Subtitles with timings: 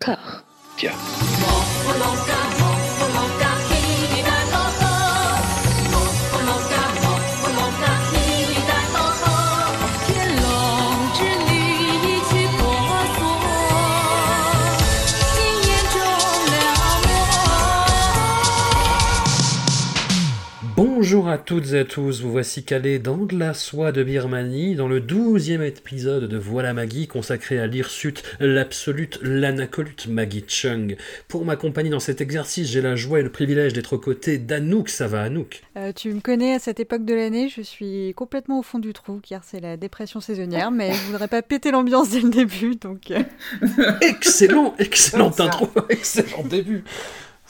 [0.00, 0.42] Car.
[0.78, 0.96] Tiens.
[21.50, 25.00] Toutes et à tous, vous voici calés dans de la soie de Birmanie, dans le
[25.00, 30.96] douzième épisode de Voilà Maggie, consacré à l'hirsute, l'absolute, l'anacolute Maggie Chung.
[31.26, 34.88] Pour m'accompagner dans cet exercice, j'ai la joie et le privilège d'être aux côtés d'Anouk.
[34.88, 38.60] Ça va, Anouk Euh, tu me connais à cette époque de l'année, je suis complètement
[38.60, 42.10] au fond du trou car c'est la dépression saisonnière, mais je voudrais pas péter l'ambiance
[42.10, 43.24] dès le début, donc euh,
[44.02, 46.84] Excellent, excellent intro, excellent début.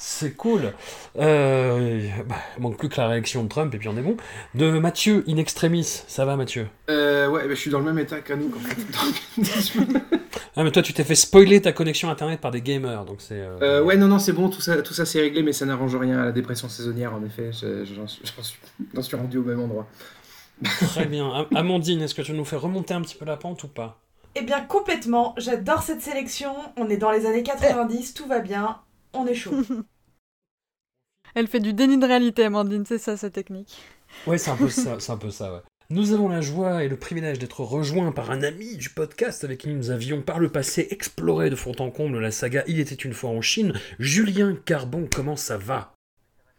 [0.03, 0.73] C'est cool.
[1.19, 4.17] Euh, bah, manque plus que la réaction de Trump et puis on est bon.
[4.55, 6.69] De Mathieu, in extremis, ça va Mathieu?
[6.89, 8.51] Euh, ouais, bah, je suis dans le même état fait.
[8.51, 8.63] Donc,
[10.57, 13.35] Ah mais toi tu t'es fait spoiler ta connexion internet par des gamers, donc c'est...
[13.35, 15.67] euh, euh, ouais, non, non, c'est bon, tout ça, tout ça c'est réglé, mais ça
[15.67, 17.51] n'arrange rien à la dépression saisonnière, en effet.
[17.53, 18.23] je- je- J'en suis,
[19.03, 19.87] suis, rendu au même endroit.
[20.65, 21.31] Très bien.
[21.31, 24.01] Am- Amandine, est-ce que tu nous fais remonter un petit peu la pente ou pas?
[24.35, 25.35] Eh bien, complètement.
[25.37, 26.55] J'adore cette sélection.
[26.79, 28.79] On est dans les années 90, tout va bien.
[29.13, 29.53] On est chaud.
[31.35, 33.79] elle fait du déni de réalité, Amandine, c'est ça sa technique.
[34.27, 35.61] Ouais, c'est un peu ça, c'est un peu ça, ouais.
[35.93, 39.59] Nous avons la joie et le privilège d'être rejoints par un ami du podcast avec
[39.59, 42.95] qui nous avions par le passé exploré de fond en comble la saga Il était
[42.95, 43.73] une fois en Chine.
[43.99, 45.93] Julien Carbon, comment ça va?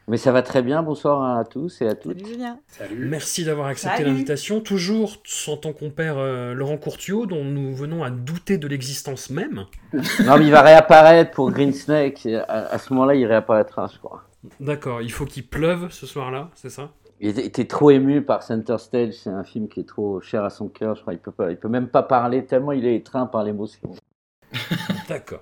[0.07, 2.19] Mais ça va très bien, bonsoir à tous et à toutes.
[2.19, 2.59] Salut Julien.
[2.67, 3.05] Salut.
[3.07, 8.09] Merci d'avoir accepté l'invitation, toujours sans ton compère euh, Laurent Courtiot, dont nous venons à
[8.09, 9.65] douter de l'existence même.
[10.25, 12.25] Non, mais il va réapparaître pour Green Snake.
[12.47, 14.23] À, à ce moment-là, il réapparaîtra, je crois.
[14.59, 16.91] D'accord, il faut qu'il pleuve ce soir-là, c'est ça?
[17.19, 19.13] Il était, était trop ému par Center Stage.
[19.13, 20.95] C'est un film qui est trop cher à son cœur.
[20.95, 23.43] Je crois il peut pas, il peut même pas parler tellement il est étreint par
[23.43, 23.93] l'émotion.
[25.07, 25.41] D'accord.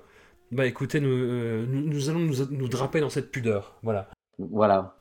[0.52, 4.10] Bah écoutez, nous, euh, nous, nous allons nous, nous draper dans cette pudeur, voilà.
[4.50, 4.96] Voilà.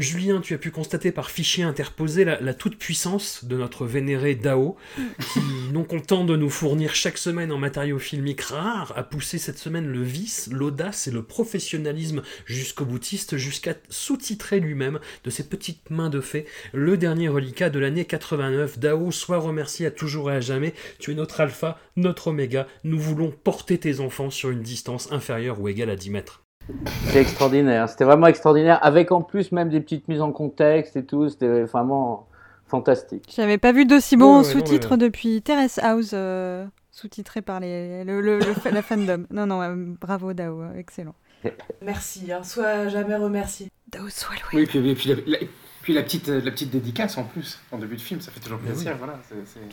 [0.00, 4.76] Julien, tu as pu constater par fichier interposé la, la toute-puissance de notre vénéré Dao,
[5.32, 5.40] qui,
[5.72, 9.86] non content de nous fournir chaque semaine en matériaux filmiques rares, a poussé cette semaine
[9.86, 16.08] le vice, l'audace et le professionnalisme jusqu'au boutiste, jusqu'à sous-titrer lui-même de ses petites mains
[16.08, 18.78] de fée le dernier reliquat de l'année 89.
[18.78, 20.72] Dao, sois remercié à toujours et à jamais.
[20.98, 22.66] Tu es notre alpha, notre oméga.
[22.84, 26.39] Nous voulons porter tes enfants sur une distance inférieure ou égale à 10 mètres.
[27.06, 27.88] C'était extraordinaire.
[27.88, 28.78] C'était vraiment extraordinaire.
[28.84, 31.28] Avec en plus même des petites mises en contexte et tout.
[31.28, 32.28] C'était vraiment
[32.66, 33.24] fantastique.
[33.34, 37.42] J'avais pas vu d'aussi bon Ouais, ouais, non, sous-titre mais- depuis Terrace House, euh, sous-titré
[37.42, 39.26] par les, le, le- le fa- la fandom.
[39.30, 41.14] Non, non, euh, bravo Dao, euh, excellent.
[41.82, 42.42] Merci, hein.
[42.44, 43.68] sois jamais remercié.
[43.90, 44.62] Dao soit loué.
[44.62, 45.38] Oui, puis, puis, la, la-
[45.82, 48.58] puis la, petite, la petite dédicace en plus, en début de film, ça fait toujours
[48.60, 48.92] plaisir.
[48.92, 48.98] oui.
[48.98, 49.18] Voilà,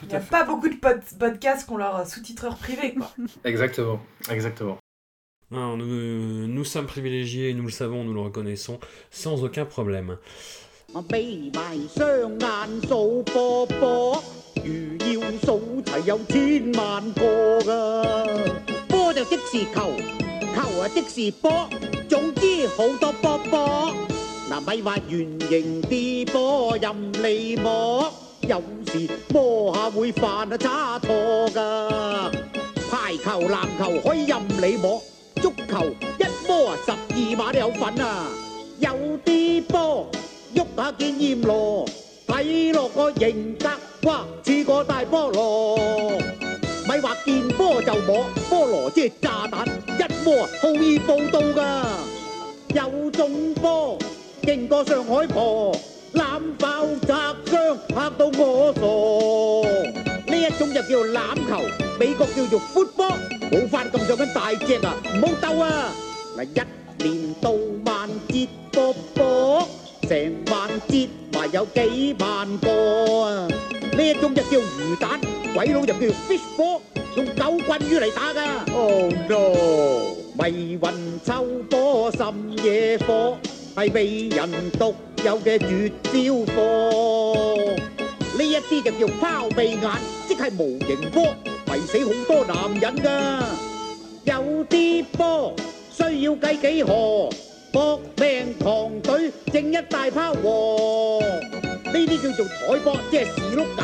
[0.01, 3.11] Il n'y a pas beaucoup de pod- podcasts qui ont leur sous-titreur privé, quoi.
[3.43, 3.99] Exactement,
[4.31, 4.77] exactement.
[5.51, 8.79] Nous, nous sommes privilégiés, nous le savons, nous le reconnaissons,
[9.11, 10.17] sans aucun problème.
[35.39, 35.85] 足球
[36.19, 38.27] 一波啊十二码都有份啊。
[38.79, 38.89] 有
[39.25, 40.09] 啲波
[40.55, 41.85] 喐下见艳罗
[42.27, 43.69] 睇落个型格
[44.09, 45.77] 哇似个大菠萝。
[46.87, 51.85] 咪话见波就摸菠萝即系炸弹一摸啊好易报到噶。
[52.73, 53.97] 有种波
[54.43, 55.75] 劲过上海婆
[56.13, 58.73] 揽爆炸伤吓到我
[60.03, 60.06] 傻。
[60.27, 61.61] 呢一種就叫欖球，
[61.99, 63.15] 美國叫做 football，
[63.49, 65.91] 冇翻咁上緊大隻啊，唔好鬥啊！
[66.37, 67.51] 嗱，一年到
[67.85, 69.67] 萬節波波，
[70.07, 73.47] 成萬節埋有幾萬個啊！
[73.47, 75.19] 呢一種就叫魚蛋，
[75.53, 76.81] 鬼佬就叫 fish ball，
[77.15, 78.65] 用九棍魚嚟打噶。
[78.75, 80.15] Oh no！
[80.39, 80.93] 迷魂
[81.25, 82.27] 秋波甚
[82.63, 83.37] 野火，
[83.75, 84.93] 係被人獨
[85.23, 87.96] 有嘅絕招貨。
[88.37, 89.91] 呢一啲就叫抛鼻眼，
[90.27, 91.35] 即係無形波，
[91.73, 93.07] 迷死好多男人噶。
[94.25, 95.55] 有啲波
[95.91, 97.29] 需要計幾何，
[97.71, 101.19] 搏命狂隊正一大拋和。
[101.85, 103.83] 呢啲叫做台波，即係士碌架。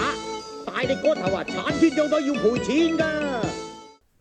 [0.65, 3.41] 大力嗰頭啊，铲穿咗都要賠錢噶。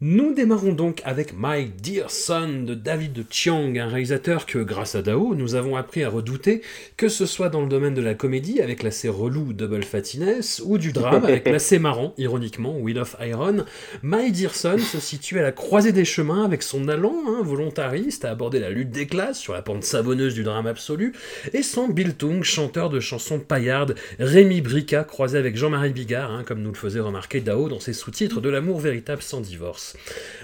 [0.05, 5.03] Nous démarrons donc avec My Dear Son de David Chiang, un réalisateur que, grâce à
[5.03, 6.63] Dao, nous avons appris à redouter,
[6.97, 10.77] que ce soit dans le domaine de la comédie avec l'assez relou Double Fattiness, ou
[10.77, 13.65] du drame avec l'assez marrant, ironiquement, Wheel of Iron.
[14.03, 18.25] My Dear Son se situe à la croisée des chemins avec son allant hein, volontariste
[18.25, 21.13] à aborder la lutte des classes sur la pente savonneuse du drame absolu,
[21.53, 26.61] et son Biltung, chanteur de chansons paillardes, Rémi Brica, croisé avec Jean-Marie Bigard, hein, comme
[26.61, 29.92] nous le faisait remarquer Dao dans ses sous-titres de L'amour véritable sans divorce.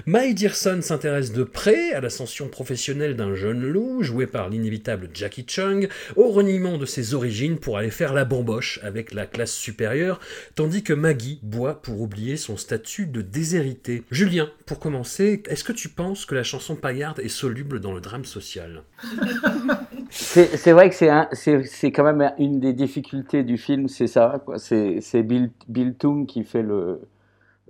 [0.06, 5.44] My Dearson s'intéresse de près à l'ascension professionnelle d'un jeune loup, joué par l'inévitable Jackie
[5.46, 10.20] Chung, au reniement de ses origines pour aller faire la bamboche avec la classe supérieure,
[10.54, 14.02] tandis que Maggie boit pour oublier son statut de déshérité.
[14.10, 18.00] Julien, pour commencer, est-ce que tu penses que la chanson paillarde est soluble dans le
[18.00, 18.82] drame social?
[20.10, 24.44] C'est vrai que c'est quand même une des difficultés du film, c'est ça.
[24.56, 27.00] C'est Bill, Bill Tung qui fait le,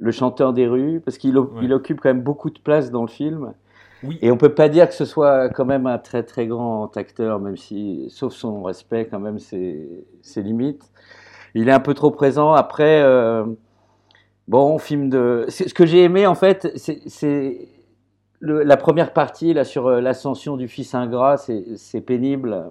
[0.00, 1.72] le chanteur des rues, parce qu'il Ouais.
[1.72, 3.52] occupe quand même beaucoup de place dans le film.
[4.04, 4.16] Oui.
[4.22, 7.40] Et on peut pas dire que ce soit quand même un très très grand acteur,
[7.40, 10.88] même si, sauf son respect, quand même, ses, ses limites.
[11.54, 12.52] Il est un peu trop présent.
[12.52, 13.44] Après, euh,
[14.46, 15.46] bon, film de.
[15.48, 17.68] Ce que j'ai aimé, en fait, c'est-
[18.40, 22.70] la première partie là sur euh, l'ascension du fils ingrat, c'est c'est pénible,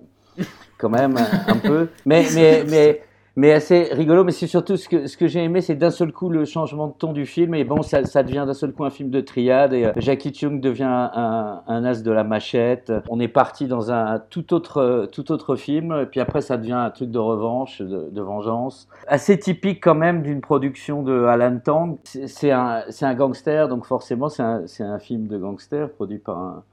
[0.77, 1.89] quand même, un, un peu.
[2.05, 3.01] Mais, mais, mais,
[3.37, 4.23] mais assez rigolo.
[4.23, 7.13] Mais c'est surtout ce que, j'ai aimé, c'est d'un seul coup le changement de ton
[7.13, 7.53] du film.
[7.53, 9.73] Et bon, ça, devient d'un seul coup un film de triade.
[9.73, 12.91] Et euh, Jackie Chung devient un, as de la machette.
[13.09, 15.95] On est parti dans un tout autre, tout autre film.
[16.01, 18.89] Et puis après, ça devient un truc de revanche, de, vengeance.
[19.07, 21.97] Assez typique quand même d'une production de Alan Tang.
[22.03, 26.63] C'est un, gangster, donc forcément, c'est un, film de gangster produit par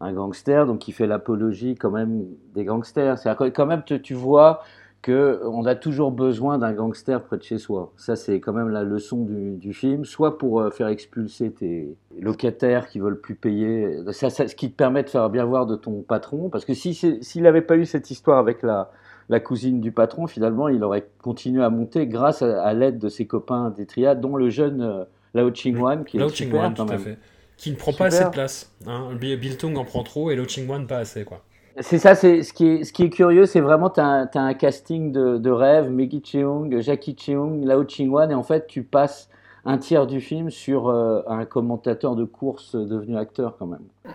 [0.00, 2.24] un, gangster, donc qui fait l'apologie quand même
[2.54, 3.16] des gangsters.
[3.16, 4.60] C'est quand même, tu vois
[5.02, 7.92] que on a toujours besoin d'un gangster près de chez soi.
[7.96, 11.96] Ça, c'est quand même la leçon du, du film, soit pour euh, faire expulser tes
[12.20, 15.66] locataires qui veulent plus payer, ça, ça- ce qui te permet de faire bien voir
[15.66, 18.90] de ton patron, parce que si s'il n'avait pas eu cette histoire avec la,
[19.28, 23.08] la cousine du patron, finalement, il aurait continué à monter grâce à, à l'aide de
[23.08, 26.74] ses copains des triades, dont le jeune euh, Lao Ching-wan, qui Lao est super Ching-wan,
[26.76, 27.18] quand tout à fait.
[27.56, 28.72] Qui ne prend pas assez de place.
[28.86, 29.08] Hein.
[29.20, 31.42] Bill Bill Tung en prend trop et Lao Ching-wan pas assez, quoi.
[31.80, 34.54] C'est ça, c'est ce qui est, ce qui est curieux, c'est vraiment tu as, un
[34.54, 39.30] casting de, de rêve, Maggie Cheung, Jackie Cheung, Lao Ching-wan, et en fait tu passes
[39.64, 43.84] un tiers du film sur euh, un commentateur de course devenu acteur quand même.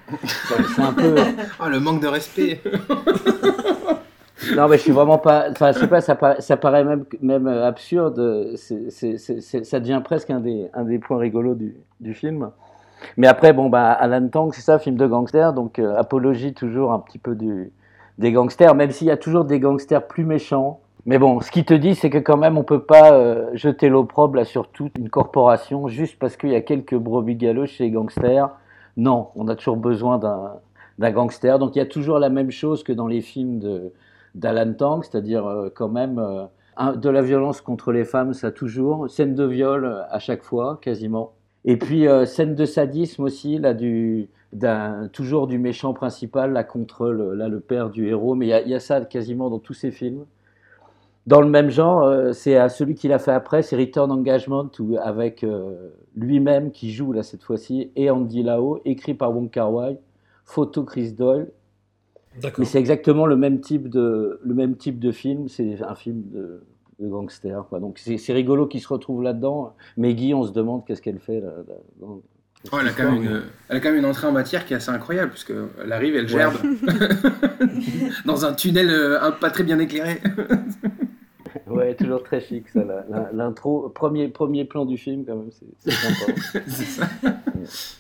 [0.75, 1.15] C'est un peu.
[1.59, 2.61] Ah, le manque de respect.
[4.55, 5.49] Non, mais je suis vraiment pas.
[5.49, 8.55] Enfin, je sais pas, ça paraît, ça paraît même, même euh, absurde.
[8.57, 12.51] Ça devient presque un des, un des points rigolos du, du film.
[13.17, 16.91] Mais après, bon, bah, Alan Tang, c'est ça, film de gangster, donc euh, apologie toujours
[16.91, 20.79] un petit peu des gangsters, même s'il y a toujours des gangsters plus méchants.
[21.05, 23.87] Mais bon, ce qui te dit, c'est que quand même, on peut pas euh, jeter
[23.87, 27.91] l'opprobre sur toute une corporation juste parce qu'il y a quelques brebis galeuses chez les
[27.91, 28.49] gangsters.
[28.97, 31.59] Non, on a toujours besoin d'un gangster.
[31.59, 33.61] Donc il y a toujours la même chose que dans les films
[34.35, 36.21] d'Alan Tang, c'est-à-dire euh, quand même
[36.95, 39.09] de la violence contre les femmes, ça toujours.
[39.09, 41.31] Scène de viol à chaque fois, quasiment.
[41.67, 44.29] Et puis euh, scène de sadisme aussi, là, du,
[45.11, 48.35] toujours du méchant principal, là, contre le, là, le père du héros.
[48.35, 50.25] Mais il y a, il y a ça quasiment dans tous ces films.
[51.27, 54.71] Dans le même genre, euh, c'est à celui qu'il a fait après, c'est Return Engagement,
[54.79, 59.49] où, avec euh, lui-même qui joue là cette fois-ci, et Andy Lau, écrit par Wong
[59.51, 59.99] Kar-wai,
[60.45, 61.51] photo Chris Doyle.
[62.57, 65.49] Mais c'est exactement le même type de, le même type de film.
[65.49, 66.61] C'est un film de,
[66.99, 67.65] de gangster.
[67.69, 67.79] Quoi.
[67.79, 69.75] Donc c'est rigolo qu'il se retrouve là-dedans.
[69.97, 71.49] Maggie, on se demande qu'est-ce qu'elle fait là.
[71.67, 72.21] là- dans-
[72.71, 74.73] Oh, elle, a quand même une, elle a quand même une entrée en matière qui
[74.73, 75.53] est assez incroyable, puisque
[75.83, 76.29] elle arrive, elle Ouais.
[76.29, 76.55] gerbe
[78.25, 80.19] dans un tunnel euh, pas très bien éclairé.
[81.69, 82.81] Ouais, toujours très chic ça.
[83.33, 87.33] L'intro, premier, premier plan du film quand même, c'est sympa.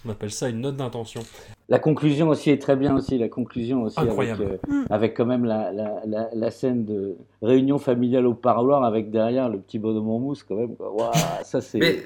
[0.05, 1.21] On appelle ça une note d'intention.
[1.69, 3.17] La conclusion aussi est très bien aussi.
[3.17, 4.43] La conclusion aussi avec, Incroyable.
[4.43, 4.85] euh, Mm.
[4.89, 9.49] avec quand même la, la, la, la scène de réunion familiale au parloir avec derrière
[9.49, 10.75] le petit bonhomme en mousse quand même.
[10.79, 11.11] Waouh,
[11.43, 11.97] ça c'est Mais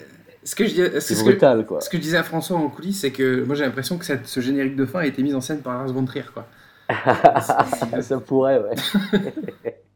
[0.43, 1.81] ce que je, dis- ce que, quoi.
[1.81, 4.25] ce que je disais à François en coulisses, c'est que moi j'ai l'impression que cette-
[4.25, 6.25] ce générique de fin a été mis en scène par Lars von Trier.
[6.33, 6.45] Quoi.
[8.01, 8.75] ça pourrait, ouais.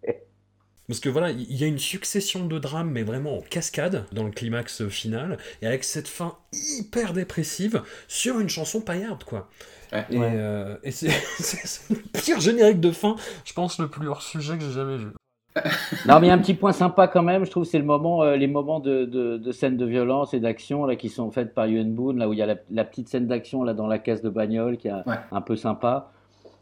[0.87, 4.23] Parce que voilà, il y a une succession de drames, mais vraiment en cascade, dans
[4.23, 6.35] le climax final, et avec cette fin
[6.79, 9.47] hyper dépressive sur une chanson paillarde, quoi.
[9.91, 10.05] Ouais.
[10.11, 10.31] Et, Ouais.
[10.35, 13.15] euh, et c'est c'est- c'est le pire générique de fin,
[13.45, 15.07] je pense, le plus hors sujet que j'ai jamais vu.
[16.05, 17.85] Non, mais il y a un petit point sympa quand même, je trouve, c'est le
[17.85, 21.31] moment, euh, les moments de, de, de scènes de violence et d'action là qui sont
[21.31, 23.73] faites par Yuen Boon, là où il y a la, la petite scène d'action là
[23.73, 25.15] dans la case de bagnole qui est Ouais.
[25.31, 26.11] un peu sympa.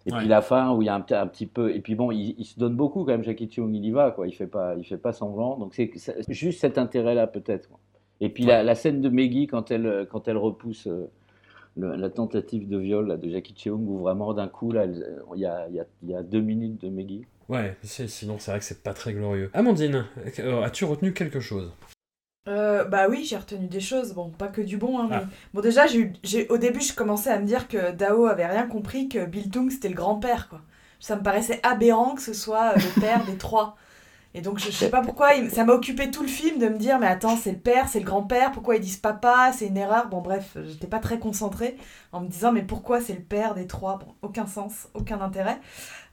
[0.06, 0.18] Et Ouais.
[0.20, 1.74] puis la fin où il y a un, petit- un petit peu.
[1.74, 4.12] Et puis bon, il, il se donne beaucoup quand même, Jackie Chung, il y va,
[4.12, 4.28] quoi.
[4.28, 5.58] Il fait pas, il fait pas semblant.
[5.58, 5.92] Donc c'est
[6.30, 7.70] juste cet intérêt-là peut-être.
[8.22, 11.10] Et puis la, la scène de Maggie quand elle, quand elle repousse euh,
[11.78, 15.46] le- la tentative de viol là, de Jackie Cheung, où vraiment d'un coup, il y
[15.46, 17.26] a, y, a, y a deux minutes de Maggie.
[17.50, 19.50] Ouais, sinon c'est vrai que c'est pas très glorieux.
[19.54, 20.06] Amandine,
[20.40, 21.74] euh, as-tu retenu quelque chose?
[22.50, 25.16] Euh, bah oui, j'ai retenu des choses, bon, pas que du bon, hein, mais...
[25.18, 25.28] Ah.
[25.54, 29.08] Bon, déjà, j'ai au début, je commençais à me dire que Dao avait rien compris,
[29.08, 30.62] que Biltung, c'était le grand-père, quoi.
[31.00, 33.78] Ça me paraissait aberrant que ce soit euh, le père des trois.
[34.36, 36.78] Et donc, je, je sais pas pourquoi, ça m'a occupé tout le film de me
[36.78, 39.78] dire, mais attends, c'est le père, c'est le grand-père, pourquoi ils disent papa, c'est une
[39.78, 40.08] erreur.
[40.10, 41.78] Bon, bref, j'étais pas très concentrée
[42.12, 44.00] en me disant, mais pourquoi c'est le père des trois?
[44.00, 45.60] Bon, aucun sens, aucun intérêt.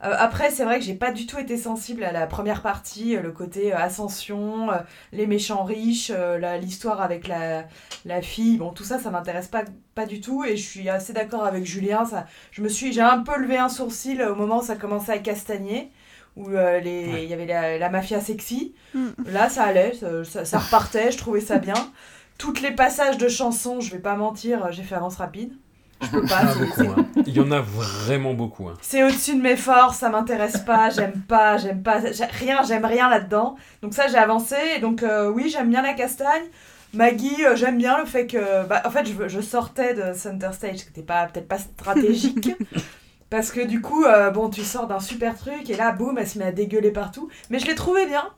[0.05, 3.17] Euh, après, c'est vrai que j'ai pas du tout été sensible à la première partie,
[3.17, 4.77] euh, le côté euh, ascension, euh,
[5.13, 7.65] les méchants riches, euh, l'histoire avec la,
[8.05, 10.45] la fille, bon, tout ça, ça m'intéresse pas, pas du tout.
[10.45, 13.57] Et je suis assez d'accord avec Julien, ça, je me suis, j'ai un peu levé
[13.57, 15.91] un sourcil au moment où ça commençait à castagner
[16.37, 17.27] où euh, les- il Ouais.
[17.27, 18.75] y avait la, la mafia sexy.
[18.95, 19.07] Mm.
[19.27, 21.75] Là, ça allait, ça, ça- ça repartait, je trouvais ça bien.
[22.39, 25.53] Toutes les passages de chansons, je vais pas mentir, j'ai fait avance rapide.
[26.03, 26.41] Je peux pas.
[26.43, 27.07] Il y en a c'est- beaucoup, hein.
[27.27, 28.69] Il y en a vraiment beaucoup.
[28.69, 28.75] hein.
[28.81, 31.99] c'est au-dessus de mes forces, ça m'intéresse pas, j'aime pas, j'aime pas,
[32.39, 33.57] rien, j'aime rien là-dedans.
[33.83, 36.45] Donc ça, j'ai avancé, et donc euh, oui, j'aime bien la castagne.
[36.95, 40.49] Maggie, euh, j'aime bien le fait que, bah, en fait, je, je sortais de Center
[40.53, 42.49] Stage, qui n'était pas, peut-être pas stratégique.
[43.31, 46.27] Parce que du coup, euh, bon, tu sors d'un super truc et là, boum, elle
[46.27, 47.31] se met à dégueuler partout.
[47.49, 48.29] Mais je l'ai trouvé bien.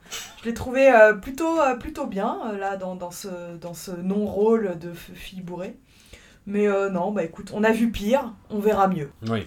[0.42, 4.92] Je l'ai trouvé euh, plutôt, euh, plutôt bien, là, dans, ce, dans ce non-rôle de
[4.92, 5.76] fille bourrée.
[6.46, 9.10] Mais non, bah écoute, on a vu pire, on verra mieux.
[9.28, 9.46] Oui.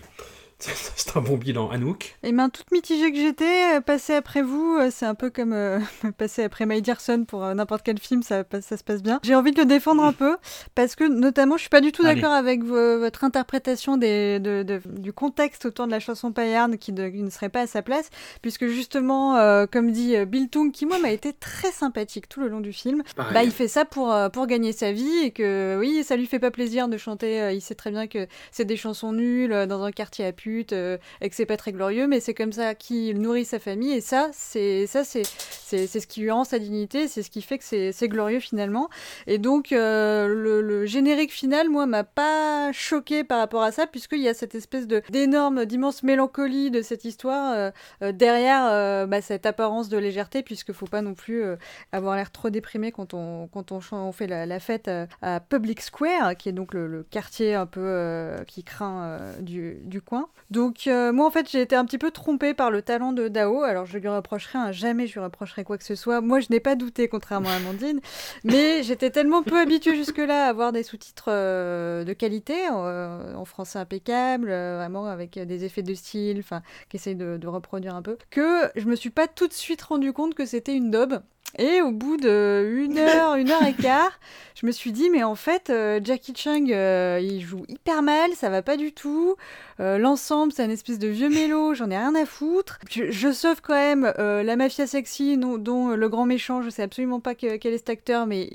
[0.96, 1.70] C'est un bon bilan.
[1.70, 5.30] Anouk Et main toute mitigée que j'étais, euh, passer après vous, euh, c'est un peu
[5.30, 5.80] comme euh,
[6.18, 9.20] passer après May Dearson pour euh, n'importe quel film, ça, se passe bien.
[9.24, 10.38] J'ai envie de le défendre un peu,
[10.74, 14.64] parce que notamment, je suis pas du tout d'accord avec vo- votre interprétation des, de-
[14.64, 17.68] de- du contexte autour de la chanson paillarde qui, de- qui ne serait pas à
[17.68, 18.10] sa place,
[18.42, 22.48] puisque justement, euh, comme dit Bill Tung, qui moi m'a été très sympathique tout le
[22.48, 23.34] long du film, Pareil.
[23.34, 26.40] bah, il fait ça pour, pour gagner sa vie et que oui, ça lui fait
[26.40, 27.52] pas plaisir de chanter.
[27.54, 30.32] il sait très bien que c'est des chansons nulles dans un quartier à
[30.72, 33.92] euh, et que c'est pas très glorieux, mais c'est comme ça qu'il nourrit sa famille
[33.92, 35.24] et ça, c'est ça c'est
[35.66, 38.90] c'est ce qui lui rend sa dignité, c'est ce qui fait que c'est glorieux finalement.
[39.28, 44.22] Et donc euh, le, générique final, moi, m'a pas choqué par rapport à ça puisqu'il
[44.22, 47.72] y a cette espèce de d'énorme, d'immense mélancolie de cette histoire
[48.02, 51.44] euh, derrière bah, cette apparence de légèreté puisque faut pas non plus
[51.92, 54.90] avoir l'air trop déprimé quand on, quand on, fait la, fête
[55.22, 60.28] à Public Square, qui est donc le, quartier un peu qui craint du coin.
[60.52, 63.28] Donc euh, moi en fait j'ai été un petit peu trompée par le talent de
[63.28, 66.22] Dao, alors je lui reprocherai, hein, jamais je lui reprocherai quoi que ce soit.
[66.22, 68.00] Moi je n'ai pas douté contrairement à Amandine,
[68.44, 73.46] mais j'étais tellement peu habituée jusque-là à avoir des sous-titres euh, de qualité, euh, en
[73.46, 77.96] français impeccable, euh, vraiment avec des effets de style, enfin qui essayent de, de reproduire
[77.96, 80.92] un peu, que je me suis pas tout de suite rendu compte que c'était une
[80.92, 81.22] daube.
[81.58, 84.20] Et au bout de une heure, une heure et quart,
[84.56, 88.32] je me suis dit, mais en fait, euh, Jackie Chung, euh, il joue hyper mal,
[88.36, 89.36] ça va pas du tout.
[89.82, 92.80] Euh, L'ensemble, c'est un espèce de vieux mélo, j'en ai rien à foutre.
[92.90, 97.36] Je, sauve quand même la mafia sexy, dont le grand méchant, je sais absolument pas
[97.36, 98.50] que- quel est cet acteur, mais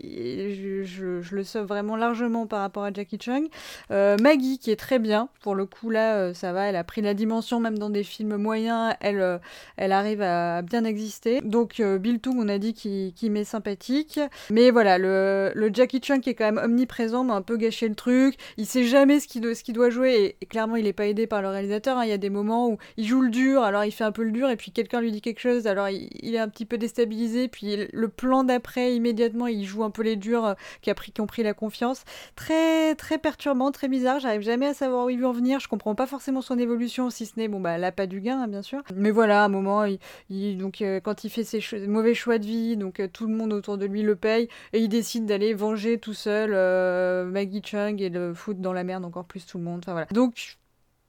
[0.85, 3.49] je, le sauve vraiment largement par rapport à Jackie Chung.
[3.91, 7.13] Maggie, qui est très bien, pour le coup, là, ça va, elle a pris la
[7.13, 9.41] dimension, même dans des films moyens, elle,
[9.77, 11.43] elle arrive à bien exister.
[11.43, 14.21] Donc Bill Tung, on a dit qu'il m'est sympathique.
[14.51, 17.95] Mais voilà, le, Jackie Chan qui est quand même omniprésent m'a un peu gâché le
[17.95, 18.37] truc.
[18.57, 21.49] Il sait jamais ce qu'il doit, jouer et, clairement il est pas aidé par le
[21.49, 21.99] réalisateur.
[21.99, 22.05] hein.
[22.05, 24.23] Il y a des moments où il joue le dur, alors il fait un peu
[24.23, 26.79] le dur et puis quelqu'un lui dit quelque chose, alors il, est un petit peu
[26.79, 27.49] déstabilisé.
[27.49, 31.27] Puis le plan d'après, immédiatement, il joue un peu les durs euh, qui, qui ont
[31.27, 32.05] pris la confiance.
[32.37, 34.21] Très perturbant, très bizarre.
[34.21, 35.61] J'arrive jamais à savoir où il veut en venir.
[35.61, 38.43] Je comprends pas forcément son évolution, si ce n'est bon bah là pas du gain
[38.43, 38.83] hein, bien sûr.
[38.95, 39.85] Mais voilà, à un moment,
[40.31, 43.53] donc euh, quand il fait ses mauvais choix de vie, donc euh, tout le monde
[43.53, 48.01] autour de lui le paye et il décide d'aller venger tout seul euh, Maggie Chung
[48.01, 49.81] et le foutre dans la merde encore plus tout le monde.
[49.83, 50.07] Enfin voilà.
[50.13, 50.59] Donc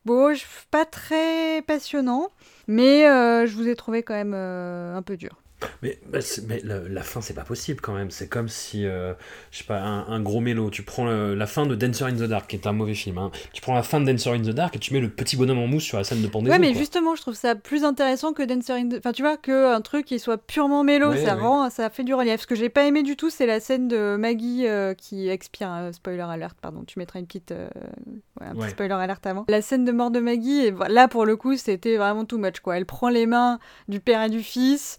[0.05, 0.35] bon,
[0.69, 2.29] pas très passionnant,
[2.67, 5.40] mais euh, je vous ai trouvé quand même un peu dur.
[5.83, 8.09] Mais, bah, mais la, la fin, c'est pas possible quand même.
[8.11, 9.13] C'est comme si, euh,
[9.51, 10.69] je sais pas, un, un gros mélo.
[10.69, 13.17] Tu prends le- la fin de Dancer in the Dark, qui est un mauvais film.
[13.17, 13.31] hein.
[13.53, 15.59] Tu prends la fin de Dancer in the Dark et tu mets le petit bonhomme
[15.59, 16.51] en mousse sur la scène de pendaison.
[16.53, 16.79] Ouais, mais quoi.
[16.79, 18.95] justement, je trouve ça plus intéressant que Dancer in the...
[18.97, 21.41] Enfin, tu vois, qu'un truc qui soit purement mélo, Ouais, ça ouais.
[21.41, 22.41] rend, ça fait du relief.
[22.41, 25.71] Ce que j'ai pas aimé du tout, c'est la scène de Maggie euh, qui expire.
[25.71, 27.51] euh, spoiler alert, pardon, tu mettras une petite...
[27.51, 29.45] ouais, un petit spoiler alert avant.
[29.47, 32.59] La scène de mort de Maggie, et là, pour le coup, c'était vraiment too much,
[32.61, 32.77] quoi.
[32.77, 34.97] Elle prend les mains du père et du fils...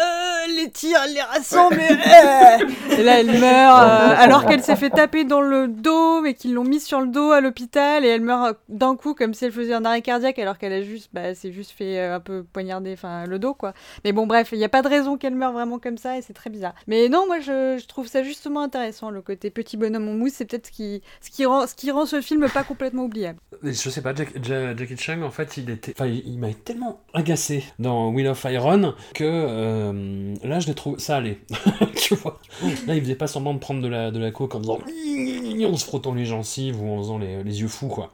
[0.00, 1.80] euh, les tirs, les rassemble.
[2.98, 6.54] et là, elle meurt euh, alors qu'elle s'est fait taper dans le dos, mais qu'ils
[6.54, 9.52] l'ont mise sur le dos à l'hôpital et elle meurt d'un coup comme si elle
[9.52, 12.44] faisait un arrêt cardiaque alors qu'elle a juste, bah, s'est juste fait euh, un peu
[12.44, 13.74] poignarder, enfin le dos quoi.
[14.04, 16.22] Mais bon, bref, il n'y a pas de raison qu'elle meure vraiment comme ça et
[16.22, 16.74] c'est très bizarre.
[16.86, 20.34] Mais non, moi je, je, trouve ça justement intéressant le côté petit bonhomme en mousse,
[20.36, 23.38] c'est peut-être ce qui, ce qui rend, ce qui rend ce film pas complètement oubliable.
[23.62, 27.64] Je sais pas, Jack, Jackie Chan en fait, il était, enfin, il, m'a tellement agacé
[27.78, 31.38] dans Wheel of Iron que euh, là je l'ai trouvé, ça allait,
[31.96, 32.38] tu vois.
[32.86, 35.76] Là il faisait pas semblant de prendre de la, de la coke en faisant en
[35.76, 38.12] se frottant les gencives ou en faisant les, les yeux fous quoi.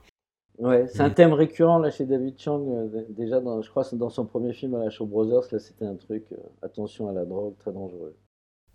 [0.58, 2.64] Ouais, c'est un thème récurrent là chez David Chang.
[2.68, 5.84] Euh, déjà, dans, je crois dans son premier film à la Show Brothers, là c'était
[5.84, 8.14] un truc, euh, attention à la drogue, très dangereux.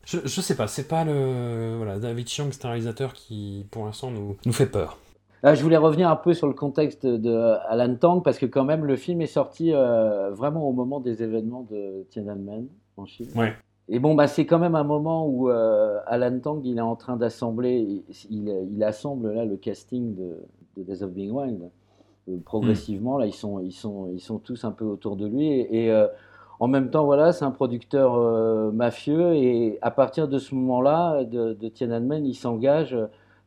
[0.05, 1.75] Je, je sais pas, c'est pas le.
[1.77, 4.97] Voilà, David Chang, c'est un réalisateur qui, pour l'instant, nous, nous fait peur.
[5.41, 8.65] Là, je voulais revenir un peu sur le contexte de Alan Tang, parce que quand
[8.65, 12.67] même, le film est sorti euh, vraiment au moment des événements de Tiananmen
[12.99, 13.27] en Chine.
[13.35, 13.53] Ouais.
[13.87, 16.95] Et bon, bah, c'est quand même un moment où euh, Alan Tang, il est en
[16.95, 20.37] train d'assembler, il, il, assemble là le casting de,
[20.77, 21.69] de Days of Being Wild.
[22.29, 23.19] Euh, progressivement, mm.
[23.19, 25.47] là, ils sont, ils, sont, ils sont tous un peu autour de lui.
[25.47, 26.07] Et, et euh,
[26.59, 28.19] en même temps, voilà, c'est un producteur
[28.73, 29.33] mafieux.
[29.33, 32.95] Et à partir de ce moment-là, de, de, Tiananmen, il s'engage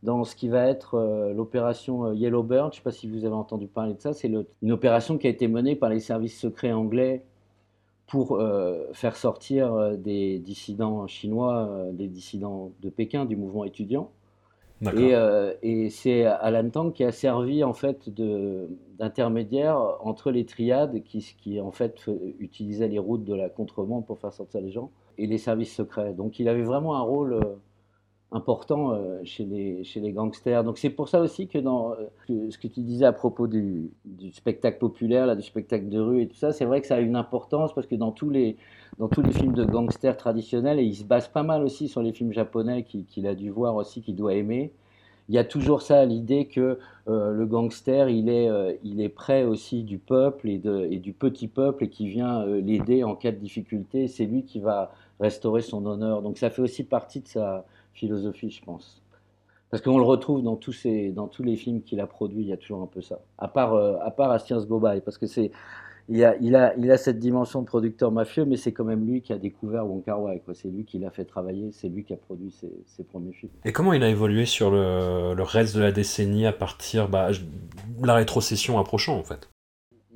[0.02, 2.72] dans ce qui va être euh, l'opération Yellowbird.
[2.72, 4.12] Je ne sais pas si vous avez entendu parler de ça.
[4.12, 4.30] C'est
[4.62, 7.24] une opération qui a été menée par les services secrets anglais
[8.06, 13.64] pour euh, faire sortir euh, des dissidents chinois, euh, des dissidents de Pékin, du mouvement
[13.64, 14.10] étudiant.
[14.82, 21.04] Et, euh, et c'est Alan Tang qui a servi en fait d'intermédiaire entre les triades
[21.04, 24.90] qui, qui en fait utilisaient les routes de la contrebande pour faire sortir les gens
[25.18, 26.14] et les services secrets.
[26.14, 27.40] Donc il avait vraiment un rôle
[28.32, 30.64] important euh, chez, les, chez les gangsters.
[30.64, 33.90] Donc c'est pour ça aussi que dans euh, ce que tu disais à propos du,
[34.04, 36.96] du, spectacle populaire, là, du spectacle de rue et tout ça, c'est vrai que ça
[36.96, 38.56] a une importance parce que dans tous les,
[38.98, 42.02] dans tous les films de gangsters traditionnels, et il se base pas mal aussi sur
[42.02, 44.72] les films japonais qu'il qui a dû voir aussi, qu'il doit aimer,
[45.28, 49.08] il y a toujours ça, l'idée que euh, le gangster, il est, euh, il est
[49.08, 53.14] près aussi du peuple et, de, et du petit peuple et qui vient l'aider en
[53.14, 54.08] cas de difficulté.
[54.08, 56.22] C'est lui qui va restaurer son honneur.
[56.22, 59.02] Donc ça fait aussi partie de sa, philosophie, je pense.
[59.70, 62.48] Parce qu'on le retrouve dans tous, ces, dans tous les films qu'il a produits, il
[62.48, 63.20] y a toujours un peu ça.
[63.38, 65.50] À part, euh, à part Astiens Bobaï, parce que c'est,
[66.10, 69.06] il a, il, a, il a cette dimension de producteur mafieux, mais c'est quand même
[69.06, 70.42] lui qui a découvert Wong Kar Wai.
[70.52, 73.52] C'est lui qui l'a fait travailler, c'est lui qui a produit ses, ses, premiers films.
[73.64, 77.30] Et comment il a évolué sur le, le reste de la décennie à partir bah,
[77.30, 79.48] de la rétrocession approchant, en fait?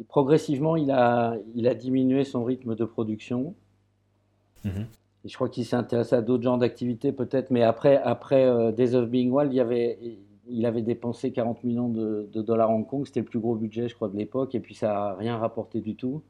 [0.08, 3.54] Progressivement, il a, il a diminué son rythme de production.
[4.64, 4.82] Mmh.
[5.26, 8.70] Et je crois qu'il s'est intéressé à d'autres genres d'activités peut-être, mais après, après euh,
[8.70, 9.98] Days of Being Wild, il, y avait,
[10.46, 13.56] il avait dépensé 40 millions de, de dollars à Hong Kong, c'était le plus gros
[13.56, 16.22] budget, je crois, de l'époque, et puis ça n'a rien rapporté du tout.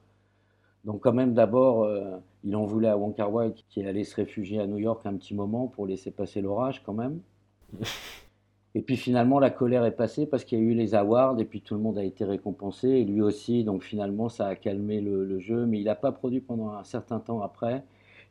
[0.86, 4.16] Donc quand même, d'abord, euh, il en voulait à Wong Kar Wai qui allait se
[4.16, 7.20] réfugier à New York un petit moment pour laisser passer l'orage quand même.
[8.74, 11.46] Et puis finalement, la colère est passée parce qu'il y a eu les awards et
[11.46, 13.64] puis tout le monde a été récompensé et lui aussi.
[13.64, 16.84] Donc finalement, ça a calmé le, le jeu, mais il n'a pas produit pendant un
[16.84, 17.82] certain temps après.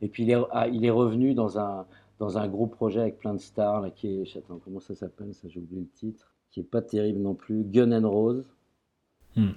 [0.02, 1.86] Et puis il est, ah, il est revenu dans un,
[2.18, 5.34] dans un gros projet avec plein de stars, là, qui est, attends, comment ça s'appelle,
[5.34, 8.44] ça j'ai oublié le titre, qui est pas terrible non plus, Gun and Rose.
[9.36, 9.50] Hmm.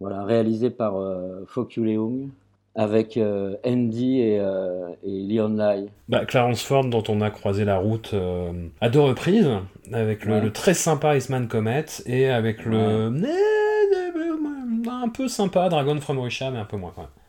[0.00, 1.44] Voilà, réalisé par euh,
[1.76, 2.30] Leung
[2.76, 5.86] avec euh, Andy et, euh, et Leon Lai.
[6.08, 9.48] Bah, Clarence Ford, dont on a croisé la route euh, à deux reprises,
[9.92, 10.40] avec le, Ouais.
[10.40, 13.12] le très sympa Iceman Comet et avec le
[15.04, 17.10] un peu sympa Dragon from Russia, mais un peu moins quand même.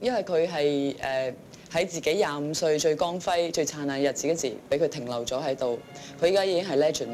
[0.00, 1.34] 因為佢係誒
[1.72, 5.78] 喺自己廿五歲最光輝、最燦爛日子嗰時，俾佢停留咗喺度。
[6.20, 7.08] 佢依家已經係 legend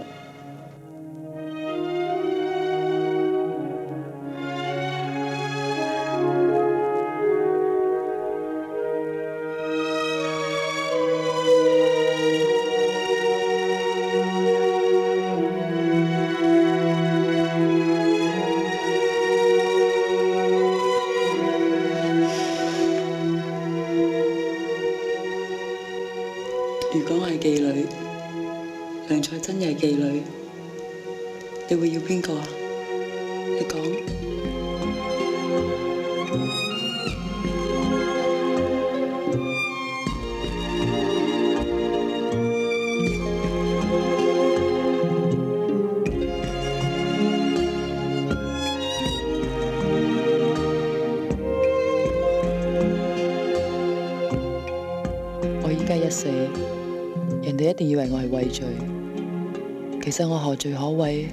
[60.12, 61.26] 其實我何罪可畏？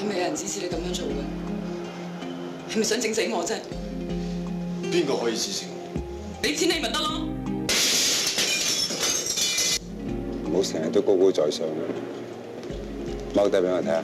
[0.00, 2.72] 係咪有人指使你咁樣做嘅？
[2.72, 3.56] 係咪想整死我啫？
[4.90, 6.00] 邊個可以指使我？
[6.40, 7.20] 俾錢你咪得咯。
[10.46, 11.66] 唔好成日都高高在上，
[13.34, 14.02] 踎低俾我睇下。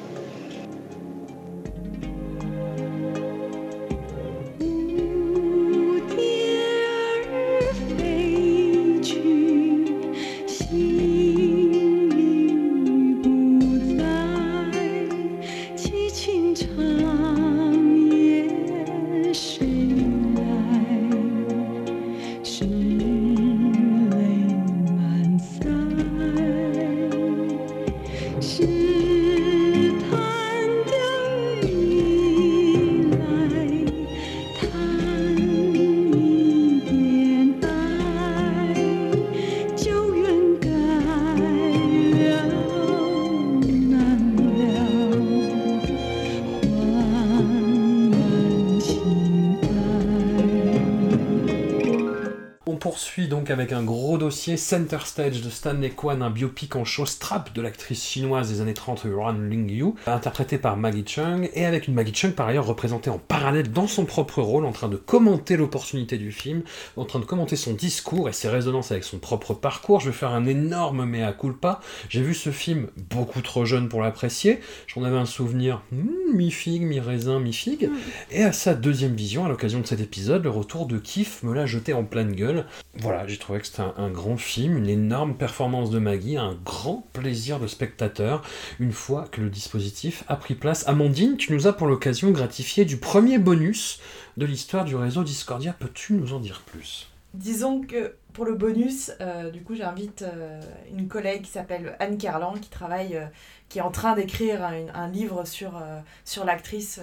[54.55, 58.75] Center Stage de Stanley Kwan, un biopic en show strap de l'actrice chinoise des années
[58.75, 63.11] 30 Yuan Lingyu, interprétée par Maggie Chung, et avec une Maggie Chung par ailleurs représentée
[63.11, 66.63] en parallèle dans son propre rôle, en train de commenter l'opportunité du film,
[66.97, 70.01] en train de commenter son discours et ses résonances avec son propre parcours.
[70.01, 71.79] Je vais faire un énorme mea culpa.
[72.09, 74.59] J'ai vu ce film beaucoup trop jeune pour l'apprécier.
[74.89, 77.89] J'en avais un souvenir hmm, mi-figue, mi-raisin, mi-figue.
[78.33, 81.55] Et à sa deuxième vision, à l'occasion de cet épisode, le retour de Kiff me
[81.55, 82.67] l'a jeté en pleine gueule.
[82.97, 86.59] Voilà, j'ai trouvé que c'était un, un, grand film, une énorme performance de Maggie, un
[86.65, 88.43] grand plaisir de spectateur,
[88.81, 90.83] une fois que le dispositif a pris place.
[90.89, 94.01] Amandine, tu nous as pour l'occasion gratifié du premier bonus
[94.37, 95.75] de l'histoire du réseau Discordia.
[95.79, 97.09] Peux-tu nous en dire plus?
[97.35, 102.17] Disons que pour le bonus, euh, du coup, j'invite euh, une collègue qui s'appelle Anne
[102.19, 103.27] Kerlan, qui travaille, euh,
[103.69, 105.83] qui est en train d'écrire un, livre sur,
[106.25, 107.01] sur l'actrice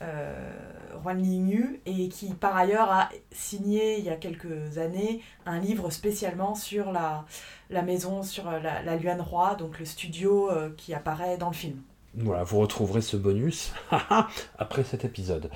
[0.00, 5.90] Juan Lingyu et qui par ailleurs a signé il y a quelques années un livre
[5.90, 7.24] spécialement sur la,
[7.70, 11.80] la maison, sur la, la Luan Roi, donc le studio qui apparaît dans le film.
[12.18, 13.72] Voilà, vous retrouverez ce bonus
[14.58, 15.50] après cet épisode.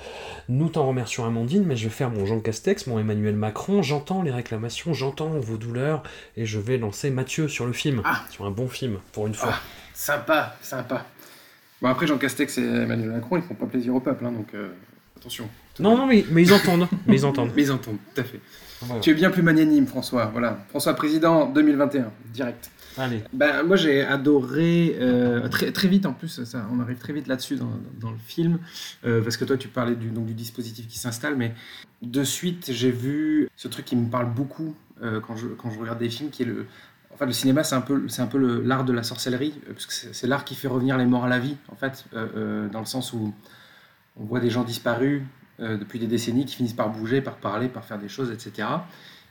[0.47, 4.21] Nous t'en remercions Amandine, mais je vais faire mon Jean Castex, mon Emmanuel Macron, j'entends
[4.21, 6.03] les réclamations, j'entends vos douleurs,
[6.37, 8.21] et je vais lancer Mathieu sur le film, ah.
[8.29, 9.53] sur un bon film, pour une fois.
[9.53, 9.61] Ah,
[9.95, 11.05] sympa, sympa.
[11.81, 14.53] Bon, après, Jean Castex et Emmanuel Macron, ils font pas plaisir au peuple, hein, donc
[14.53, 14.69] euh,
[15.17, 15.49] attention.
[15.79, 16.87] Non, non, mais, mais ils entendent.
[17.07, 17.51] mais ils entendent.
[17.55, 18.39] mais ils entendent, tout à fait.
[19.01, 20.25] Tu es bien plus magnanime, François.
[20.25, 20.59] Voilà.
[20.69, 22.69] François Président 2021, direct.
[22.97, 23.23] Allez.
[23.33, 27.27] Ben, moi, j'ai adoré, euh, très, très vite en plus, ça, on arrive très vite
[27.27, 28.59] là-dessus dans, dans, le film,
[29.05, 31.53] euh, parce que toi, tu parlais du, donc, du dispositif qui s'installe, mais
[32.01, 35.79] de suite, j'ai vu ce truc qui me parle beaucoup euh, quand, je, quand je
[35.79, 36.65] regarde des films, qui est le,
[37.13, 39.85] en fait, le cinéma, c'est un peu, c'est un peu l'art de la sorcellerie, parce
[39.85, 42.85] que c'est l'art qui fait revenir les morts à la vie, en fait, dans le
[42.85, 43.33] sens où
[44.17, 45.21] on voit des gens disparus
[45.59, 48.67] depuis des décennies qui finissent par bouger, par parler, par faire des choses, etc.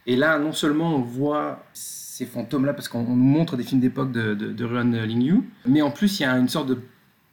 [0.07, 1.65] Et là, non seulement on voit
[2.11, 5.81] ces fantômes-là, parce qu'on nous montre des films d'époque de, de, de Ruan Lingyu, mais
[5.81, 6.79] en plus, il y a une sorte de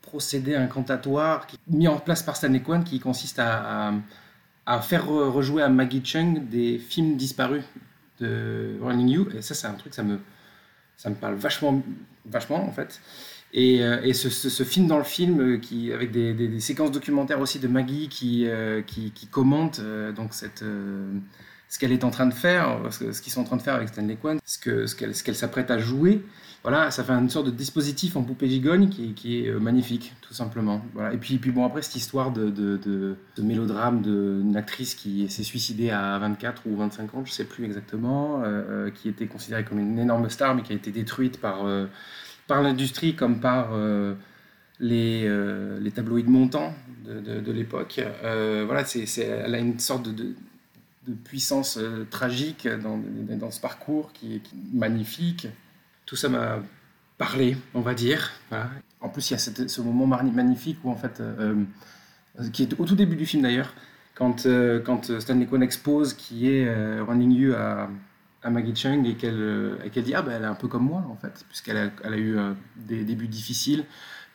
[0.03, 3.91] procédé incantatoire qui, mis en place par Stanley Kwan qui consiste à,
[4.67, 7.63] à, faire rejouer à Maggie Chung des films disparus
[8.19, 9.25] de Ruan Lingyu.
[9.35, 10.19] Et ça, c'est un truc, ça me
[10.95, 11.81] ça me parle vachement,
[12.25, 13.01] vachement en fait.
[13.53, 17.59] Et, euh, et ce, film dans le film, euh, qui, avec des, séquences documentaires aussi
[17.59, 19.81] de Maggie qui, euh, qui, commente
[20.15, 20.63] donc cette,
[21.69, 23.89] ce qu'elle est en train de faire, ce, qu'ils sont en train de faire avec
[23.89, 26.23] Stanley Kwan, ce qu'elle ce qu s'apprête à jouer.
[26.63, 30.33] Voilà, ça fait une sorte de dispositif en poupée gigogne qui, qui est magnifique, tout
[30.33, 30.81] simplement.
[30.93, 31.13] Voilà.
[31.13, 35.29] Et puis, puis bon, après, cette histoire de, de, de, de mélodrame d'une actrice qui
[35.29, 39.27] s'est suicidée à 24 ou 25 ans, je ne sais plus exactement, euh, qui était
[39.27, 41.85] considérée comme une énorme star, mais qui a été détruite par, euh,
[42.47, 44.15] par l'industrie comme par euh,
[44.79, 46.73] les, euh, les tabloïds montants
[47.05, 48.01] de, de l'époque.
[48.23, 50.35] Euh, voilà, c'est elle a une sorte de
[51.15, 52.99] puissance tragique dans,
[53.37, 54.41] dans ce parcours qui est,
[54.73, 55.47] magnifique
[56.07, 56.59] tout ça m'a
[57.19, 58.31] parlé, on va dire.
[59.01, 61.53] En plus, il y a ce moment magnifique où, en fait, euh,
[62.51, 63.73] qui est au tout début du film d'ailleurs,
[64.15, 67.89] quand, euh, quand Stanley Kwan expose qui est euh, Running You à,
[68.41, 71.05] à Maggie Chung et qu'elle qu dit Ah, ben elle est un peu comme moi,
[71.09, 72.37] en fait, puisqu'elle a, elle a eu
[72.77, 73.85] des débuts difficiles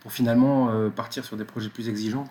[0.01, 2.25] pour finalement partir sur des projets plus exigeants.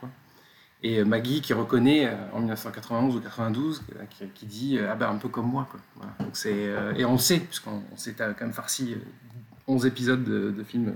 [0.84, 5.30] Et Maggie qui reconnaît en 1991 ou 92, qui, qui dit ah ben un peu
[5.30, 5.80] comme moi quoi.
[6.20, 8.96] Donc c'est et on sait puisqu'on s'est quand même farci
[9.67, 10.96] 11 épisodes de, films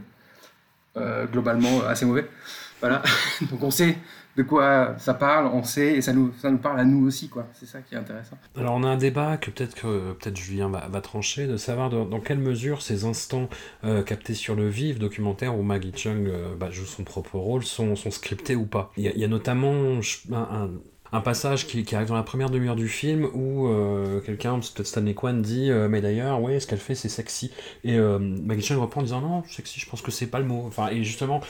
[0.98, 2.30] euh, globalement assez mauvais.
[2.80, 3.02] Voilà.
[3.52, 3.98] Donc on sait
[4.36, 7.30] de quoi ça parle, on sait, et ça nous, ça nous parle à nous aussi,
[7.30, 7.48] quoi.
[7.54, 8.38] C'est ça qui est intéressant.
[8.58, 12.20] Alors on a un débat que peut-être que peut-être Julien va, trancher, de savoir dans,
[12.20, 13.50] quelle mesure ces instants
[13.84, 17.64] euh, captés sur le vif, documentaire où Maggie Chung euh, bah, joue son propre rôle,
[17.64, 18.92] sont, sont scriptés ou pas.
[18.98, 20.00] Il y, a, notamment
[20.32, 25.14] un, passage qui, arrive dans la première demi-heure du film où euh, quelqu'un, peut-être Stanley
[25.14, 27.52] Kwan, dit euh, Mais d'ailleurs, ouais, ce qu'elle fait, c'est sexy.
[27.84, 30.66] Et Maggie Chung reprend en disant Non, sexy, je pense que c'est pas le mot.
[30.68, 31.42] Enfin, et justement,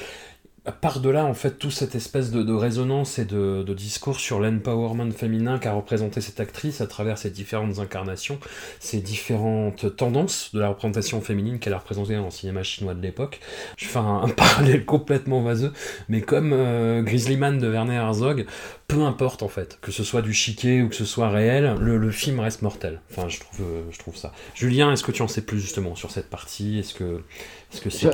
[0.71, 5.73] par-delà, en fait, toute cette espèce de, résonance et de, discours sur l'empowerment féminin qu'a
[5.73, 8.39] représenté cette actrice à travers ses différentes incarnations,
[8.79, 13.01] ces différentes tendances de la représentation féminine qu'elle a représentée dans le cinéma chinois de
[13.01, 13.39] l'époque.
[13.77, 15.73] Je fais un, parallèle complètement vaseux,
[16.09, 18.45] mais comme euh, Grizzly Man de Werner Herzog,
[18.87, 22.11] peu importe en fait, que ce soit du chiquet ou que ce soit réel, le,
[22.11, 23.01] film reste mortel.
[23.11, 23.27] Enfin,
[23.59, 24.31] euh, je trouve ça.
[24.53, 26.79] Julien, est-ce que tu en sais plus justement sur cette partie?
[26.79, 27.23] Est-ce que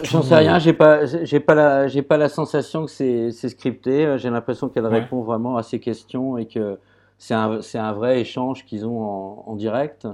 [0.04, 4.18] J'en sais rien, j'ai pas, j'ai pas la, j'ai pas la sensation que c'est, scripté.
[4.18, 5.02] J'ai l'impression qu'elle ouais.
[5.02, 6.80] répond vraiment à ces questions et que
[7.18, 10.08] c'est un, c'est un vrai échange qu'ils ont en, en, direct.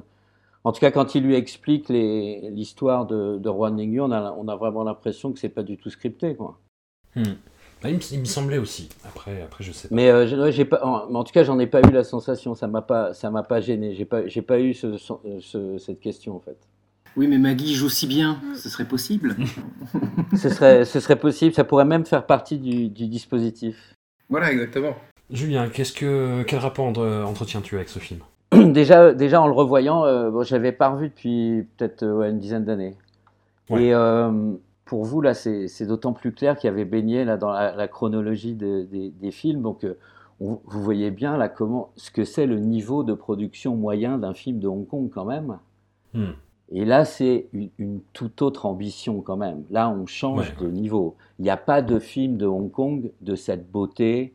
[0.64, 4.56] En tout cas, quand il lui explique l'histoire de, de Juan on a, on a
[4.56, 6.60] vraiment l'impression que c'est pas du tout scripté, quoi.
[7.16, 7.24] Hmm.
[7.82, 8.90] Bah, il, me, il, me, semblait aussi.
[9.06, 9.96] Après, après je sais pas.
[9.96, 12.56] Mais euh, j'ai pas, en, en, tout cas, j'en ai pas eu la sensation.
[12.56, 13.94] Ça m'a pas, ça m'a pas gêné.
[13.94, 16.58] J'ai pas, j'ai pas eu ce, ce, cette question en fait.
[17.18, 19.36] Oui, mais Maggie joue si bien, ce serait possible.
[20.36, 23.96] ce, serait, ce serait possible, ça pourrait même faire partie du, du dispositif.
[24.30, 24.96] Voilà, exactement.
[25.32, 28.20] Julien, qu'est-ce que, quel rapport entretiens-tu avec ce film?
[28.54, 32.30] Déjà, déjà, en le revoyant, euh, bon, je l'avais pas revu depuis peut-être euh, ouais,
[32.30, 32.96] une dizaine d'années.
[33.70, 33.86] Ouais.
[33.86, 34.54] Et euh,
[34.86, 37.88] pour vous, là, c'est d'autant plus clair qu'il y avait baigné là, dans la, la
[37.88, 39.64] chronologie de, de, des films.
[39.64, 39.98] Donc, euh,
[40.40, 44.34] on, vous voyez bien là, comment, ce que c'est le niveau de production moyen d'un
[44.34, 45.58] film de Hong Kong, quand même.
[46.14, 46.32] Hmm.
[46.72, 49.64] Et là, c'est une, une, toute autre ambition quand même.
[49.70, 51.16] Là, on change ouais, de niveau.
[51.40, 54.34] Il n'y a pas de film de Hong Kong de cette beauté.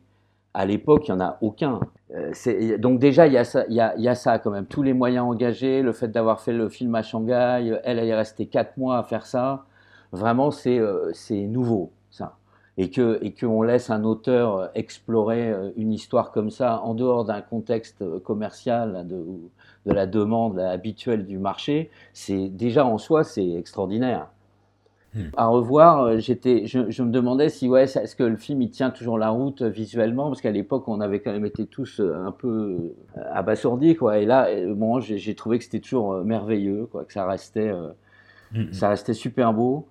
[0.55, 1.81] À l'époque, il n'y en a aucun.
[2.14, 4.51] Euh, donc déjà, il y, a ça, il, y a, il y, a ça, quand
[4.51, 4.66] même.
[4.66, 8.14] Tous les moyens engagés, le fait d'avoir fait le film à Shanghai, elle, elle est
[8.14, 9.64] restée quatre mois à faire ça.
[10.12, 12.37] Vraiment, c'est euh, nouveau, ça.
[12.79, 17.42] Et qu'on et que laisse un auteur explorer une histoire comme ça en dehors d'un
[17.42, 19.23] contexte commercial de,
[19.87, 24.29] de la demande habituelle du marché, c'est déjà en soi c'est extraordinaire.
[25.14, 25.25] Hmm.
[25.37, 28.90] À revoir, j'étais, je, je, me demandais si ouais, est-ce que le film il tient
[28.90, 30.29] toujours la route visuellement?
[30.29, 32.95] Parce qu'à l'époque on avait quand même été tous un peu
[33.31, 34.18] abasourdis quoi.
[34.18, 37.73] Et là, bon, j'ai trouvé que c'était toujours merveilleux quoi, que ça restait,
[38.53, 38.73] hmm.
[38.73, 39.87] ça restait super beau.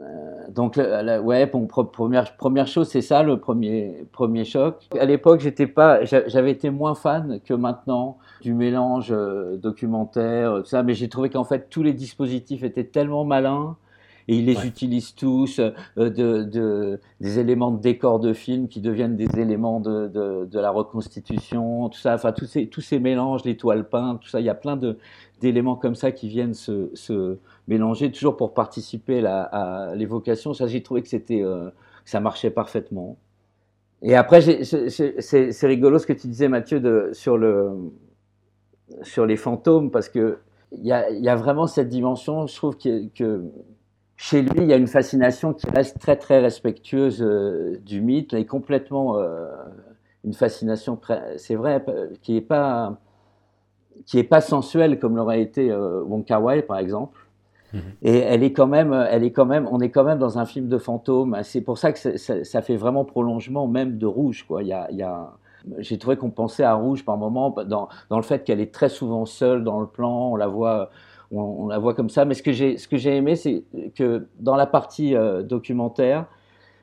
[0.00, 4.76] Euh, donc, la, la, ouais, bon, première, première chose, c'est ça, le premier, premier choc.
[4.98, 10.64] À l'époque, j'étais pas, j'avais été moins fan que maintenant du mélange euh, documentaire, tout
[10.64, 13.76] ça, mais j'ai trouvé qu'en fait, tous les dispositifs étaient tellement malins
[14.28, 14.66] et ils les ouais.
[14.66, 19.80] utilisent tous, euh, de, de, des éléments de décor de film qui deviennent des éléments
[19.80, 23.88] de, de, de la reconstitution, tout ça, enfin tous ces, tous ces mélanges, les toiles
[23.88, 24.76] peintes, tout ça, il y a plein
[25.40, 30.54] d'éléments comme ça qui viennent se, mélanger toujours pour participer à, l'évocation.
[30.54, 31.70] Ça, j'ai trouvé que euh,
[32.04, 33.16] ça marchait parfaitement.
[34.02, 37.72] Et après, c'est rigolo ce que tu disais, Mathieu, de, sur, le,
[39.02, 40.38] sur les fantômes, parce que
[40.72, 40.92] il y
[41.28, 43.42] a, vraiment cette dimension, je trouve que, que
[44.16, 48.34] chez lui, il y a une fascination qui reste très très respectueuse euh, du mythe
[48.34, 49.48] et complètement euh,
[50.24, 50.98] une fascination,
[51.36, 51.84] c'est vrai,
[52.22, 53.00] qui n'est pas
[54.06, 57.18] qui est pas sensuelle comme l'aurait été euh, Wong Kar Wai par exemple.
[57.72, 57.78] Mmh.
[58.02, 60.44] Et elle est quand même, elle est quand même, on est quand même dans un
[60.44, 61.36] film de fantôme.
[61.42, 64.44] C'est pour ça que ça, ça, fait vraiment prolongement même de Rouge.
[64.46, 64.62] Quoi.
[64.62, 65.30] Il y a, il y a,
[65.78, 68.88] j'ai trouvé qu'on pensait à Rouge par moment dans, dans le fait qu'elle est très
[68.88, 70.32] souvent seule dans le plan.
[70.32, 70.90] On la voit
[71.32, 72.24] on, on, la voit comme ça.
[72.24, 76.26] Mais ce que j'ai, ce que j'ai aimé, c'est que dans la partie euh, documentaire,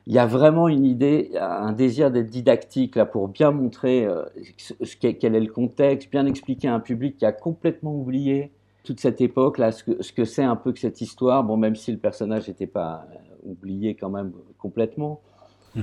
[0.08, 4.24] il y a vraiment une idée, un désir d'être didactique là pour bien montrer euh,
[4.58, 8.50] ce quel est le contexte, bien expliquer à un public qui a complètement oublié
[8.84, 11.44] toute cette époque là, ce que, ce que c'est un peu que cette histoire.
[11.44, 15.20] Bon, même si le personnage n'était pas euh, oublié quand même complètement.
[15.74, 15.82] Mmh.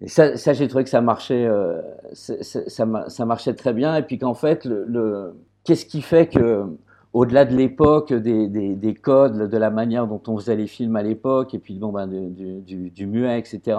[0.00, 1.82] Et ça, ça j'ai trouvé que ça marchait, euh,
[2.14, 3.94] ça, ça, marchait très bien.
[3.94, 6.64] Et puis qu'en fait, le, le qu'est-ce qui fait que
[7.12, 10.96] au-delà de l'époque, des, des, des, codes, de la manière dont on faisait les films
[10.96, 13.78] à l'époque, et puis bon, ben, du, du, muet, etc.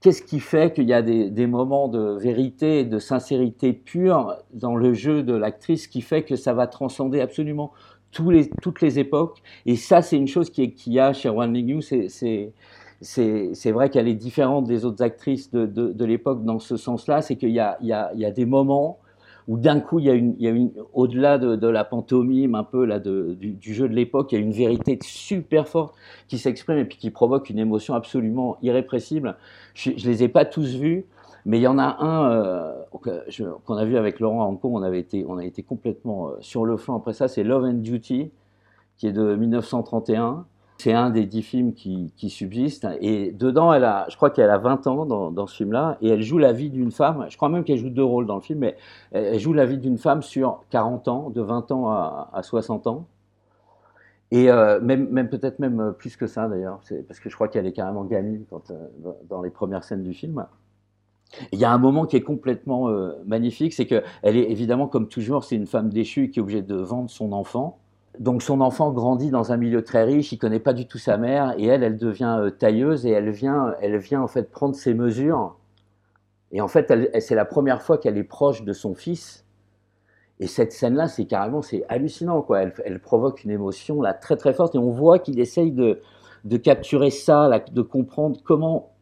[0.00, 4.92] Qu'est-ce qui fait qu'il y a des, moments de vérité de sincérité pure dans le
[4.92, 7.72] jeu de l'actrice qui fait que ça va transcender absolument
[8.10, 9.42] toutes les époques?
[9.66, 12.52] Et ça, c'est une chose qui, qui a chez Wan Ling c'est
[13.00, 17.22] c'est vrai qu'elle est différente des autres actrices de, de, de l'époque dans ce sens-là,
[17.22, 18.98] c'est qu'il y, y, y a, des moments
[19.48, 22.54] où d'un coup, il y a une, il y a une au-delà de, la pantomime,
[22.54, 25.94] un peu là, de, du, jeu de l'époque, il y a une vérité super forte
[26.28, 29.36] qui s'exprime et puis qui provoque une émotion absolument irrépressible.
[29.74, 31.04] Je, je les ai pas tous vus,
[31.46, 35.00] mais il y en a un euh, qu'on a vu avec Laurent à on, avait
[35.00, 38.30] été, on a été complètement euh, sur le flanc après ça, c'est Love and Duty,
[38.96, 40.46] qui est de 1931.
[40.78, 42.88] C'est un des dix films qui, qui subsistent.
[43.00, 45.96] Et dedans, elle a, je crois qu'elle a 20 ans dans, ce film-là.
[46.02, 47.26] Et elle joue la vie d'une femme.
[47.30, 48.58] Je crois même qu'elle joue deux rôles dans le film.
[48.58, 48.76] Mais
[49.12, 52.86] elle, joue la vie d'une femme sur 40 ans, de 20 ans à, à 60
[52.88, 53.06] ans.
[54.30, 56.80] Et euh, même, peut-être même plus que ça d'ailleurs.
[57.06, 60.44] Parce que je crois qu'elle est carrément gamine euh, dans- les premières scènes du film.
[61.52, 64.88] Il y a un moment qui est complètement euh, magnifique, c'est que elle est évidemment
[64.88, 67.78] comme toujours, c'est une femme déchue qui est obligée de vendre son enfant.
[68.18, 71.16] Donc son enfant grandit dans un milieu très riche, il connaît pas du tout sa
[71.16, 74.74] mère et elle, elle devient euh, tailleuse et elle vient, elle vient en fait prendre
[74.76, 75.56] ses mesures.
[76.52, 79.44] Et en fait, c'est la première fois qu'elle est proche de son fils.
[80.38, 82.62] Et cette scène-là, c'est carrément, c'est hallucinant quoi.
[82.62, 86.00] Elle, provoque une émotion là très très forte et on voit qu'il essaye de,
[86.44, 88.93] de capturer ça, de comprendre comment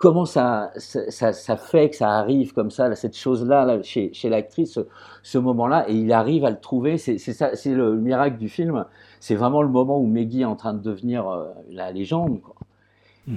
[0.00, 3.82] comment ça, ça, ça, ça fait que ça arrive comme ça, là, cette chose-là là,
[3.82, 4.80] chez, chez l'actrice, ce,
[5.22, 6.96] ce moment-là, et il arrive à le trouver.
[6.96, 8.86] C'est c'est ça, c'est le miracle du film.
[9.20, 12.40] C'est vraiment le moment où Maggie est en train de devenir euh, la légende.
[12.40, 12.56] Quoi.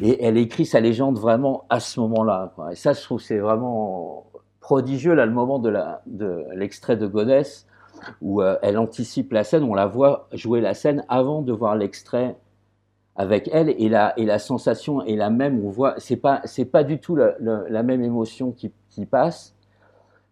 [0.02, 2.54] Et elle écrit sa légende vraiment à ce moment-là.
[2.72, 4.26] Et ça, je trouve, c'est vraiment
[4.62, 7.68] prodigieux là, le moment de l'extrait de Goddess
[8.22, 11.76] où euh, elle anticipe la scène, on la voit jouer la scène avant de voir
[11.76, 12.38] l'extrait
[13.16, 15.64] avec elle et la, et la sensation est la même.
[15.66, 19.56] On voit, c'est pas, c'est pas du tout la, la- même émotion qui, qui passe,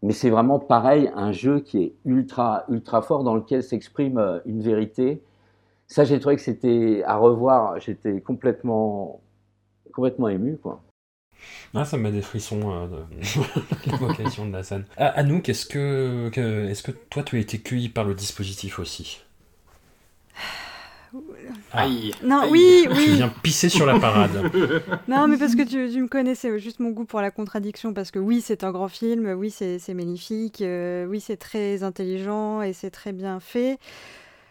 [0.04, 4.39] mais c'est vraiment pareil, un jeu qui est ultra, ultra fort dans lequel s'exprime euh,
[4.46, 5.22] une vérité.
[5.88, 7.80] Ça, j'ai trouvé que c'était à revoir.
[7.80, 9.22] J'étais complètement,
[9.94, 10.82] complètement ému, quoi.
[11.74, 13.06] Ah, ça me met des frissons euh, de
[13.86, 14.86] l'évocation de la scène.
[14.98, 18.80] Ah, Anouk, est-ce que, que- est-ce que toi tu as été cueilli par le dispositif
[18.80, 19.22] aussi?
[21.74, 21.82] Ah.
[21.84, 22.13] Aïe.
[22.24, 22.50] Non, Aïe.
[22.52, 23.06] oui, Tu oui.
[23.15, 24.52] viens pisser sur la parade.
[25.08, 27.93] Non, mais parce que tu, tu me connais, c'est juste mon goût pour la contradiction.
[27.93, 31.84] Parce que oui, c'est un grand film, oui, c'est c'est magnifique, euh, oui, c'est très
[31.84, 33.78] intelligent et c'est très bien fait.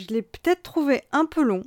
[0.00, 1.62] Je l'ai peut-être trouvé un peu long.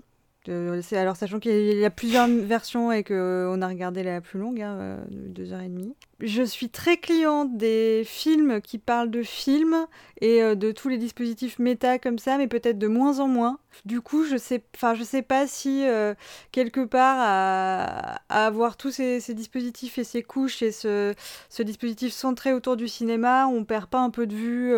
[0.50, 4.76] Alors, sachant qu'il y a plusieurs versions et qu'on a regardé la plus longue, hein,
[4.78, 5.96] euh, de deux heures et demie.
[6.20, 9.88] Je suis très cliente des films qui parlent de films
[10.20, 13.60] et euh, de tous les dispositifs méta comme ça, mais peut-être de moins en moins.
[13.86, 14.62] Du coup, je sais,
[14.96, 16.14] je sais pas si euh,
[16.52, 21.14] quelque part à, avoir tous ces, dispositifs et ces couches et ce,
[21.60, 24.74] dispositif centré autour du cinéma, on perd pas un peu de vue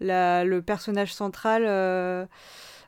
[0.00, 2.28] le personnage central.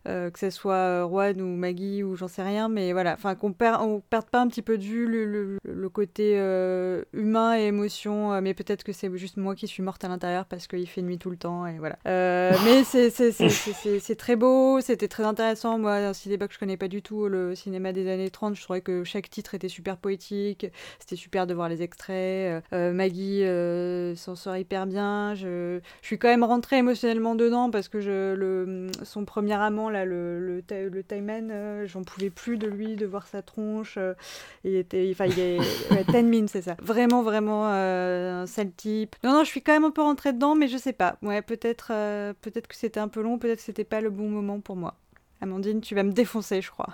[0.06, 3.34] Euh, que ce soit euh, Juan ou Maggie ou j'en sais rien, mais voilà, enfin
[3.34, 8.40] qu'on perd, perde pas un petit peu de vue le, côté euh, humain et émotion,
[8.40, 11.18] mais peut-être que c'est juste moi qui suis morte à l'intérieur parce qu'il fait nuit
[11.18, 11.96] tout le temps et voilà.
[12.04, 15.78] Mais c'est très beau, c'était très intéressant.
[15.78, 18.62] Moi, un cinéma que je connais pas du tout, le cinéma des années 30, je
[18.62, 20.66] trouvais que chaque titre était super poétique,
[20.98, 22.64] c'était super de voir les extraits.
[22.72, 23.44] Maggie
[24.16, 25.34] s'en sort hyper bien.
[25.34, 29.90] Je, je suis quand même rentrée émotionnellement dedans parce que je, le, son premier amant,
[29.94, 33.96] là, le, le, le Thaïman, euh, j'en pouvais plus de lui, de voir sa tronche.
[33.98, 34.14] euh,
[34.64, 36.76] il était, enfin, il est, ouais, Ten Min, c'est ça.
[36.82, 39.16] Vraiment, vraiment euh, un sale type.
[39.24, 41.16] Non, non, je suis quand même un peu rentrée dedans, mais je sais pas.
[41.22, 44.28] Ouais, peut-être, euh, peut-être que c'était un peu long, peut-être que c'était pas le bon
[44.28, 44.96] moment pour moi.
[45.40, 46.88] Amandine, tu vas me défoncer, je crois.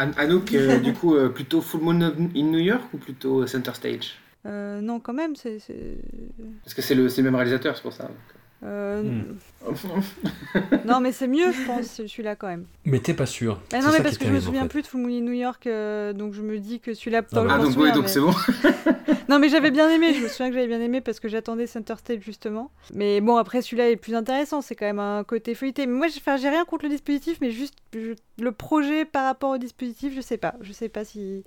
[0.00, 2.00] An- Anouk, euh, du coup, euh, plutôt Full Moon
[2.34, 4.16] in New York ou plutôt Center Stage?
[4.46, 5.58] Euh, non, quand même, c'est.
[6.64, 8.10] Parce que c'est le, c'est le même réalisateur, c'est pour ça.
[8.62, 9.36] Euh, Hmm.
[10.86, 12.64] non, mais c'est mieux, je pense, celui-là quand même.
[12.84, 13.60] Mais t'es pas sûr.
[13.70, 14.68] Bah non, mais parce que je me en souviens fait.
[14.68, 17.22] plus de Full Moon New York, euh, donc je me dis que celui-là.
[17.22, 17.46] Ah, bah.
[17.50, 18.32] Ah, donc, souviens, oui, donc mais- c'est bon.
[19.28, 21.66] Non, mais j'avais bien aimé, je me souviens que j'avais bien aimé parce que j'attendais
[21.68, 22.70] Center Stage justement.
[22.92, 25.86] Mais bon, après celui-là est plus intéressant, c'est quand même un côté feuilleté.
[25.86, 29.58] Mais moi, j'ai rien contre le dispositif, mais juste je- le projet par rapport au
[29.58, 30.54] dispositif, je sais pas.
[30.62, 31.44] Je sais pas si,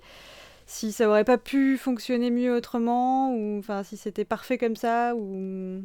[0.66, 5.14] si ça aurait pas pu fonctionner mieux autrement, ou enfin si c'était parfait comme ça,
[5.14, 5.82] ou.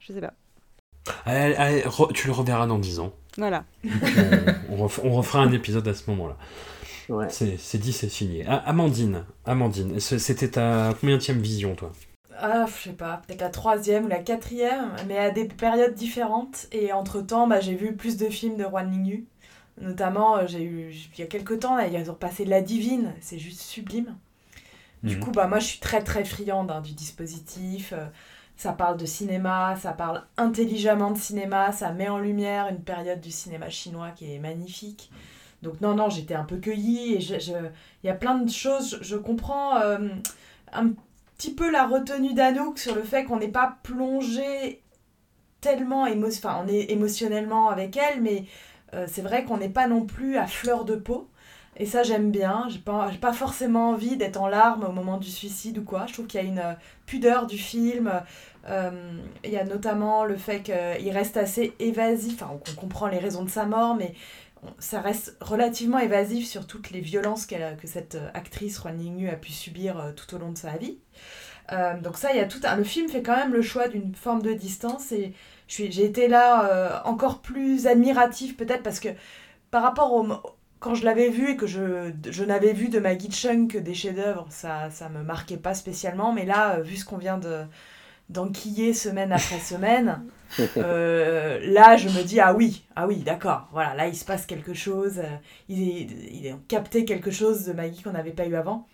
[0.00, 0.32] Je sais pas.
[1.24, 3.12] Allez, allez, re- tu le reverras dans 10 ans.
[3.38, 3.64] Voilà.
[3.84, 6.36] On, on ref- on refera un épisode à ce moment-là.
[7.08, 7.26] Ouais.
[7.30, 8.44] C'est dit, c'est signé.
[8.48, 11.92] Ah, Amandine, Amandine, c'était ta combien vision, toi?
[12.38, 16.66] Ah, je sais pas, peut-être la troisième ou la quatrième, mais à des périodes différentes.
[16.72, 19.24] Et entre-temps, bah, j'ai vu plus de films de Juan Lignu.
[19.80, 23.12] Notamment, euh, j'ai eu, il y a quelques temps, là, ils ont repassé La Divine,
[23.20, 24.16] c'est juste sublime.
[25.02, 25.22] Du Mhm.
[25.22, 27.92] coup, bah, moi, je suis très, très friande hein, du dispositif.
[27.92, 28.06] euh,
[28.56, 33.20] Ça parle de cinéma, ça parle intelligemment de cinéma, ça met en lumière une période
[33.20, 35.10] du cinéma chinois qui est magnifique.
[35.62, 37.70] Donc non, non, j'étais un peu cueillie et il
[38.04, 40.08] y a plein de choses, je, comprends euh,
[40.72, 40.90] un
[41.36, 44.82] petit peu la retenue d'Anouk sur le fait qu'on n'est pas plongé
[45.60, 48.44] tellement émo on est émotionnellement avec elle, mais
[48.94, 51.28] euh, c'est vrai qu'on n'est pas non plus à fleur de peau.
[51.78, 52.66] Et ça, j'aime bien.
[52.68, 56.06] J'ai pas, pas forcément envie d'être en larmes au moment du suicide ou quoi.
[56.06, 56.72] Je trouve qu'il y a une euh,
[57.04, 58.10] pudeur du film.
[58.68, 58.90] Euh,
[59.44, 62.42] il y a notamment le fait qu'il reste assez évasif.
[62.42, 64.14] Enfin, on comprend les raisons de sa mort, mais
[64.78, 69.52] ça reste relativement évasif sur toutes les violences que cette actrice, Juan Ningyu, a pu
[69.52, 70.98] subir tout au long de sa vie.
[72.02, 72.58] donc ça, il y a tout.
[72.76, 75.34] Le film fait quand même le choix d'une forme de distance et
[75.68, 79.10] j'ai été là encore plus admirative peut-être parce que
[79.70, 80.26] par rapport au,
[80.86, 83.92] quand je l'avais vu et que je, je n'avais vu de Maggie Chung que des
[83.92, 86.32] chefs-d'œuvre, ça ça me marquait pas spécialement.
[86.32, 87.64] Mais là, euh, vu ce qu'on vient de
[88.28, 90.22] d'enquiller semaine après semaine,
[90.76, 94.46] euh, là je me dis ah oui, ah oui, d'accord, voilà, là il se passe
[94.46, 95.36] quelque chose, euh,
[95.68, 98.86] il, est, il est capté quelque chose de Maggie qu'on n'avait pas eu avant.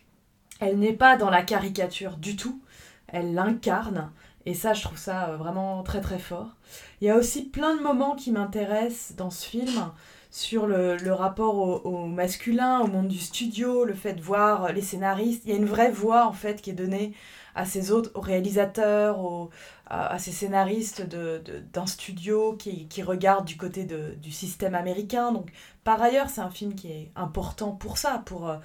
[0.61, 2.63] Elle n'est pas dans la caricature du tout,
[3.09, 4.11] elle l'incarne.
[4.47, 6.57] Et ça, je trouve ça vraiment très très fort.
[7.01, 9.93] Il y a aussi plein de moments qui m'intéressent dans ce film
[10.33, 15.43] sur le, rapport au, masculin, au monde du studio, le fait de voir les scénaristes.
[15.45, 17.13] Il y a une vraie voix en fait qui est donnée
[17.55, 19.51] à ces autres, aux réalisateurs, aux,
[19.87, 25.33] à, ces scénaristes d'un de, studio qui, qui regardent du côté du système américain.
[25.33, 25.53] Donc
[25.85, 28.57] par ailleurs, c'est un film qui est important pour ça, pour euh,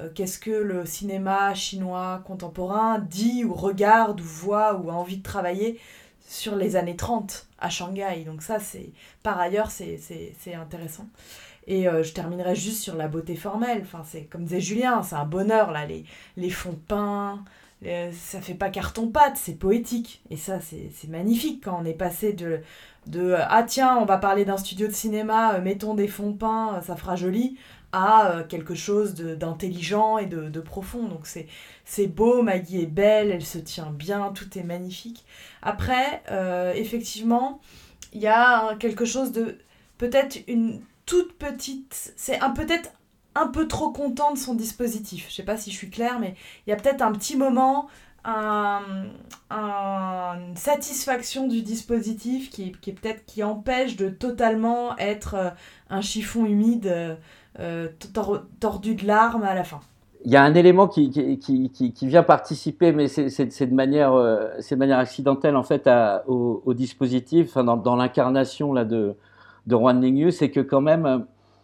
[0.00, 5.18] euh, qu'est-ce que le cinéma chinois contemporain dit ou regarde ou voit ou a envie
[5.18, 5.78] de travailler
[6.30, 8.22] sur les années 30 à Shanghai.
[8.24, 8.92] Donc ça, c'est
[9.24, 11.08] par ailleurs, c'est intéressant.
[11.66, 13.80] Et euh, je terminerai juste sur la beauté formelle.
[13.82, 16.04] Enfin, c'est comme disait Julien, c'est un bonheur là, les,
[16.36, 17.44] les fonds peints.
[17.82, 20.22] ça fait pas carton-pâte, c'est poétique.
[20.30, 22.60] Et ça, c'est magnifique quand on est passé de,
[23.06, 26.76] de Ah tiens, on va parler d'un studio de cinéma, euh, mettons des fonds peints,
[26.76, 27.56] euh, ça fera joli,
[27.92, 31.08] à euh, quelque chose d'intelligent et de, profond.
[31.08, 31.26] Donc
[31.84, 35.24] c'est beau, Maggie est belle, elle se tient bien, tout est magnifique.
[35.62, 37.60] Après, euh, effectivement,
[38.12, 39.58] il y a quelque chose de
[39.98, 42.12] peut-être une toute petite...
[42.16, 42.92] C'est un peut-être
[43.34, 45.26] un peu trop content de son dispositif.
[45.28, 46.34] Je sais pas si je suis claire, mais
[46.66, 47.88] il y a peut-être un petit moment,
[48.24, 48.82] un,
[49.50, 55.50] une satisfaction du dispositif qui, peut-être qui empêche de totalement être euh,
[55.88, 57.18] un chiffon humide
[57.60, 57.88] euh,
[58.60, 59.80] tordu de larmes à la fin.
[60.24, 64.12] Il y a un élément qui, qui, qui, qui vient participer, mais c'est de manière,
[64.12, 68.74] euh, c'est de manière accidentelle en fait à, au, au, dispositif, enfin, dans, dans l'incarnation
[68.74, 69.14] là de,
[69.66, 71.18] de Juan c'est que quand même, euh,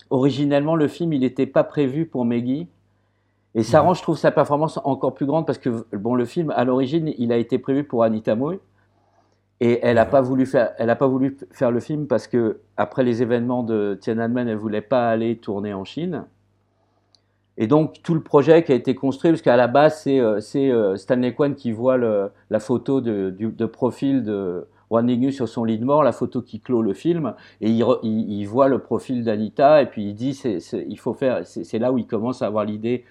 [0.08, 2.66] originellement le film il n'était pas prévu pour Meggy,
[3.54, 6.50] et ça rend, je trouve, sa performance encore plus grande parce que bon, le film
[6.56, 8.58] à l'origine il a été prévu pour Anita Mui,
[9.60, 12.60] et elle n'a pas voulu faire, elle a pas voulu faire le film parce que
[12.76, 16.24] après les événements de Tiananmen, elle voulait pas aller tourner en Chine.
[17.58, 20.40] Et donc tout le projet qui a été construit, parce qu'à la base c'est euh,
[20.56, 25.48] euh, Stanley Kwan qui voit le, la photo de, de, profil de Juan Ningyu sur
[25.48, 27.32] son lit de mort, la photo qui clôt le film,
[27.62, 31.14] et il, il, il voit le profil d'Anita et puis il dit c'est, il faut
[31.14, 33.04] faire, c'est là où il commence à avoir l'idée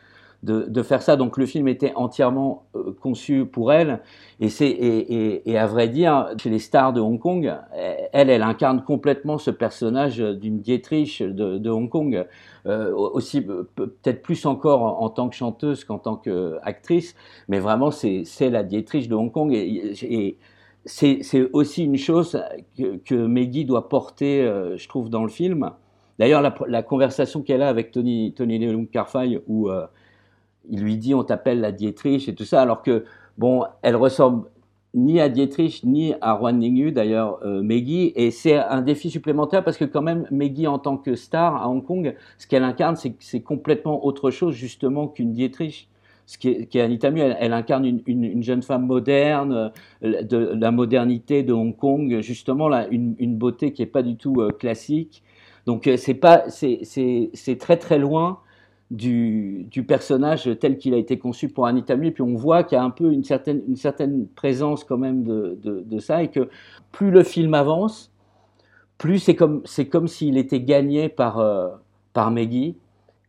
[0.44, 1.16] de, faire ça.
[1.16, 4.02] Donc le film était entièrement euh, conçu pour elle.
[4.40, 7.54] Et, c'est, et, à vrai dire, chez les stars de Hong Kong,
[8.12, 12.26] elle, elle incarne complètement ce personnage d'une Dietrich de, Hong Kong.
[12.68, 17.16] Euh, aussi peut-être plus encore en, tant que chanteuse qu'en tant qu'actrice,
[17.48, 19.54] mais vraiment c'est, la Dietrich de Hong Kong.
[19.54, 20.38] Et,
[20.86, 22.42] c'est, aussi une chose
[22.78, 25.72] que, que Maggie doit porter, euh, je trouve, dans le film.
[26.20, 29.70] D'ailleurs, la, conversation qu'elle a avec Tony, Tony Leung Carfai, où
[30.70, 33.06] il lui dit on t'appelle la Dietrich et tout ça, alors que,
[33.38, 34.48] bon, elle ressemble
[34.96, 39.64] ni à Dietrich ni à Juan Ningyu, d'ailleurs euh, Meggy, et c'est un défi supplémentaire
[39.64, 42.96] parce que quand même Meggy en tant que star à Hong Kong, ce qu'elle incarne,
[42.96, 45.90] c'est complètement autre chose justement qu'une Dietrich.
[46.28, 49.72] Ce qui est, Anita Mu, elle, incarne une, une, jeune femme moderne,
[50.04, 54.42] euh, de, la modernité de Hong Kong, justement une, beauté qui est pas du tout
[54.42, 55.22] euh, classique.
[55.68, 58.40] Donc c'est pas, c'est très très loin
[58.92, 62.12] du, personnage tel qu'il a été conçu pour Anita Mui.
[62.12, 65.24] Puis on voit qu'il y a un peu une certaine, une certaine présence quand même
[65.24, 66.50] de, de, ça et que
[66.92, 68.12] plus le film avance,
[68.98, 71.70] plus c'est comme, c'est comme s'il était gagné par, euh,
[72.14, 72.78] par Maggie.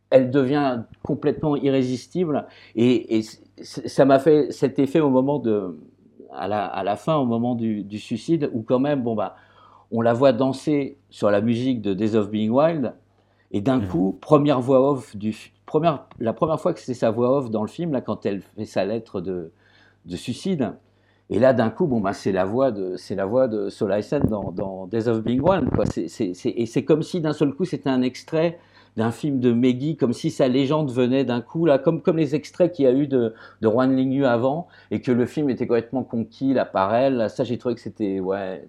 [0.09, 2.45] Elle devient complètement irrésistible
[2.75, 3.21] et,
[3.59, 5.75] ça m'a fait cet effet au moment de,
[6.31, 9.35] à la, à la fin, au moment du, du, suicide, où quand même, bon bah,
[9.91, 12.93] on la voit danser sur la musique de Days of Being Wild,
[13.51, 13.87] et d'un mmh.
[13.87, 15.33] coup, première voix off du
[15.67, 18.41] première, la première fois que c'est sa voix off dans le film, là, quand elle
[18.41, 19.51] fait sa lettre de,
[20.05, 20.73] de suicide.
[21.29, 24.23] Et là, d'un coup, bon, bah, c'est la voix de, c'est la voix de Solaisen
[24.23, 25.83] dans, dans Days of Being One, quoi.
[25.95, 28.59] Et c'est comme si d'un seul coup, c'était un extrait
[28.95, 32.33] d'un film de Meggy, comme si sa légende venait d'un coup, là, comme, comme les
[32.33, 35.67] extraits qu'il y a eu de, de Juan Lingyu avant, et que le film était
[35.67, 37.29] complètement conquis, là, par elle.
[37.29, 38.67] ça, j'ai trouvé que c'était, ouais,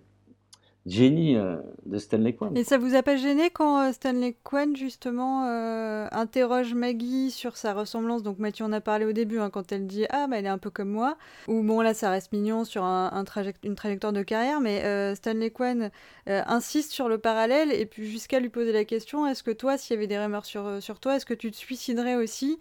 [0.89, 2.57] génie euh, de Stanley Kwan.
[2.57, 7.57] Et ça vous a pas gêné quand euh, Stanley Kwan justement euh, interroge Maggie sur
[7.57, 8.23] sa ressemblance?
[8.23, 10.51] Donc Mathieu en a parlé au début hein, quand elle dit ah bah elle est
[10.51, 11.17] un peu comme moi.
[11.47, 13.25] Ou bon là ça reste mignon sur un,
[13.65, 15.91] une trajectoire de carrière, mais Stanley Kwan
[16.29, 19.79] euh, insiste sur le parallèle et puis jusqu'à lui poser la question est-ce que toi
[19.79, 22.59] s'il y avait des rumeurs sur sur toi est-ce que tu te suiciderais aussi?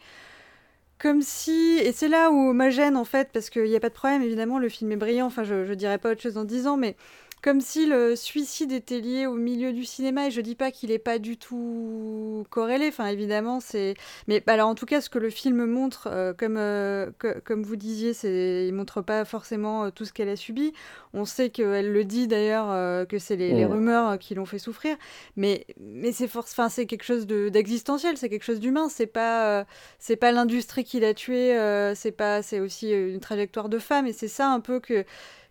[0.99, 3.89] Comme si, et c'est là où ma gêne en fait, parce qu'il n'y a pas
[3.89, 6.43] de problème, évidemment, le film est brillant, enfin je, je dirais pas autre chose en
[6.43, 6.95] disant, mais
[7.43, 10.91] comme si le suicide était lié au milieu du cinéma, et je dis pas qu'il
[10.91, 13.93] est pas du tout corrélé, enfin évidemment c'est...
[14.27, 17.63] Mais alors en tout cas ce que le film montre, euh, comme, euh, que- comme
[17.63, 18.67] vous disiez, c'est...
[18.67, 20.73] il montre pas forcément euh, tout ce qu'elle a subi,
[21.13, 24.97] on sait qu'elle le dit d'ailleurs, que c'est les, les rumeurs qui l'ont fait souffrir,
[25.35, 26.51] mais, mais c'est force...
[26.51, 29.65] enfin, c'est quelque chose de- d'existentiel, c'est quelque chose d'humain, c'est pas...
[29.99, 31.55] c'est pas l'industrie qui l'a tué,
[31.95, 35.05] c'est pas, c'est aussi une trajectoire de femme, et c'est ça un peu que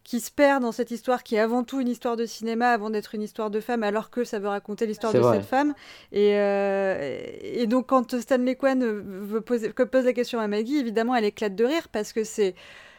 [0.07, 2.91] qui se perd dans cette histoire qui est avant tout une histoire de cinéma avant
[2.91, 5.39] d'être une histoire de femme, alors que ça veut raconter l'histoire de vrai.
[5.39, 5.75] cette femme.
[6.13, 6.97] Et, euh,
[7.43, 11.25] et donc quand Stanley Kwan veut poser, que pose la question à Maggie, évidemment elle
[11.25, 12.55] éclate de rire parce que c'est,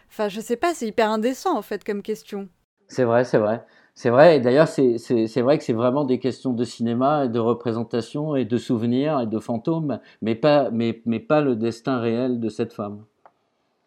[0.10, 2.50] enfin je sais pas, c'est hyper indécent en fait comme question.
[2.90, 3.64] C'est vrai, c'est vrai.
[3.96, 7.26] C'est vrai, et d'ailleurs, c'est c'est- c'est vrai que c'est vraiment des questions de cinéma,
[7.26, 11.56] et de représentation, et de souvenirs, et de fantômes, mais pas, mais, mais pas le
[11.56, 13.06] destin réel de cette femme.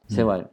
[0.08, 0.26] C'est Mm.
[0.26, 0.44] vrai.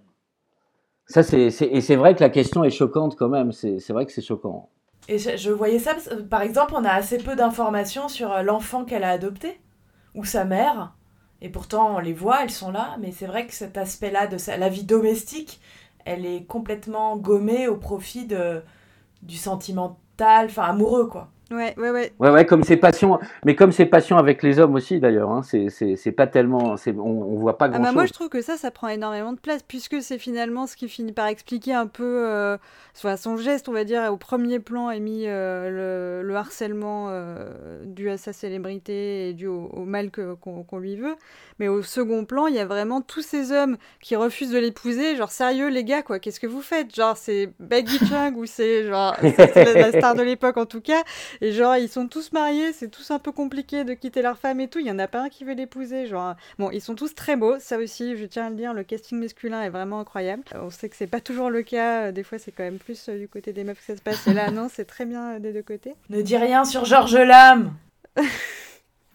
[1.07, 4.11] Ça, c'est, et c'est vrai que la question est choquante quand même, c'est vrai que
[4.11, 4.69] c'est choquant.
[5.07, 5.95] Et je, voyais ça,
[6.29, 9.61] par exemple, on a assez peu d'informations sur euh, l'enfant qu'elle a adopté,
[10.15, 10.95] ou sa mère,
[11.41, 14.37] et pourtant on les voit, elles sont là, mais c'est vrai que cet aspect-là de
[14.59, 15.61] la vie domestique,
[16.03, 18.61] elle est complètement gommée au profit de,
[19.23, 21.29] du sentimental, enfin amoureux, quoi.
[21.49, 22.11] Ouais, ouais, ouais.
[22.19, 25.43] Ouais, ouais, comme ses passions, mais comme ses passions avec les hommes aussi d'ailleurs, hein,
[25.43, 28.13] c'est c'est- c'est pas tellement, c'est- on, on voit pas Ah grand bah moi je
[28.13, 31.27] trouve que ça, ça prend énormément de place puisque c'est finalement ce qui finit par
[31.27, 32.57] expliquer un peu euh,
[32.93, 37.07] soit son geste, on va dire, au premier plan est mis euh, le, le harcèlement
[37.09, 41.15] euh, dû à sa célébrité et dû au, au mal qu'on lui veut.
[41.59, 45.15] Mais au second plan, il y a vraiment tous ces hommes qui refusent de l'épouser.
[45.17, 46.95] Genre sérieux les gars quoi, qu'est-ce que vous faites?
[46.95, 50.65] Genre c'est Baggy Chung ou c'est genre c'est c'est la, la star de l'époque en
[50.65, 51.03] tout cas.
[51.41, 54.59] Et genre ils sont tous mariés, c'est tous un peu compliqué de quitter leur femme
[54.59, 54.79] et tout.
[54.79, 56.07] Il y en a pas un qui veut l'épouser.
[56.07, 57.57] Genre bon, ils sont tous très beaux.
[57.59, 60.43] Ça aussi, je tiens à le dire, le casting masculin est vraiment incroyable.
[60.55, 62.07] Euh, On sait que c'est pas toujours le cas.
[62.07, 64.01] euh, Des fois, c'est quand même plus euh, du côté des meufs que ça se
[64.01, 64.25] passe.
[64.27, 65.93] Et là, non, c'est très bien euh, des deux côtés.
[66.09, 67.73] Ne dis rien sur Georges Lame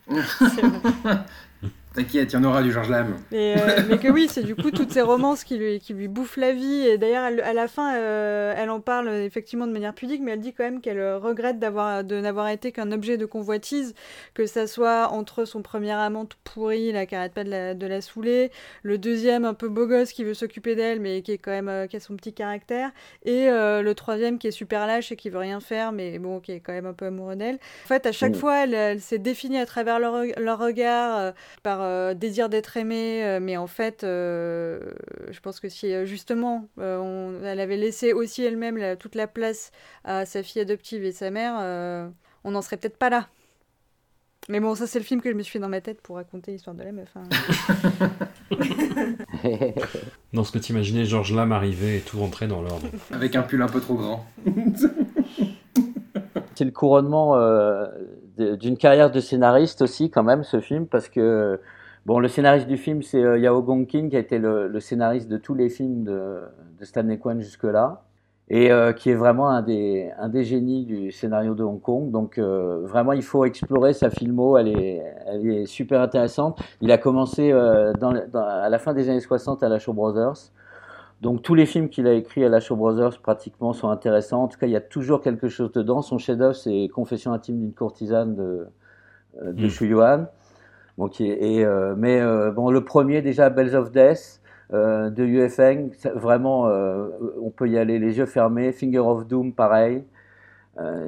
[1.95, 3.17] T'inquiète, il y en aura du Georges Lame.
[3.33, 6.09] Mais, euh, mais que oui, c'est du coup toutes ces romances qui lui, qui lui
[6.09, 6.87] bouffent la vie.
[6.87, 10.41] Et d'ailleurs, à la fin, euh, elle en parle effectivement de manière pudique, mais elle
[10.41, 13.95] dit quand même qu'elle euh, regrette d'avoir, de n'avoir été qu'un objet de convoitise,
[14.33, 17.75] que ça soit entre son premier amant tout pourri, là, qui arrête pas de la,
[17.75, 18.51] de la saouler,
[18.83, 21.69] le deuxième un peu beau gosse qui veut s'occuper d'elle, mais qui est quand même,
[21.69, 22.91] euh, qui a son petit caractère,
[23.27, 26.41] et euh, le troisième qui est super lâche et qui veut rien faire, mais bon,
[26.41, 27.57] qui est quand même un peu amoureux d'elle.
[27.85, 28.37] En fait, à chaque Mm.
[28.37, 32.77] fois, elle, elle s'est définie à travers leur, reg- leur regard, par euh, désir d'être
[32.77, 34.81] aimée, euh, mais en fait, euh,
[35.31, 39.15] je pense que si euh, justement euh, on- elle avait laissé aussi elle-même la- toute
[39.15, 39.71] la place
[40.05, 42.09] à sa fille adoptive et sa mère, euh,
[42.45, 43.29] on n'en serait peut-être pas là.
[44.49, 46.17] Mais bon, ça c'est le film que je me suis fait dans ma tête pour
[46.17, 47.15] raconter l'histoire de la meuf.
[47.15, 47.29] hein.
[50.33, 52.87] Dans ce que t'imaginais, Georges Lame arriver et tout rentrer dans l'ordre.
[53.13, 54.27] Avec un pull un peu trop grand.
[56.55, 57.87] C'est le couronnement euh,
[58.57, 61.61] d'une carrière de scénariste aussi, quand même, ce film, parce que
[62.07, 65.37] bon, le scénariste du film, c'est euh, Yao Gongkin, qui a été le, scénariste de
[65.37, 66.41] tous les films de,
[66.83, 68.03] Stanley Kwan jusque-là,
[68.49, 72.11] et euh, qui est vraiment un des, un des génies du scénario de Hong Kong.
[72.11, 76.61] Donc, euh, vraiment, il faut explorer sa filmo, elle est, elle est super intéressante.
[76.81, 77.93] Il a commencé euh,
[78.35, 80.51] à la fin des années 60 à la Shaw Brothers.
[81.23, 84.43] Donc tous les films qu'il a écrits à la Shaw Brothers pratiquement sont intéressants.
[84.43, 86.03] En tout cas, il y a toujours quelque chose dedans.
[86.03, 88.67] Son chef-d'œuvre, c'est Confession intime d'une courtisane de,
[89.41, 89.69] euh, de Mm.
[89.69, 90.27] Xu Yuan.
[90.99, 94.41] Bon, qui est- et, euh, mais euh, bon, le premier déjà, Bells of Death
[94.73, 95.47] euh, de Yue
[96.17, 96.65] vraiment,
[97.41, 98.73] on peut y aller les yeux fermés.
[98.73, 100.05] Finger of Doom, pareil.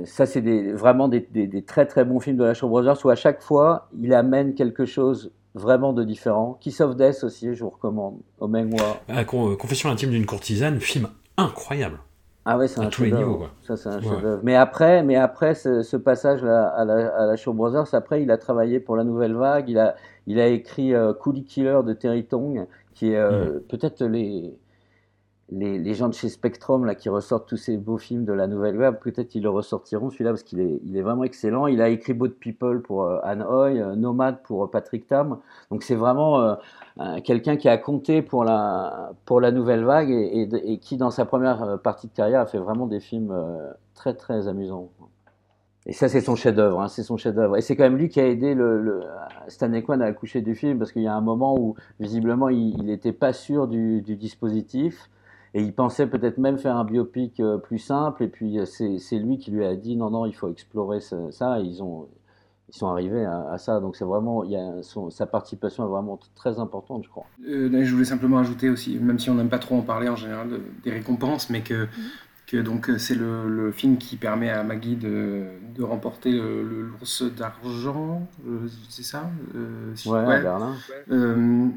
[0.04, 3.04] Ça, c'est des, vraiment des, des- des très très bons films de la Shaw Brothers
[3.04, 6.58] où à chaque fois, il amène quelque chose vraiment de différent.
[6.60, 8.16] Kiss of Death aussi, je vous recommande.
[8.40, 8.98] Au Mengwa.
[9.08, 11.98] Ah, euh, Confession intime d'une courtisane, film incroyable.
[12.46, 13.28] Ah ouais, c'est À un tous les chef-d'œuvre.
[13.30, 13.50] niveaux, quoi.
[13.62, 14.02] Ça, c'est un Ouais.
[14.02, 14.40] chef-d'œuvre.
[14.42, 18.30] Mais après, mais après ce, ce passage-là à la, à la Shaw Brothers, après, il
[18.30, 19.68] a travaillé pour la Nouvelle Vague.
[19.70, 19.94] Il a,
[20.26, 24.52] il a écrit euh, Coolie Killer de Terry Tong, qui est euh, peut-être les,
[25.50, 28.78] les, gens de chez Spectrum là, qui ressortent tous ces beaux films de la nouvelle
[28.78, 31.66] web, peut-être ils le ressortiront celui-là parce qu'il est, vraiment excellent.
[31.66, 35.38] Il a écrit Boat People pour euh, Anne Hoy, euh, Nomad pour euh, Patrick Tam.
[35.70, 36.54] Donc c'est vraiment euh,
[36.98, 39.12] un- quelqu'un qui a compté pour la,
[39.52, 43.34] nouvelle vague et, qui, dans sa première partie de carrière, a fait vraiment des films
[43.94, 44.88] très très amusants.
[45.86, 47.58] Et ça, c'est son chef-d'œuvre, hein, c'est son chef-d'œuvre.
[47.58, 49.02] Et c'est quand même lui qui a aidé le, le
[49.48, 52.86] Stanley Kwan à accoucher du film parce qu'il y a un moment où visiblement il
[52.86, 55.10] n'était pas sûr du dispositif
[55.54, 58.22] et il pensait peut-être même faire un biopic euh, plus simple.
[58.24, 61.60] Et puis euh, c'est lui qui lui a dit non non, il faut explorer ça.
[61.60, 62.08] Et ils ont
[62.70, 63.78] ils sont arrivés à, à ça.
[63.80, 67.26] Donc c'est vraiment il y a son- sa participation est vraiment très importante, je crois.
[67.48, 70.08] Euh, là, je voulais simplement ajouter aussi, même si on n'aime pas trop en parler
[70.08, 71.86] en général de- des récompenses, mais que,
[72.46, 75.44] que donc euh, c'est le, le film qui permet à Maggie de,
[75.76, 80.74] de remporter l'ours d'argent, euh, c'est ça Euh, si- Ouais, à Berlin.
[81.10, 81.68] Euh,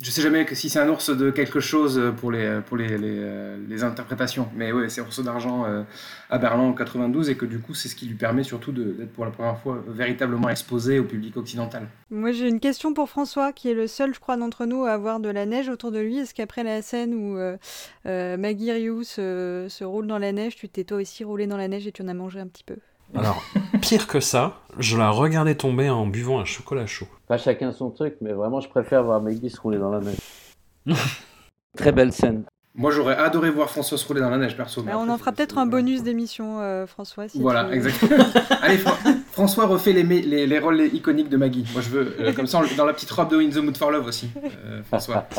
[0.00, 2.98] je sais jamais que si c'est un ours de quelque chose pour les, pour les,
[2.98, 5.82] les, euh, les interprétations, mais ouais, c'est ours d'argent euh,
[6.28, 9.12] à Berlin en 92 et que du coup c'est ce qui lui permet surtout d'être
[9.12, 11.88] pour la première fois véritablement exposé au public occidental.
[12.10, 14.92] Moi, j'ai une question pour François, qui est le seul, je crois, d'entre nous à
[14.92, 16.18] avoir de la neige autour de lui.
[16.18, 17.56] Est-ce qu'après la scène où euh,
[18.06, 21.56] euh, Maggie Rioux se, se roule dans la neige, tu t'es toi aussi roulé dans
[21.56, 22.76] la neige et tu en as mangé un petit peu?
[23.16, 23.42] Alors,
[23.80, 27.06] pire que ça, je la regardais tomber en buvant un chocolat chaud.
[27.28, 30.16] Pas chacun son truc, mais vraiment je préfère voir Maggie se rouler dans la neige.
[31.76, 32.44] très belle scène.
[32.78, 34.82] Moi j'aurais adoré voir François se rouler dans la neige perso.
[34.82, 37.26] mais Mais on en fera peut-être un bonus d'émission, euh, François.
[37.26, 38.22] Si Voilà, exactement.
[38.62, 38.98] Allez, Fra-
[39.32, 41.64] François refait les, les, les rôles iconiques de Maggie.
[41.72, 43.90] Moi, je veux, euh, comme ça, dans la petite robe de In the Mood for
[43.90, 44.28] Love aussi,
[44.66, 45.26] euh, François.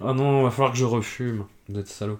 [0.00, 1.44] Ah non, va falloir que je refume.
[1.68, 2.18] Vous êtes salaud.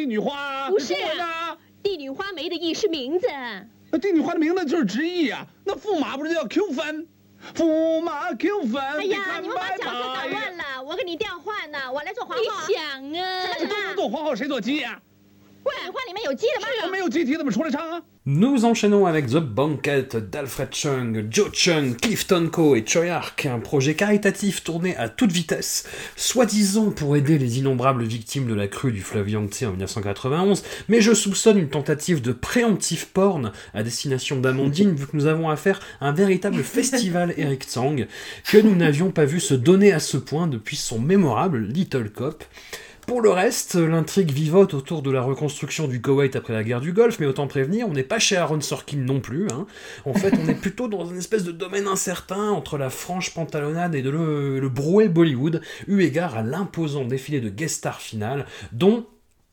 [0.00, 1.58] 帝女花》，不是中文的。
[1.82, 3.26] 帝女花没的意是名字。
[3.92, 7.06] 那帝女花的名字就是直译啊，那驸马不是叫 Q 分？
[7.54, 8.80] 驸马 Q 分。
[8.82, 12.42] 哎呀，你们把拜角色搞乱了，我给你调换呢，我来做皇后。
[12.42, 13.42] 你想啊？
[13.42, 13.94] 什么什都能？
[13.94, 14.98] 做皇后，谁做鸡啊？
[18.26, 23.94] Nous enchaînons avec The Banquet d'Alfred Chung, Joe Chung, Clifton Co et Choi Ark, un projet
[23.94, 29.00] caritatif tourné à toute vitesse, soi-disant pour aider les innombrables victimes de la crue du
[29.00, 34.94] fleuve Yangtze en 1991, mais je soupçonne une tentative de préemptive porn à destination d'Amandine
[34.94, 38.06] vu que nous avons affaire à un véritable festival Eric Tsang
[38.44, 42.44] que nous n'avions pas vu se donner à ce point depuis son mémorable Little Cop.
[43.06, 46.92] Pour le reste, l'intrigue vivote autour de la reconstruction du Koweït après la guerre du
[46.92, 49.48] Golfe, mais autant prévenir, on n'est pas chez Aaron Sorkin non plus.
[49.50, 49.66] hein.
[50.04, 53.96] En fait, on est plutôt dans une espèce de domaine incertain entre la franche pantalonnade
[53.96, 58.46] et de le, le brouet Bollywood, eu égard à l'imposant défilé de guest stars finales,
[58.70, 59.06] dont,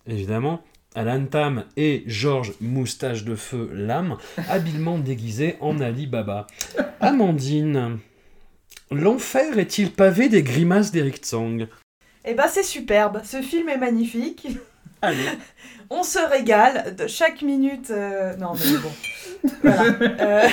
[0.05, 0.61] évidemment,
[0.93, 4.17] Alan Tam et Georges Moustache de Feu Lame,
[4.49, 6.45] habilement déguisés en Ali Baba.
[6.99, 7.97] Amandine,
[8.91, 11.67] l'enfer est-il pavé des grimaces d'Eric Tsang?
[12.30, 14.47] Eh ben c'est superbe, ce film est magnifique.
[15.01, 15.30] Allez.
[15.89, 17.89] On se régale de chaque minute.
[17.91, 18.91] euh, Non mais bon.
[19.61, 19.84] Voilà.
[20.01, 20.49] Euh,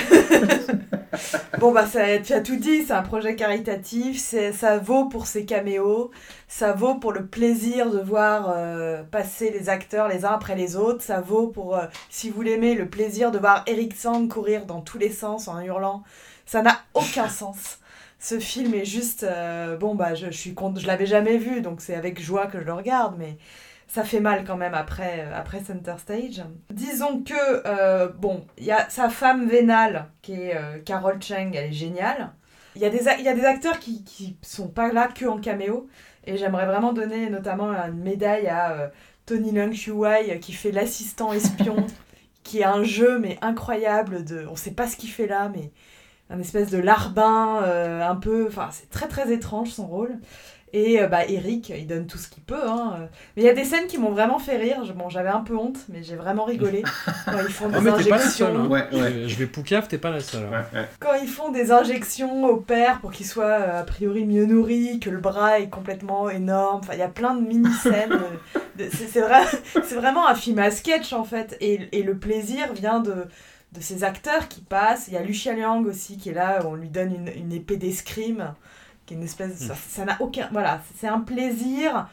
[1.59, 5.25] bon bah ça, tu as tout dit, c'est un projet caritatif, c'est, ça vaut pour
[5.25, 6.11] ses caméos,
[6.47, 10.75] ça vaut pour le plaisir de voir euh, passer les acteurs les uns après les
[10.77, 14.65] autres, ça vaut pour, euh, si vous l'aimez, le plaisir de voir Eric Sang courir
[14.65, 16.03] dans tous les sens en hurlant.
[16.45, 17.79] Ça n'a aucun sens.
[18.19, 21.61] Ce film est juste euh, bon bah je, je suis con- je l'avais jamais vu
[21.61, 23.37] donc c'est avec joie que je le regarde mais
[23.87, 26.43] ça fait mal quand même après, euh, après Center Stage.
[26.71, 27.33] Disons que,
[27.67, 32.31] euh, bon, il y a sa femme vénale, qui est Carol Chang, elle est géniale.
[32.75, 35.25] Il y a des, il y a des acteurs qui, qui sont pas là que
[35.25, 35.87] en caméo,
[36.25, 38.91] et j'aimerais vraiment donner notamment une médaille à
[39.27, 41.85] Tony Leung Wai qui fait l'assistant espion,
[42.43, 45.71] qui est un jeu mais incroyable, de, on sait pas ce qu'il fait là, mais
[46.29, 50.15] un espèce de larbin, euh, un peu, enfin c'est très très étrange son rôle.
[50.73, 52.67] Et euh, bah, Eric, il donne tout ce qu'il peut.
[52.67, 53.07] hein.
[53.37, 54.83] Mais il y a des scènes qui m'ont vraiment fait rire.
[54.83, 56.83] Je- Bon, j'avais un peu honte, mais j'ai vraiment rigolé.
[57.25, 58.47] quand ils font des Ah, mais t'es pas la injections.
[58.47, 58.55] seule.
[58.57, 58.67] hein.
[58.67, 58.99] Ouais, ouais.
[59.01, 60.49] Euh, Je vais Poucave, t'es pas la seule.
[60.53, 60.85] hein.
[60.99, 64.99] Quand ils font des injections au père pour qu'il soit euh, a priori mieux nourri,
[64.99, 66.79] que le bras est complètement énorme.
[66.83, 68.11] Enfin, il y a plein de mini-scènes.
[68.11, 69.43] euh, de- c'est c'est vrai,
[69.85, 71.55] c'est vraiment un film à sketch en fait.
[71.61, 73.13] Et, et le plaisir vient de,
[73.75, 75.05] de ces acteurs qui passent.
[75.07, 77.77] Il y a Lucia Liang aussi qui est là, on lui donne une, une épée
[77.77, 78.53] d'escrime.
[79.05, 80.49] Qui est une espèce de- ça- Ça n'a aucun.
[80.51, 82.07] Voilà, c'est un plaisir.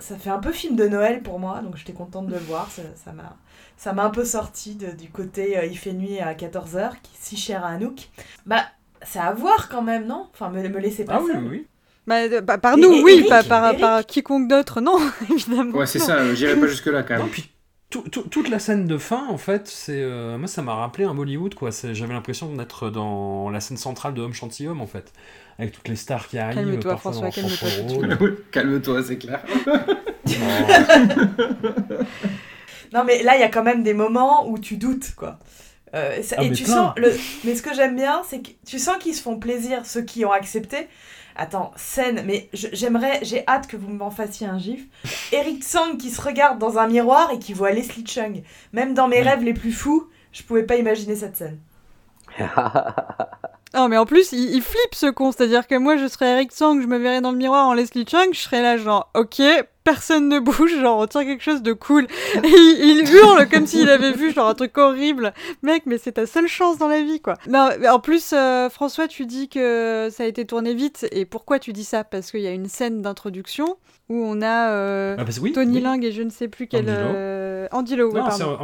[0.00, 2.68] Ça fait un peu film de Noël pour moi, donc j'étais contente de le voir.
[2.72, 3.36] Ça m'a.
[3.76, 7.12] Ça m'a un peu sorti de- du côté euh, il fait nuit à 14h, qui
[7.14, 8.08] est si cher à Anouk.
[8.46, 8.64] Bah,
[9.02, 10.26] c'est à voir quand même, non?
[10.32, 11.42] Enfin, me, me laissez pas Ah oui, seule.
[11.44, 11.66] oui, oui.
[12.06, 13.80] Bah, bah, par nous, et oui, Eric, par, Eric.
[13.80, 14.98] par quiconque d'autre, non,
[15.30, 15.76] évidemment.
[15.78, 17.30] Ouais, c'est ça, euh, j'irai pas jusque-là quand Non, même.
[17.32, 17.48] puis
[17.90, 21.04] tout- tout- toute la scène de fin, en fait, c'est euh, moi ça m'a rappelé
[21.04, 21.70] un Bollywood quoi.
[21.92, 25.12] J'avais l'impression d'être dans la scène centrale de Homme Gentilhomme en fait,
[25.58, 26.56] avec toutes les stars qui arrivent.
[26.56, 29.44] Calme-toi, parfois François, calme-toi Calme-toi, c'est clair.
[32.92, 35.38] Non, mais là, il y a quand même des moments où tu doutes, quoi.
[35.94, 36.74] Euh, ça- Ah, et tu plein.
[36.74, 37.12] sens le
[37.44, 40.24] mais ce que j'aime bien c'est que tu sens qu'ils se font plaisir ceux qui
[40.24, 40.88] ont accepté
[41.36, 44.84] attends scène mais j'aimerais j'ai hâte que vous m'en fassiez un gif.
[45.32, 48.42] Eric Tsang qui se regarde dans un miroir et qui voit Leslie Chung.
[48.72, 51.58] Même dans mes rêves les plus fous je pouvais pas imaginer cette scène
[53.74, 55.32] Non, mais en plus, il, flippe ce con.
[55.32, 58.06] C'est-à-dire que moi, je serais Eric Tsang, je me verrais dans le miroir en Leslie
[58.08, 59.42] Chung, je serais là, genre, ok,
[59.82, 62.06] personne ne bouge, genre, on tient quelque chose de cool.
[62.44, 65.34] Et il, hurle comme s'il avait vu, genre, un truc horrible.
[65.62, 67.34] Mec, mais c'est ta seule chance dans la vie, quoi.
[67.48, 71.06] Non, en plus, euh, François, tu dis que ça a été tourné vite.
[71.10, 72.04] Et pourquoi tu dis ça?
[72.04, 73.76] Parce qu'il y a une scène d'introduction
[74.10, 75.82] où on a euh, Ah, oui, Tony oui.
[75.82, 76.88] Ling et je ne sais plus quel.
[77.72, 78.08] Andy Lau.
[78.08, 78.56] euh, ouais, Non, pardon.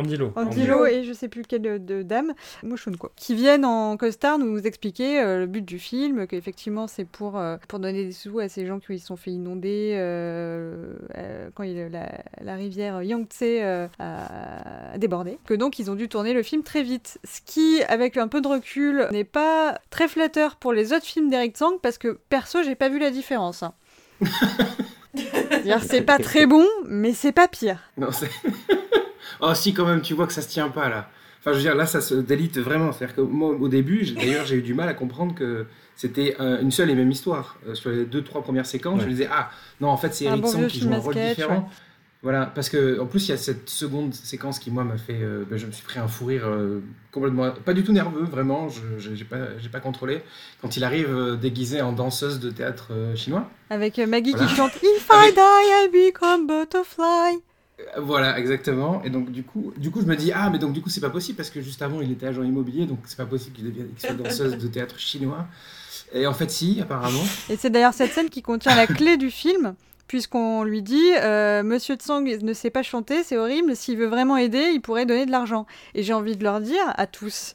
[0.66, 0.86] Lau Lau.
[0.86, 2.32] et je sais plus quelle de, de dame,
[2.62, 7.06] Mouchoun quoi, qui viennent en costard nous expliquer euh, le but du film, qu'effectivement c'est
[7.06, 10.94] pour, euh, pour donner des sous à ces gens qui se sont fait inonder euh,
[11.16, 12.10] euh, quand il, la,
[12.42, 16.82] la rivière Yangtze euh, a débordé, que donc ils ont dû tourner le film très
[16.82, 21.06] vite, ce qui avec un peu de recul n'est pas très flatteur pour les autres
[21.06, 23.62] films d'Eric Tsang parce que perso j'ai pas vu la différence.
[23.62, 23.72] hein.
[25.62, 27.78] C'est-à-dire, c'est pas très bon, mais c'est pas pire.
[27.96, 28.30] Non, c'est.
[29.40, 31.08] oh, si, quand même, tu vois que ça se tient pas là.
[31.40, 32.92] Enfin, je veux dire, là, ça se délite vraiment.
[32.92, 36.36] C'est-à-dire que moi, au début, j'ai- d'ailleurs, j'ai eu du mal à comprendre que c'était
[36.38, 37.56] euh, une seule et même histoire.
[37.66, 39.04] Euh, sur les deux, trois premières séquences, Ouais.
[39.04, 39.50] je me disais, ah,
[39.80, 41.54] non, en fait, c'est Eric bon vieux qui joue un rôle sketch, différent.
[41.56, 41.62] ouais.
[42.22, 45.22] Voilà, parce que en plus il y a cette seconde séquence qui moi m'a fait,
[45.22, 46.80] euh, ben, je me suis pris un fou rire euh,
[47.12, 48.82] complètement, pas du tout nerveux vraiment, je
[49.14, 49.38] j'ai pas
[49.72, 50.20] pas contrôlé
[50.60, 53.48] quand il arrive euh, déguisé en danseuse de théâtre chinois.
[53.70, 54.46] Avec Maggie Voilà.
[54.46, 57.40] qui chante If I die, I become butterfly.
[57.96, 59.02] Voilà, exactement.
[59.04, 61.00] Et donc du coup, du coup je me dis ah mais donc du coup c'est
[61.00, 63.64] pas possible parce que juste avant il était agent immobilier donc c'est pas possible qu'il
[63.64, 65.46] devienne soit danseuse de théâtre chinois.
[66.12, 67.22] Et en fait si apparemment.
[67.48, 69.74] Et c'est d'ailleurs cette scène qui contient la clé du film,
[70.10, 74.36] puisqu'on lui dit euh, Monsieur Tsang ne sait pas chanter, c'est horrible, s'il veut vraiment
[74.36, 75.66] aider, il pourrait donner de l'argent.
[75.94, 77.54] Et j'ai envie de leur dire à tous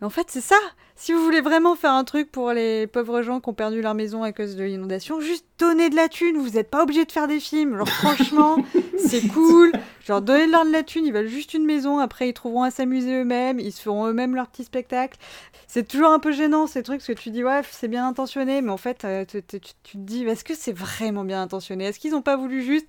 [0.00, 0.58] mais en fait, c'est ça
[0.96, 3.94] Si vous voulez vraiment faire un truc pour les pauvres gens qui ont perdu leur
[3.94, 7.10] maison à cause de l'inondation, juste donnez de la thune, vous n'êtes pas obligé de
[7.10, 7.76] faire des films.
[7.76, 8.62] Genre, franchement,
[8.96, 9.72] c'est cool.
[10.06, 13.12] Genre, donnez-leur de la thune, ils veulent juste une maison, après ils trouveront à s'amuser
[13.22, 15.18] eux-mêmes, ils se feront eux-mêmes leur petit spectacle.
[15.66, 18.62] C'est toujours un peu gênant ces trucs, parce que tu dis, ouais, c'est bien intentionné,
[18.62, 21.86] mais en fait, euh, tu, tu- tu te dis, est-ce que c'est vraiment bien intentionné?
[21.86, 22.86] Est-ce qu'ils n'ont pas voulu juste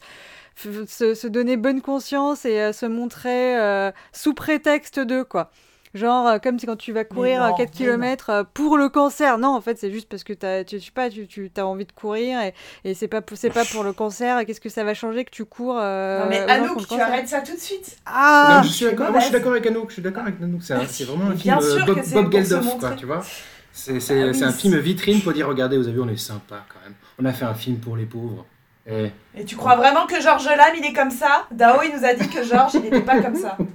[0.57, 5.49] se donner bonne conscience et euh, se montrer euh, sous prétexte de, quoi?
[5.95, 8.89] Genre, euh, comme si quand tu vas courir non, euh, 4 mais km pour le
[8.89, 9.37] cancer.
[9.39, 11.65] Non, en fait, c'est juste parce que t'as, tu, je sais pas, tu, tu as
[11.65, 14.37] envie de courir et, et c'est pas, pour- c'est pas pour le cancer.
[14.39, 17.07] Et Qu'est-ce que ça va changer que tu cours euh, non mais Anouk tu cancer
[17.07, 19.09] arrêtes ça tout de suite Ah Non, je suis tu d'accord.
[19.11, 19.31] Moi, je suis mauvaise.
[19.31, 19.87] d'accord avec Anouk.
[19.89, 20.61] Je suis d'accord avec Anouk.
[20.61, 23.23] C'est c'est vraiment un film euh, Bob, c'est Geldof, quoi, tu vois.
[23.71, 26.01] C'est c'est- Ah oui, c'est un c'est- film vitrine pour dire regardez, vous avez vu,
[26.01, 26.93] on est sympa quand même.
[27.19, 28.45] On a fait un film pour les pauvres.
[28.87, 31.47] Et et tu crois vraiment que Georges Lam il est comme ça?
[31.51, 33.57] Dao il nous a dit que Georges il n'était pas comme ça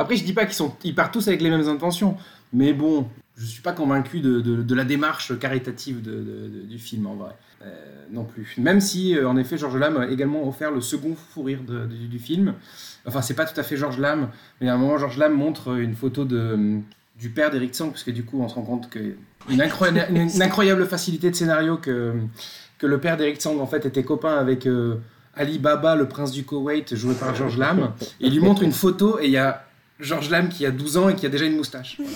[0.00, 2.16] Après, je dis pas qu'ils sont, ils partent tous avec les mêmes intentions,
[2.52, 7.30] mais bon, je suis pas convaincu de, de- la démarche caritative du film en vrai,
[7.62, 7.66] Euh,
[8.10, 8.54] non plus.
[8.58, 12.18] Même si, euh, en effet, Georges Lam a également offert le second fou rire du,
[12.18, 12.54] film.
[13.06, 14.30] Enfin, c'est pas tout à fait Georges Lam,
[14.60, 16.78] mais à un moment, Georges Lam montre une photo de,
[17.18, 19.14] du père d'Eric Tsang, parce que du coup, on se rend compte que
[19.50, 22.14] une, incroyable- une- incroyable facilité de scénario que,
[22.78, 24.66] que le père d'Eric Tsang en fait était copain avec.
[24.66, 24.96] euh,
[25.32, 27.92] Ali Baba, le prince du Koweït, joué par Georges Lam.
[28.20, 29.64] Et il lui montre une photo et il y a
[30.00, 31.98] Georges Lam qui a 12 ans et qui a déjà une moustache.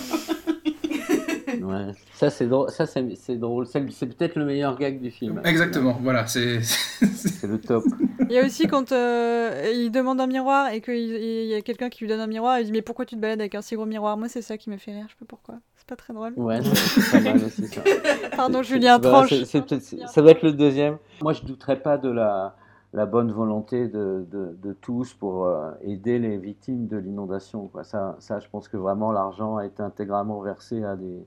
[1.61, 1.93] Ouais.
[2.13, 2.69] Ça, c'est drôle.
[2.69, 3.65] Ça, c'est c'est drôle.
[3.65, 5.41] C'est c'est peut-être le meilleur gag du film.
[5.43, 6.61] Exactement, voilà, c'est.
[6.61, 7.83] C'est le top.
[8.29, 11.61] Il y a aussi quand euh, il demande un miroir et qu'il il y a
[11.61, 13.61] quelqu'un qui lui donne un miroir, il dit mais pourquoi tu te balades avec un
[13.61, 14.17] si gros miroir?
[14.17, 15.55] Moi c'est ça qui m'a fait rire, je sais pas pourquoi.
[15.75, 16.33] C'est pas très drôle.
[16.35, 17.81] Ouais, c'est pas mal aussi ça.
[18.35, 19.33] Pardon, Julien, tranche.
[19.43, 20.97] ça doit être le deuxième.
[21.21, 22.55] Moi, je douterais pas de la,
[22.95, 27.69] la bonne volonté de, de, de tous pour euh, aider les victimes de l'inondation.
[27.83, 31.25] Ça, ça, je pense que vraiment l'argent a été intégralement versé à, des,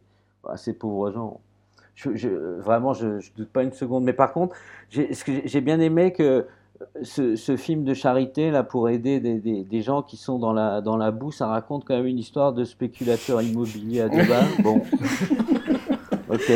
[0.48, 1.40] à ces pauvres gens.
[1.94, 2.28] Je, je-
[2.60, 4.04] vraiment, je, ne doute pas une seconde.
[4.04, 4.56] Mais par contre,
[4.90, 6.46] j'ai bien aimé que
[7.02, 10.52] ce, ce film de charité là pour aider des, des, des gens qui sont dans
[10.54, 14.58] la, dans la boue, ça raconte quand même une histoire de spéculateur immobilier à Dubaï.
[14.62, 14.88] Bon,
[16.28, 16.50] ok.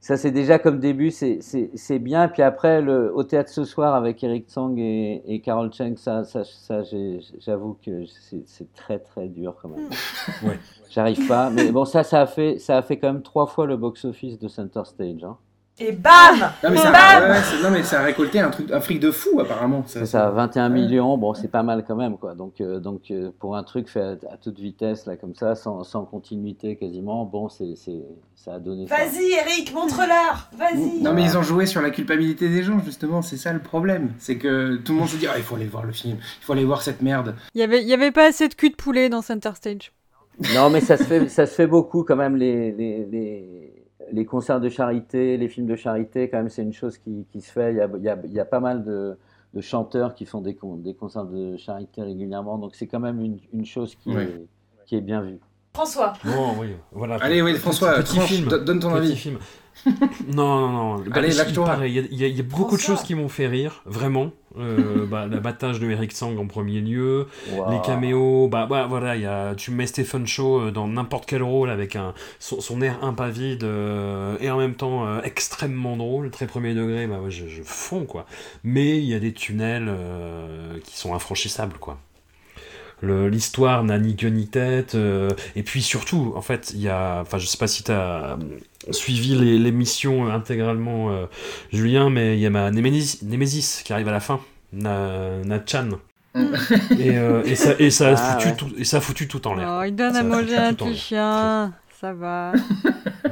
[0.00, 2.28] Ça, c'est déjà comme début, c'est- c'est c'est bien.
[2.28, 6.22] Puis après, le, au théâtre ce soir avec Eric Tsang et, et Carol Cheng, ça,
[6.24, 9.88] ça, ça j'ai- j'avoue que c'est c'est très très dur quand même.
[10.44, 10.58] Ouais.
[10.90, 11.50] J'arrive pas.
[11.50, 14.38] Mais bon, ça, ça a fait, ça a fait quand même trois fois le box-office
[14.38, 15.24] de Center Stage.
[15.24, 15.36] Hein.
[15.80, 18.80] Et bam Non mais, ça, Bam ouais, non, mais ça a récolté un, truc, un
[18.80, 19.84] fric de fou apparemment.
[19.86, 22.34] Ça, C'est ça, 21 millions, bon, c'est pas mal quand même, quoi.
[22.34, 25.54] Donc, euh, donc euh, pour un truc fait à, à toute vitesse, là, comme ça,
[25.54, 28.02] sans, sans continuité quasiment, bon, c'est, c'est,
[28.34, 28.96] ça a donné ça.
[28.96, 33.22] Vas-y, Eric, montre-leur Vas-y Non mais ils ont joué sur la culpabilité des gens justement,
[33.22, 34.12] c'est ça le problème.
[34.18, 36.44] C'est que tout le monde se dit ah, il faut aller voir le film, il
[36.44, 37.34] faut aller voir cette merde.
[37.54, 39.92] Il y avait, il y avait pas assez de cul de poulet dans Center Stage.
[40.54, 43.77] Non, mais ça se fait, ça se fait beaucoup quand même, les, les, les,
[44.12, 47.40] les concerts de charité, les films de charité, quand même, c'est une chose qui, qui
[47.40, 47.72] se fait.
[47.72, 49.16] Il y a, il y a, il y a pas mal de,
[49.54, 53.20] de chanteurs qui font des, con- des concerts de charité régulièrement, donc c'est quand même
[53.20, 54.46] une, une chose qui, est,
[54.86, 55.38] qui est bien vue.
[55.74, 57.16] François Non, oui, voilà.
[57.20, 58.48] Allez, oui, François, petit tranche, film.
[58.48, 59.16] do- donne ton Petit avis.
[59.16, 59.38] film.
[60.28, 60.96] Non, non, non.
[60.98, 61.64] Bah, Allez, il- lâche-toi.
[61.64, 63.28] pareil, Il y a, il y a- il y a beaucoup de choses qui m'ont
[63.28, 64.30] fait rire, vraiment.
[64.58, 67.28] Euh, bah, L'abattage de Eric Sang en premier lieu.
[67.70, 71.26] Les caméos, bah, bah, voilà, il y a, tu mets Stephen Shaw euh, dans n'importe
[71.26, 75.96] quel rôle avec un, son, son air impavide euh, et en même temps euh, extrêmement
[75.96, 78.26] drôle, très premier degré, bah, ouais, je, je fonds quoi.
[78.64, 81.98] Mais il y a des tunnels euh, qui sont infranchissables quoi.
[83.02, 87.20] L'histoire n'a ni queue ni tête, euh, et puis surtout, en fait, il y a,
[87.20, 88.36] enfin, je sais pas si tu as
[88.90, 91.26] suivi les- l'émission intégralement, euh,
[91.72, 94.40] Julien, mais il y a ma Némésis, Némésis qui arrive à la fin,
[94.72, 95.90] Na, Natchan.
[96.98, 98.56] Et, euh, et ça, et, ça a Ah, foutu ouais.
[98.56, 99.78] tout, et ça a foutu tout en l'air.
[99.80, 101.72] Oh, il donne Ça à manger à un petit chien.
[102.00, 102.52] Ça va.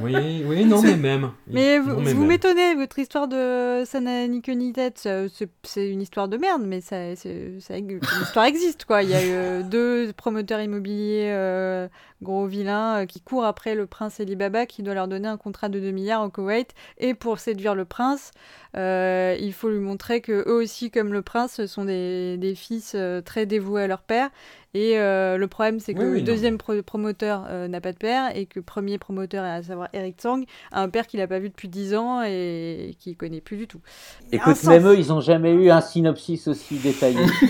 [0.03, 1.31] Oui, oui, non, mais même.
[1.47, 5.23] Mais vous, m'étonnez, votre histoire de ça n'a ni queue ni tête, ça-
[5.63, 9.03] c'est une histoire de merde, mais ça, l'histoire existe quoi.
[9.03, 11.89] Il y a eu euh, deux promoteurs immobiliers euh,
[12.21, 15.37] gros vilains euh, qui courent après le prince Ali Baba qui doit leur donner un
[15.39, 16.75] contrat de 2 milliards au Koweït.
[16.99, 18.33] Et pour séduire le prince,
[18.77, 22.93] euh, il faut lui montrer que eux aussi, comme le prince, sont des, des fils
[22.95, 24.29] euh, très dévoués à leur père.
[24.75, 27.81] Et euh, le problème, c'est que Oui, oui, le non, deuxième pro- promoteur euh, n'a
[27.81, 31.07] pas de père et que le premier promoteur, à savoir Eric Tsang, a un père
[31.07, 33.81] qu'il n'a pas vu depuis 10 ans et qu'il connaît plus du tout.
[34.33, 34.69] Écoute, sens.
[34.69, 37.25] même eux, ils ont jamais eu un synopsis aussi détaillé.
[37.39, 37.47] tu.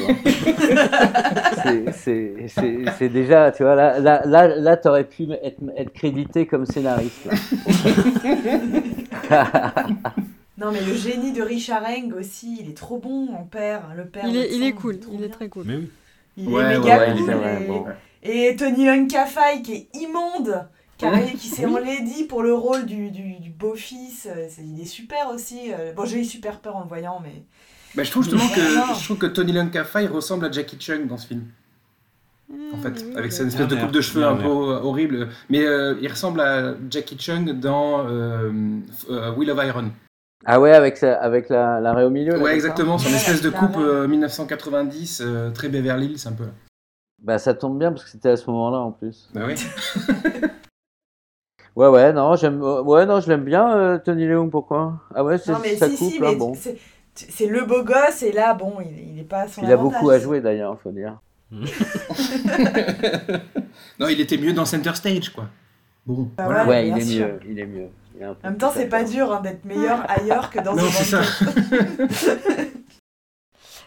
[1.96, 7.28] C'est- déjà, tu vois, là, là, là, là t'aurais pu être, être crédité comme scénariste.
[10.58, 14.06] Non mais le génie de Richard Eng aussi, il est trop bon en père, le
[14.06, 14.24] père.
[14.26, 15.64] Il est, il est cool, il est très cool.
[15.66, 15.90] Mais oui.
[16.38, 17.30] Il Ouais, est méga ouais, cool.
[17.30, 17.66] et...
[17.66, 17.84] bon.
[18.22, 20.66] et Tony Lunkafai qui est immonde,
[20.98, 21.06] qui,
[21.38, 24.26] qui s'est enlaidi pour le rôle du, du, du beau-fils.
[24.30, 25.72] euh, Il est super aussi.
[25.72, 27.42] euh, Bon, j'ai eu super peur en le voyant, mais.
[27.94, 28.60] Bah, je trouve justement que,
[28.98, 31.44] je trouve que Tony Lunkafai ressemble à Jackie Chung dans ce film.
[32.72, 35.28] En fait, avec cette espèce de coupe de cheveux un peu horrible.
[35.50, 38.50] Mais euh, il ressemble à Jackie Chung dans euh,
[39.10, 39.90] euh, Will of Iron.
[40.44, 42.98] Ah ouais, avec, sa- avec la, l'arrêt au milieu là, Ouais, exactement.
[42.98, 43.88] Son espèce de coupe clairement.
[43.88, 46.46] euh, 1990, euh, très Beverly Hills un peu.
[47.22, 49.28] Bah, ça tombe bien parce que c'était à ce moment-là en plus.
[49.34, 49.54] Bah oui.
[51.74, 54.98] Ouais, ouais, non, j'aime, ouais, non, je l'aime bien, euh, Tony Leung, pourquoi?
[55.14, 56.54] Ah ouais, c'est Non, mais ça si, coupe si, là, mais bon.
[56.54, 56.78] c'est-
[57.14, 59.76] c'est le beau gosse et là, bon, il, il est pas à son Il a
[59.76, 61.18] beaucoup à jouer d'ailleurs, faut dire.
[63.98, 65.48] non, il était mieux dans Center Stage, quoi.
[66.06, 66.62] Bon, Bah voilà.
[66.64, 67.26] Ouais, Ouais, il est sûr.
[67.26, 67.88] mieux, il est mieux.
[68.22, 71.20] En même temps, c'est pas dur hein, d'être meilleur ailleurs que dans Non, c'est ça.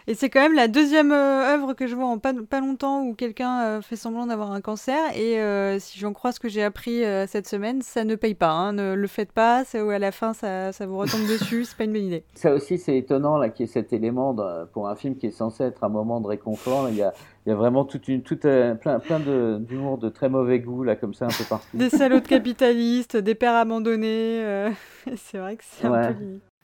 [0.06, 3.02] Et c'est quand même la deuxième euh, œuvre que je vois en pas, pas longtemps
[3.04, 4.96] où quelqu'un euh, fait semblant d'avoir un cancer.
[5.14, 8.34] Et euh, si j'en crois ce que j'ai appris euh, cette semaine, ça ne paye
[8.34, 8.48] pas.
[8.50, 8.72] hein.
[8.72, 11.76] Ne le faites pas, c'est où à la fin ça, ça vous retombe dessus, c'est
[11.76, 12.24] pas une bonne idée.
[12.34, 15.26] Ça aussi, c'est étonnant là qu'il y ait cet élément de- pour un film qui
[15.26, 16.88] est censé être un moment de réconfort.
[16.88, 17.12] il y a,
[17.46, 20.60] il y a vraiment toute une, toute, euh, plein, plein de, d'humour de très mauvais
[20.60, 21.76] goût là, comme ça, un peu partout.
[21.76, 24.42] Des salauds de capitalistes, des pères abandonnés.
[24.44, 24.70] euh,
[25.16, 26.14] c'est vrai que c'est un peu.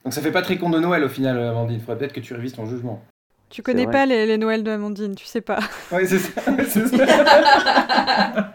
[0.04, 1.80] Donc ça fait pas très con de Noël au final, Amandine.
[1.80, 3.02] Faudrait peut-être que tu révises ton jugement.
[3.48, 5.60] Tu connais pas les, les Noëls de Amandine, tu sais pas.
[5.92, 6.40] Ouais, c'est ça.
[6.68, 8.54] c'est ça.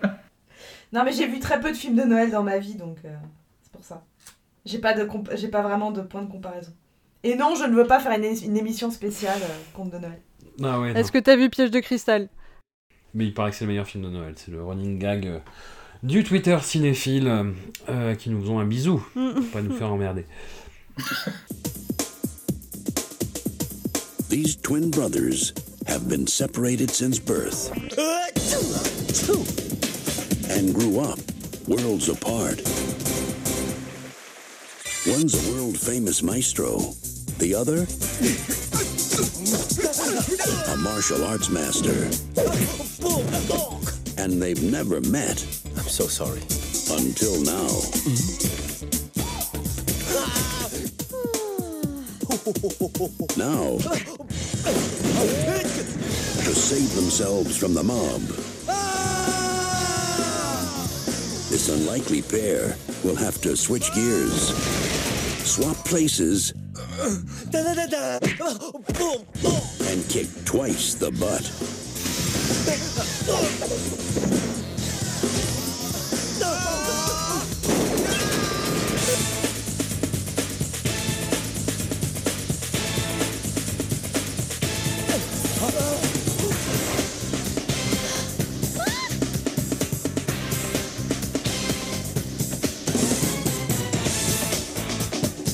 [0.93, 3.09] Non, mais j'ai vu très peu de films de Noël dans ma vie, donc euh,
[3.63, 4.03] c'est pour ça.
[4.65, 6.73] J'ai pas, de comp- j'ai pas vraiment de point de comparaison.
[7.23, 9.97] Et non, je ne veux pas faire une, é- une émission spéciale euh, conte de
[9.97, 10.19] Noël.
[10.63, 10.91] Ah ouais.
[10.91, 12.29] Est-ce que t'as vu Piège de cristal?
[13.13, 14.33] Mais il paraît que c'est le meilleur film de Noël.
[14.37, 15.39] C'est le running gag euh,
[16.03, 17.53] du Twitter cinéphile
[17.89, 20.25] euh, qui nous ont un bisou pour pas nous faire emmerder.
[24.29, 25.53] These twin brothers
[25.87, 27.71] have been separated since birth
[30.49, 31.19] and grew up
[31.67, 32.61] worlds apart.
[35.07, 36.93] One's a world famous maestro,
[37.39, 37.85] the other,
[39.13, 42.09] a martial arts master.
[44.17, 45.43] And they've never met.
[45.77, 46.41] I'm so sorry.
[46.91, 47.67] Until now.
[53.37, 53.77] Now,
[56.43, 58.21] to save themselves from the mob,
[61.49, 64.53] this unlikely pair will have to switch gears,
[65.45, 66.53] swap places,
[69.91, 71.41] and kick twice the butt.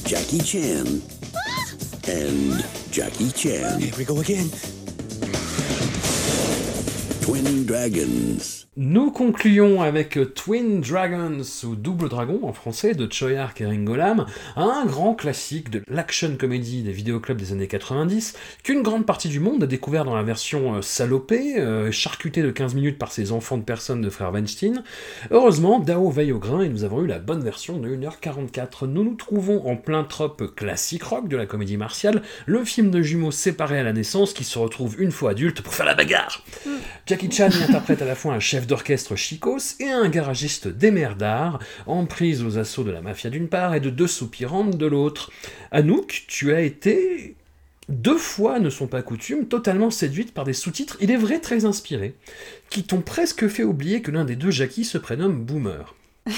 [0.06, 1.17] Jackie Chan
[2.08, 3.82] and Jackie Chan.
[3.82, 4.50] Here we go again.
[7.22, 8.57] Twin Dragons.
[8.80, 13.96] Nous concluons avec Twin Dragons, ou Double Dragon en français, de Choi Ark et Ringo
[13.96, 19.30] Lam, un grand classique de l'action comédie des vidéoclubs des années 90, qu'une grande partie
[19.30, 23.12] du monde a découvert dans la version euh, salopée, euh, charcutée de 15 minutes par
[23.12, 24.84] ces enfants de personnes de frères Weinstein.
[25.32, 28.86] Heureusement, Dao veille au grain et nous avons eu la bonne version de 1h44.
[28.86, 33.02] Nous nous trouvons en plein trope classique rock de la comédie martiale, le film de
[33.02, 36.44] jumeaux séparés à la naissance qui se retrouvent une fois adultes pour faire la bagarre.
[37.08, 41.60] Jackie Chan y interprète à la fois un chef d'orchestre chicos et un garagiste démerdard,
[41.86, 45.32] en prise aux assauts de la mafia d'une part et de deux soupirantes de l'autre.
[45.72, 47.36] Anouk, tu as été
[47.90, 51.66] deux fois ne sont pas coutumes, totalement séduite par des sous-titres, il est vrai très
[51.66, 52.16] inspirés,
[52.70, 55.96] qui t'ont presque fait oublier que l'un des deux Jackie se prénomme Boomer.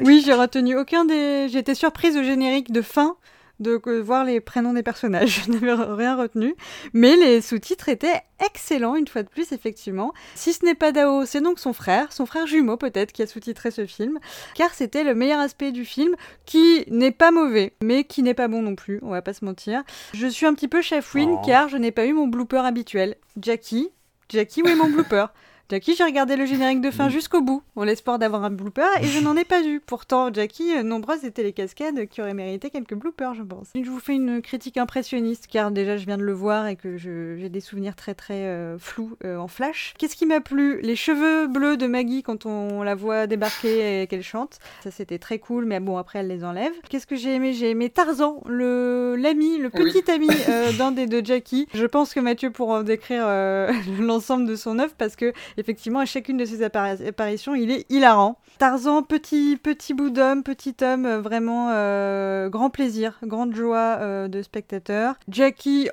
[0.00, 1.48] Oui, j'ai retenu aucun des.
[1.50, 3.16] J'ai été surprise au générique de fin
[3.60, 5.42] de voir les prénoms des personnages.
[5.46, 6.54] Je n'avais rien retenu.
[6.92, 10.12] Mais les sous-titres étaient excellents, une fois de plus, effectivement.
[10.34, 13.26] Si ce n'est pas Dao, c'est donc son frère, son frère jumeau peut-être, qui a
[13.26, 14.18] sous-titré ce film.
[14.54, 18.48] Car c'était le meilleur aspect du film, qui n'est pas mauvais, mais qui n'est pas
[18.48, 19.82] bon non plus, on va pas se mentir.
[20.14, 21.42] Je suis un petit peu chafouine, Oh.
[21.46, 23.16] car je n'ai pas eu mon blooper habituel.
[23.40, 23.88] Jackie,
[24.28, 25.26] Jackie, où est mon blooper?
[25.70, 29.06] Jackie, j'ai regardé le générique de fin jusqu'au bout, en l'espoir d'avoir un blooper, et
[29.06, 29.80] je n'en ai pas eu.
[29.80, 33.68] Pourtant, Jackie, euh, nombreuses étaient les cascades qui auraient mérité quelques bloopers, je pense.
[33.74, 36.98] Je vous fais une critique impressionniste, car déjà je viens de le voir et que
[36.98, 39.94] j'ai des souvenirs très très euh, flous euh, en flash.
[39.98, 40.80] Qu'est-ce qui m'a plu?
[40.82, 44.58] Les cheveux bleus de Maggie quand on la voit débarquer et qu'elle chante.
[44.82, 46.72] Ça c'était très cool, mais bon, après elle les enlève.
[46.90, 47.54] Qu'est-ce que j'ai aimé?
[47.54, 49.90] J'ai aimé Tarzan, le l'ami, le Oui.
[49.92, 51.66] petit ami euh, d'un des deux Jackie.
[51.72, 53.26] Je pense que Mathieu pourra en décrire
[53.98, 57.90] l'ensemble de son œuvre parce que effectivement à chacune de ses appari- apparitions il est
[57.90, 58.38] hilarant.
[58.58, 64.28] Tarzan, petit petit bout d'homme, petit homme, euh, vraiment euh, grand plaisir, grande joie euh,
[64.28, 65.14] de spectateur.
[65.28, 65.88] Jackie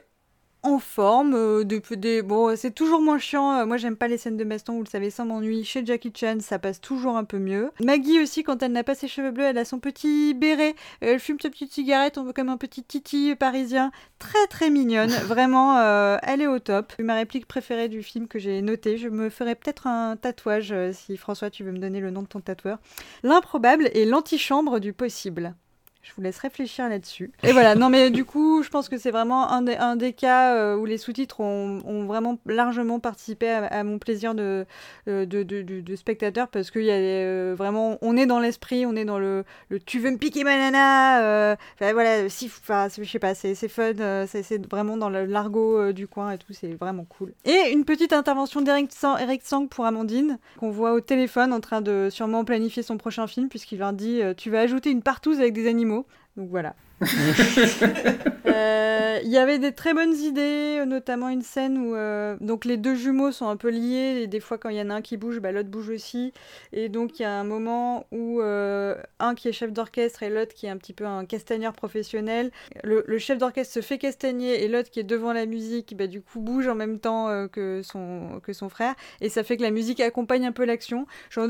[0.63, 3.51] en forme, euh, des, des- bon, c'est toujours moins chiant.
[3.53, 5.63] euh, Moi, j'aime pas les scènes de baston, vous le savez, sans m'ennuie.
[5.63, 7.71] Chez Jackie Chan, ça passe toujours un peu mieux.
[7.83, 10.75] Maggie aussi, quand elle n'a pas ses cheveux bleus, elle a son petit béret.
[10.99, 13.91] Elle fume sa petite cigarette, on voit comme un petit titi parisien.
[14.19, 16.93] Très très mignonne, vraiment, euh, elle est au top.
[16.99, 21.17] Ma réplique préférée du film que j'ai notée, je me ferai peut-être un tatouage si
[21.17, 22.77] François, tu veux me donner le nom de ton tatoueur.
[23.23, 25.55] L'improbable est l'antichambre du possible.
[26.03, 27.31] Je vous laisse réfléchir là-dessus.
[27.43, 30.75] Et voilà, non mais du coup, je pense que c'est vraiment un des, cas euh,
[30.75, 34.65] où les sous-titres ont, vraiment largement participé à, mon plaisir de,
[35.07, 39.05] euh, de, spectateur parce qu'il y a euh, vraiment, on est dans l'esprit, on est
[39.05, 39.43] dans le,
[39.85, 43.93] tu veux me piquer ma nana, euh, voilà, si, enfin, je sais pas, c'est fun,
[44.27, 47.33] c'est vraiment dans le l'argot du coin et tout, c'est vraiment cool.
[47.45, 51.81] Et une petite intervention d'Eric Sang, Sang pour Amandine, qu'on voit au téléphone en train
[51.81, 55.53] de sûrement planifier son prochain film puisqu'il leur dit tu vas ajouter une partouze avec
[55.53, 55.90] des animaux.
[56.35, 56.75] Donc voilà.
[58.47, 62.65] Euh, Il y avait des très bonnes idées, euh, notamment une scène où euh, donc
[62.65, 64.95] les deux jumeaux sont un peu liés et des fois quand il y en a
[64.95, 66.33] un qui bouge, bah, l'autre bouge aussi.
[66.73, 70.29] Et donc il y a un moment où euh, un qui est chef d'orchestre et
[70.29, 72.51] l'autre qui est un petit peu un castagneur professionnel.
[72.83, 76.21] Le, chef d'orchestre se fait castagner et l'autre qui est devant la musique, bah, du
[76.21, 78.95] coup bouge en même temps euh, que, son, frère.
[79.21, 81.05] Et ça fait que la musique accompagne un peu l'action.
[81.29, 81.47] J'en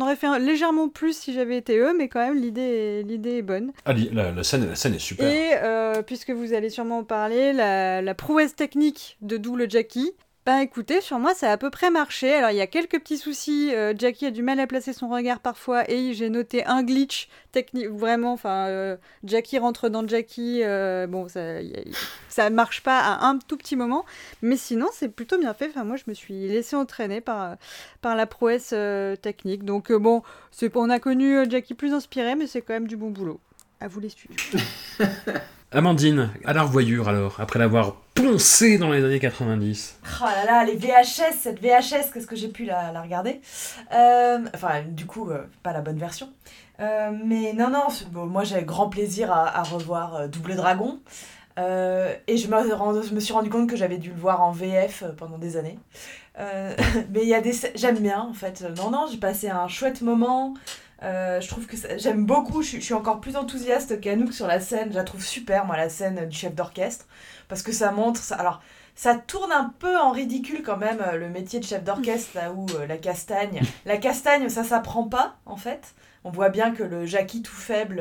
[0.00, 3.72] aurais fait légèrement plus si j'avais été eux, mais quand même l'idée est- bonne.
[3.84, 5.28] Ah, la scène, la scène est super.
[5.28, 10.12] Et euh, puisque vous allez sûrement en parler, la, prouesse technique de Double Jackie,
[10.46, 12.32] Ben écoutez, sur moi ça a à peu près marché.
[12.32, 13.70] Alors il y a quelques petits soucis.
[13.74, 17.28] euh, Jackie a du mal à placer son regard parfois et j'ai noté un glitch
[17.52, 17.88] technique.
[17.88, 20.62] Vraiment, enfin, euh, Jackie rentre dans Jackie.
[21.08, 21.72] bon, ça, y
[22.28, 24.04] ça marche pas à un tout petit moment,
[24.42, 25.68] mais sinon c'est plutôt bien fait.
[25.70, 27.56] Enfin, moi je me suis laissé entraîner par
[28.02, 28.74] par la prouesse
[29.22, 29.64] technique.
[29.64, 33.10] Donc bon, c'est on a connu Jackie plus inspiré, mais c'est quand même du bon
[33.10, 33.40] boulot.
[33.80, 34.36] À vous les studios.
[35.72, 39.98] Amandine, à la revoyure alors, après l'avoir poncé dans les années 90.
[40.04, 43.40] Oh là là, les VHS, cette VHS, qu'est-ce que j'ai pu la, la regarder?
[43.92, 46.30] Euh, Enfin, du coup, euh, pas la bonne version.
[46.80, 51.00] Euh, mais non, non, bon, moi j'ai grand plaisir à, à revoir euh, Double Dragon.
[51.58, 54.42] Euh, et je me, rend- je me suis rendu compte que j'avais dû le voir
[54.42, 55.78] en VF pendant des années.
[56.38, 56.74] Euh,
[57.12, 57.52] mais il y a des.
[57.74, 58.64] J'aime bien en fait.
[58.76, 60.54] Non, non, j'ai passé un chouette moment.
[61.02, 62.62] Euh, je trouve que j'aime beaucoup.
[62.62, 64.90] Je, suis- je suis encore plus enthousiaste qu'Anouk sur la scène.
[64.90, 67.06] Je la trouve super, moi, la scène du chef d'orchestre.
[67.48, 68.20] Parce que ça montre.
[68.20, 68.62] Ça, alors,
[68.94, 72.52] ça tourne un peu en ridicule quand même euh, le métier de chef d'orchestre là
[72.52, 76.84] où euh, la castagne la castagne ça s'apprend pas en fait on voit bien que
[76.84, 77.98] le Jackie tout faible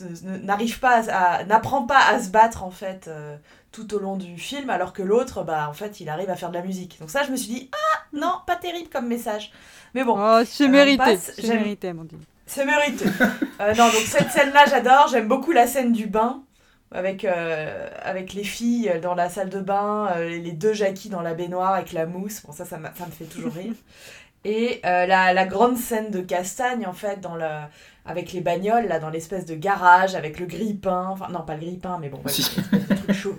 [0.00, 3.08] euh, n'arrive pas à, à- n'apprend pas à se battre en fait
[3.74, 6.50] tout au long du film alors que l'autre bah en fait il arrive à faire
[6.50, 9.50] de la musique donc ça je me suis dit ah non pas terrible comme message
[9.94, 11.16] mais bon Oh, c'est euh, on mérité.
[11.16, 12.20] C'est J'aime- mérité, Amandine.
[12.46, 13.04] c'est mérité.
[13.60, 15.06] Euh, non, donc cette scène-là, j'adore.
[15.08, 16.42] J'aime beaucoup la scène du bain
[16.90, 21.22] avec, euh, avec les filles dans la salle de bain, euh, les deux Jackie dans
[21.22, 22.42] la baignoire avec la mousse.
[22.44, 23.74] Bon, ça, ça, ça me fait toujours rire.
[24.44, 27.46] Et euh, la, la grande scène de Castagne, en fait, dans le,
[28.04, 31.06] avec les bagnoles, là, dans l'espèce de garage, avec le grille-pain.
[31.12, 32.50] Enfin, non, pas le grille-pain, mais bon, ouais, Si.
[32.52, 33.38] truc chaud.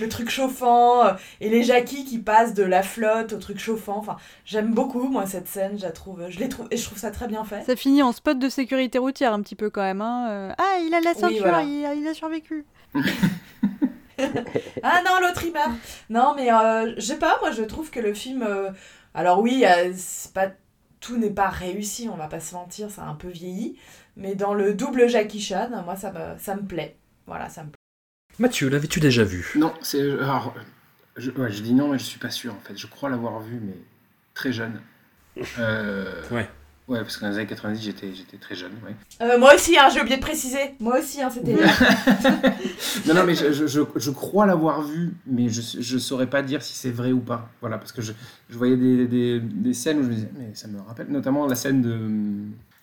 [0.00, 3.96] Le truc chauffant, euh, et les Jackie qui passent de la flotte au truc chauffant.
[3.98, 5.76] Enfin, j'aime beaucoup, moi, cette scène.
[5.78, 7.62] Je la trouve, je les trouve, et je trouve ça très bien fait.
[7.64, 10.00] Ça finit en spot de sécurité routière un petit peu quand même.
[10.00, 10.28] Hein.
[10.30, 11.62] euh, Ah, il a la Oui, ceinture, voilà.
[11.62, 12.64] il, a, il a survécu.
[14.82, 15.70] Ah non, l'autre il meurt.
[16.10, 18.42] Non, mais euh, je sais pas, moi je trouve que le film.
[18.42, 18.70] euh,
[19.14, 19.64] alors oui,
[19.94, 20.48] c'est pas
[21.00, 23.78] tout n'est pas réussi, on va pas se mentir, ça a un peu vieilli.
[24.16, 26.96] Mais dans le double Jackie Chan, moi ça me, ça me plaît.
[27.26, 27.78] Voilà, ça me plaît.
[28.38, 29.52] Mathieu, l'avais-tu déjà vu?
[29.56, 30.00] Non, c'est.
[30.12, 30.54] Alors,
[31.16, 32.76] je, ouais, je dis non, mais je suis pas sûr en fait.
[32.76, 33.76] Je crois l'avoir vu, mais
[34.34, 34.80] très jeune.
[35.58, 36.48] Euh, Ouais.
[36.86, 38.96] Ouais, parce que dans les années 90, j'étais, j'étais très jeune, ouais.
[39.20, 40.74] Euh, moi aussi, hein, j'ai oublié de préciser.
[40.80, 41.54] Moi aussi, hein, c'était.
[43.06, 46.40] Non, non, mais je, je, je, je crois l'avoir vu, mais je, je saurais pas
[46.40, 47.50] dire si c'est vrai ou pas.
[47.60, 48.12] Voilà, parce que je,
[48.48, 51.46] je voyais des, des, des scènes où je me disais, mais ça me rappelle, notamment
[51.46, 52.08] la scène de.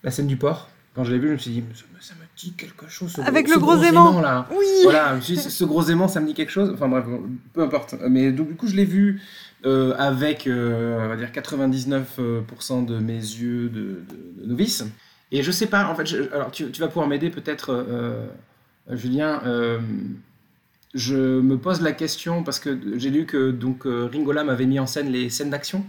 [0.04, 0.68] La scène du port.
[0.96, 1.62] Quand je l'ai vu, je me suis dit,
[2.00, 3.12] ça me, dit quelque chose.
[3.12, 4.20] Ce Avec gros- le gros aimant.
[4.20, 4.48] là.
[4.50, 4.64] Oui.
[4.82, 6.70] Voilà, je me suis dit, ce- gros aimant, ça me dit quelque chose.
[6.74, 7.04] Enfin bref,
[7.52, 7.94] peu importe.
[8.08, 9.20] Mais donc, du coup, je l'ai vu
[9.64, 14.84] euh, avec, euh, on va dire, 99% de mes yeux de, de- de novice.
[15.32, 18.26] Et je sais pas, en fait, je- alors tu, tu vas pouvoir m'aider peut-être, euh,
[18.90, 19.40] euh, Julien.
[19.44, 19.78] euh,
[20.94, 24.64] je me pose la question parce que j'ai lu que donc euh, Ringo Lam avait
[24.66, 25.84] mis en scène les scènes d'action.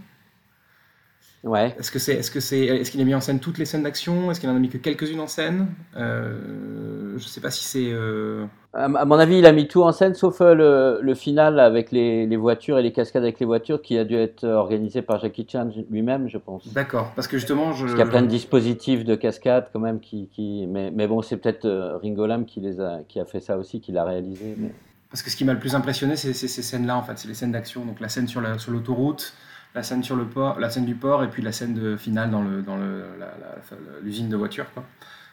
[1.44, 1.74] Ouais.
[1.78, 3.84] Est-ce que c'est, est-ce que c'est, est-ce qu'il a mis en scène toutes les scènes
[3.84, 4.30] d'action?
[4.30, 5.68] Est-ce qu'il en a mis que quelques-unes en scène?
[5.96, 7.90] Euh, Je sais pas si c'est.
[7.92, 11.60] euh, À mon avis, il a mis tout en scène, sauf euh, le, le final
[11.60, 15.02] avec les, les voitures et les cascades avec les voitures, qui a dû être organisé
[15.02, 16.72] par Jackie Chan lui-même, je pense.
[16.72, 17.82] D'accord, parce que justement, je.
[17.82, 20.66] Parce qu'il y a plein de dispositifs de cascade quand même qui, qui...
[20.68, 23.56] Mais, mais bon, c'est peut-être euh, Ringo Lam qui les a, qui a fait ça
[23.58, 24.54] aussi, qui l'a réalisé.
[24.58, 24.72] Mais...
[25.10, 27.12] Parce que ce qui m'a le plus impressionné, c'est c'est ces scènes-là, en fait.
[27.16, 27.84] C'est les scènes d'action.
[27.84, 29.47] Donc la scène sur la- sur l'autoroute, la
[29.82, 32.42] scène sur le port, la scène du port, et puis la scène de finale dans
[32.42, 34.84] le dans le la- la- l'usine de voiture, quoi.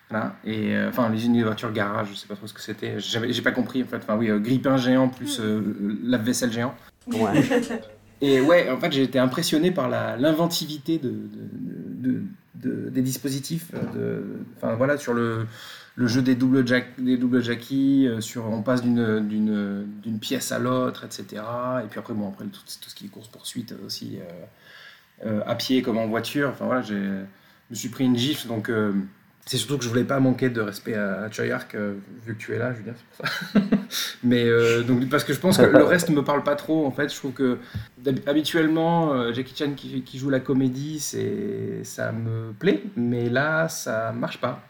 [0.09, 0.35] Voilà.
[0.45, 2.99] Et euh, enfin l'usine de voiture garage, je sais pas trop ce que c'était.
[2.99, 3.97] J'ai pas compris en fait.
[3.97, 5.61] Enfin oui, euh, grille-pain géant plus euh,
[6.03, 6.75] lave-vaisselle géant.
[7.07, 7.41] Ouais.
[8.21, 12.21] Et ouais, en fait, j'ai été impressionné par la- l'inventivité de, de- de-
[12.85, 13.71] de- des dispositifs.
[13.93, 14.23] De,
[14.57, 15.45] enfin voilà, sur le,
[15.95, 20.59] le jeu des doubles, jack, des doubles jackies, euh, sur on passe d'une, pièce à
[20.59, 21.41] l'autre, etc.
[21.83, 24.45] Et puis après, bon, après tout, tout ce qui est course-poursuite aussi, euh,
[25.25, 26.49] euh, à pied comme en voiture.
[26.49, 28.93] Enfin voilà, je me suis pris une gifle, donc euh,
[29.45, 31.93] c'est surtout que je voulais pas manquer de respect à, Choyark, euh,
[32.25, 33.59] vu que tu es là, Julien, c'est pour ça.
[34.23, 36.91] Mais euh, donc, parce que je pense que le reste me parle pas trop, en
[36.91, 37.09] fait.
[37.13, 37.59] Je trouve que
[38.25, 43.69] habituellement, euh, Jackie Chan qui, qui joue la comédie, c'est, ça me plaît, mais là,
[43.69, 44.63] ça marche pas.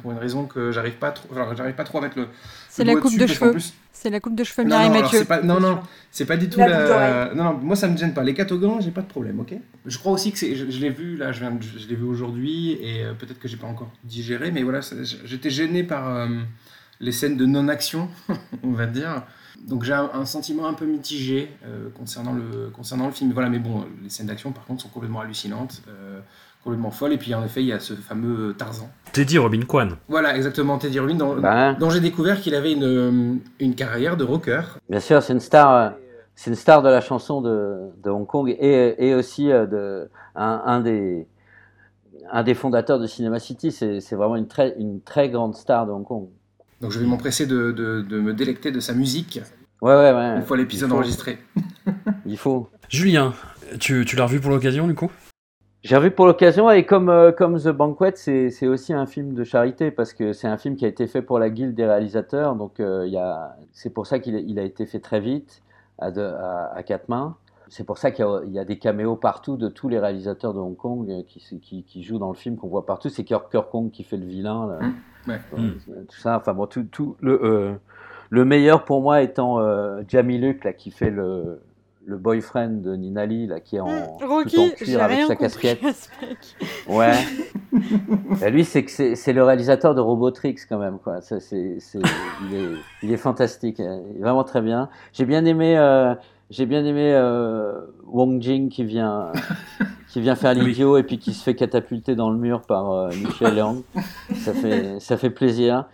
[0.00, 2.26] pour une raison que j'arrive pas trop, j'arrive pas trop à mettre le.
[2.70, 3.52] C'est la coupe dessus, de cheveux.
[3.52, 5.24] plus- C'est la coupe de cheveux non, Mireille non, alors, Mathieu.
[5.26, 5.80] pas, non, non,
[6.10, 7.32] c'est pas du tout La.
[7.34, 8.22] Non, non, moi ça me gêne pas.
[8.24, 9.54] Les catogans, j'ai pas de problème, ok?
[9.86, 10.54] Je crois aussi que c'est.
[10.56, 13.38] Je, je l'ai vu, là, je, viens de- je l'ai vu aujourd'hui, et euh, peut-être
[13.38, 14.80] que j'ai pas encore digéré, mais voilà,
[15.24, 16.26] j'étais gêné par euh,
[17.00, 18.08] les scènes de non-action,
[18.62, 19.22] on va dire.
[19.68, 23.30] Donc j'ai un, un sentiment un peu mitigé euh, concernant, le, concernant le film.
[23.32, 26.18] Voilà, mais bon, les scènes d'action, par contre, sont complètement hallucinantes, euh,
[26.64, 28.88] complètement folles, et puis en effet, il y a ce fameux Tarzan.
[29.12, 29.96] Teddy Robin Kwan.
[30.08, 31.74] Voilà, exactement, Teddy Robin, dont, Ben.
[31.78, 34.62] dont j'ai découvert qu'il avait une, une carrière de rocker.
[34.88, 35.72] Bien sûr, c'est une star.
[35.74, 35.90] euh,
[36.34, 40.08] c'est une star de la chanson de, de Hong Kong et, et aussi euh, de,
[40.34, 41.26] un, un des,
[42.30, 43.70] un des fondateurs de Cinema City.
[43.70, 46.28] C'est c'est vraiment une très, une très grande star de Hong Kong.
[46.80, 49.40] Donc je vais m'empresser de, de, de me délecter de sa musique
[49.82, 50.36] Ouais, ouais, ouais.
[50.36, 51.38] une fois l'épisode enregistré.
[52.24, 52.68] Il faut.
[52.88, 53.34] Julien,
[53.80, 55.10] tu, tu l'as revu pour l'occasion du coup?
[55.82, 59.42] J'ai revu pour l'occasion et comme, euh, comme The Banquet, c'est aussi un film de
[59.42, 62.54] charité parce que c'est un film qui a été fait pour la guilde des réalisateurs.
[62.54, 63.08] Donc euh,
[63.72, 65.60] c'est pour ça qu'il a- il a été fait très vite,
[65.98, 67.36] à, deux- à, à quatre mains.
[67.68, 69.98] C'est pour ça qu'il y, a- il y a des caméos partout de tous les
[69.98, 73.08] réalisateurs de Hong Kong euh, qui, qui, qui jouent dans le film qu'on voit partout.
[73.08, 74.68] C'est Kirk Kong qui fait le vilain.
[74.68, 74.78] là.
[75.26, 75.40] Ouais.
[75.58, 75.70] Euh,
[76.08, 77.72] Tout ça, enfin bon, tout, tout le, euh,
[78.30, 79.58] le meilleur pour moi étant
[80.06, 81.60] Jamie Luke là, qui fait le,
[82.04, 85.26] le boyfriend de Nina Lee, là, qui est en, tout en Rocky, j'ai cuir avec
[85.26, 85.80] sa casquette.
[86.88, 87.12] Ouais.
[88.40, 91.20] Bah, lui, c'est que c'est c'est le réalisateur de Robotrix quand même, quoi.
[91.20, 91.78] Ça, il,
[92.54, 94.02] est, il est fantastique, hein.
[94.10, 94.88] il est vraiment très bien.
[95.12, 96.14] J'ai bien aimé, euh,
[96.52, 99.32] j'ai bien aimé euh, Wong Jing qui vient,
[100.10, 103.08] qui vient faire l'idiot et puis qui se fait catapulter dans le mur par euh,
[103.08, 103.82] Michel Yang.
[104.34, 105.88] Ça fait, ça fait plaisir.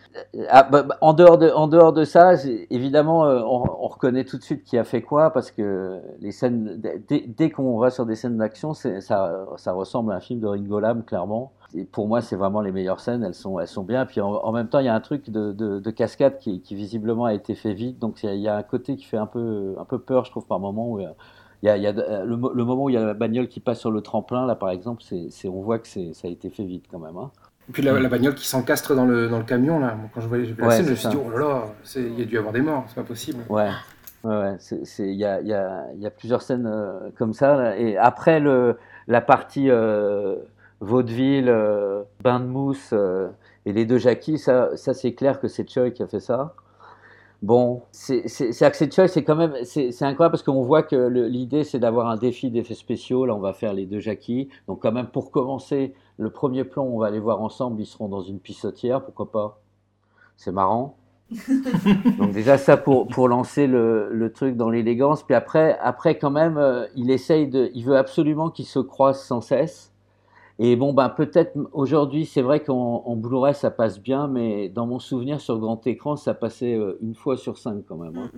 [0.49, 2.33] Ah, bah, bah, en dehors de, en dehors de ça,
[2.71, 6.33] évidemment, euh, on, on reconnaît tout de suite qui a fait quoi parce que les
[6.33, 10.41] scènes, dès, dès qu'on va sur des scènes d'action, ça, ça ressemble à un film
[10.41, 11.53] de Ringo Lam, clairement.
[11.75, 13.23] Et pour moi, c'est vraiment les meilleures scènes.
[13.23, 14.07] Elles sont, elles sont bien.
[14.07, 16.61] Puis en, en même temps, il y a un truc de, de, de cascade qui,
[16.63, 17.99] qui visiblement a été fait vite.
[17.99, 19.99] Donc il y a- il y a un côté qui fait un peu, un peu
[19.99, 20.89] peur, je trouve, par moment.
[20.91, 21.09] Où, euh,
[21.63, 23.05] il y a, il y a de- le, mo- le moment où il y a
[23.05, 26.01] la bagnole qui passe sur le tremplin, là, par exemple, c'est, on voit que ça
[26.25, 27.17] a été fait vite quand même.
[27.19, 27.31] Hein.
[27.69, 30.29] Et puis la, la bagnole qui s'encastre dans le, dans le camion, là, quand je
[30.29, 31.63] voyais la Ouais, scène, je me suis dit, oh là là,
[31.97, 33.43] il y a dû y avoir des morts, c'est pas possible.
[33.51, 33.69] Ouais,
[34.25, 34.57] ouais, ouais.
[35.01, 37.57] Il y a, il y, a, il y a plusieurs scènes euh, comme ça.
[37.57, 37.77] là.
[37.77, 40.37] Et après le, la partie euh,
[40.81, 43.29] vaudeville, euh, bain de mousse euh,
[43.67, 46.55] et les deux Jackie, ça, ça c'est clair que c'est Choi qui a fait ça.
[47.41, 51.79] Bon, c'est c'est Choi, c'est quand même c'est incroyable parce qu'on voit que l'idée c'est
[51.79, 53.27] d'avoir un défi d'effets spéciaux.
[53.27, 54.49] Là, on va faire les deux Jackie.
[54.67, 57.81] Donc quand même pour commencer, le premier plan, on va les voir ensemble.
[57.81, 59.61] Ils seront dans une pissotière, pourquoi pas
[60.37, 60.97] C'est marrant.
[62.19, 65.23] Donc déjà ça pour, pour lancer le, le truc dans l'élégance.
[65.23, 69.23] Puis après, après quand même, euh, il essaye de, il veut absolument qu'ils se croisent
[69.23, 69.93] sans cesse.
[70.61, 74.87] Et bon, ben peut-être aujourd'hui, c'est vrai qu'en en Blu-ray ça passe bien, mais dans
[74.87, 78.17] mon souvenir sur grand écran, ça passait euh, une fois sur cinq quand même.
[78.17, 78.31] hein.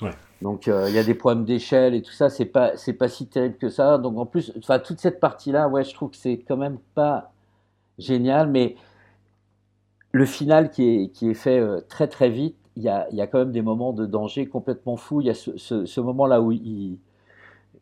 [0.00, 0.10] Ouais.
[0.42, 3.08] Donc euh, il y a des problèmes d'échelle et tout ça, c'est pas c'est pas
[3.08, 3.98] si terrible que ça.
[3.98, 7.30] Donc en plus, enfin toute cette partie-là, ouais, je trouve que c'est quand même pas
[7.98, 8.76] génial, mais
[10.12, 13.20] le final qui est, qui est fait euh, très très vite, il y a, y
[13.20, 15.20] a quand même des moments de danger complètement fous.
[15.20, 16.98] Il y a ce, ce, ce moment-là où il,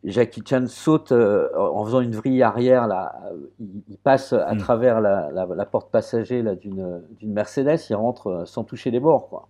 [0.03, 3.15] Jackie Chan saute euh, en faisant une vrille arrière, là,
[3.59, 4.57] il, il passe à Mm.
[4.57, 8.91] travers la, la, la porte passager là, d'une, d'une Mercedes, il rentre euh, sans toucher
[8.91, 9.29] les bords.
[9.29, 9.47] Quoi.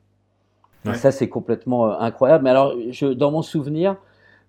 [0.86, 2.44] Et ça, c'est complètement euh, incroyable.
[2.44, 3.96] Mais alors, je, dans mon souvenir,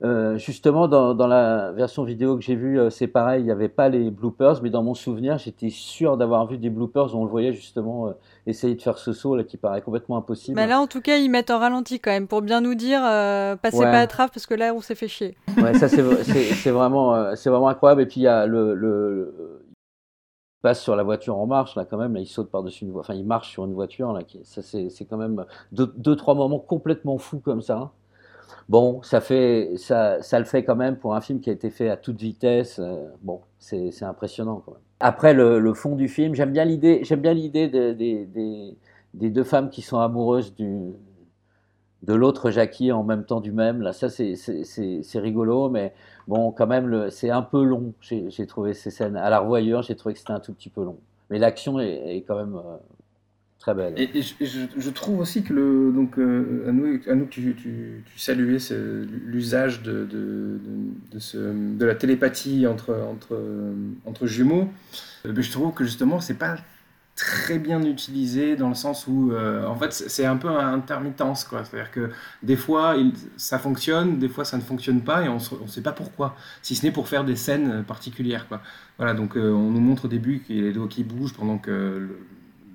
[0.05, 3.51] euh, justement, dans, dans la version vidéo que j'ai vue, euh, c'est pareil, il n'y
[3.51, 7.18] avait pas les bloopers, mais dans mon souvenir, j'étais sûr d'avoir vu des bloopers où
[7.18, 8.12] on le voyait justement euh,
[8.47, 10.56] essayer de faire ce saut là, qui paraît complètement impossible.
[10.56, 13.01] Mais là, en tout cas, ils mettent en ralenti quand même pour bien nous dire
[13.62, 13.90] passez Ouais.
[13.90, 15.36] pas à trave parce que là, on s'est fait chier.
[15.56, 16.02] Ouais, ça c'est
[16.70, 18.02] vraiment, c'est vraiment incroyable.
[18.02, 21.76] Et puis il y a le, le, le- il passe sur la voiture en marche
[21.76, 22.14] là quand même.
[22.14, 23.10] Là, il saute par-dessus une voiture.
[23.10, 24.22] Enfin, il marche sur une voiture là.
[24.22, 27.93] Qui, ça c'est quand même deux, deux trois moments complètement fous comme ça.
[28.69, 31.91] Bon, ça fait ça, le fait quand même pour un film qui a été fait
[31.91, 32.78] à toute vitesse.
[32.78, 34.81] euh, bon, c'est impressionnant quand même.
[35.01, 38.74] Après le, fond du film, j'aime bien l'idée, j'aime bien l'idée de- des, des,
[39.12, 40.55] des deux femmes qui sont amoureuses
[42.03, 43.81] de l'autre Jackie en même temps du même.
[43.82, 44.35] Là, ça, c'est-
[45.19, 45.95] rigolo, mais
[46.28, 47.93] bon, quand même, c'est un peu long.
[48.01, 49.16] J'ai trouvé ces scènes.
[49.16, 50.99] À la revoyure, j'ai trouvé que c'était un tout petit peu long.
[51.31, 52.77] Mais l'action est, est quand même euh,
[53.97, 58.59] Et, je, trouve aussi que le donc euh, Anouk, Anouk, tu, tu, saluais
[59.27, 60.61] l'usage de, de,
[61.12, 63.41] de, la télépathie entre entre
[64.05, 64.69] entre jumeaux.
[65.24, 66.57] Euh, mais je trouve que justement c'est pas
[67.16, 70.74] très bien utilisé dans le sens où euh, en fait c'est c'est un peu un
[70.74, 71.65] intermittence quoi.
[71.65, 72.11] C'est-à-dire que
[72.43, 72.97] des fois
[73.36, 76.36] ça fonctionne, des fois ça ne fonctionne pas et on ne sait pas pourquoi.
[76.62, 78.61] Si ce n'est pour faire des scènes particulières quoi.
[78.99, 81.35] Voilà donc euh, on nous montre au début qu'il y a les doigts qui bougent
[81.35, 82.09] pendant que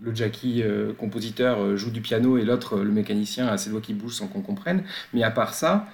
[0.02, 3.70] le Jackie euh, compositeur euh, joue du piano et l'autre, euh, le mécanicien, a ses
[3.70, 4.84] doigts qui bougent sans qu'on comprenne.
[5.14, 5.88] Mais à part ça,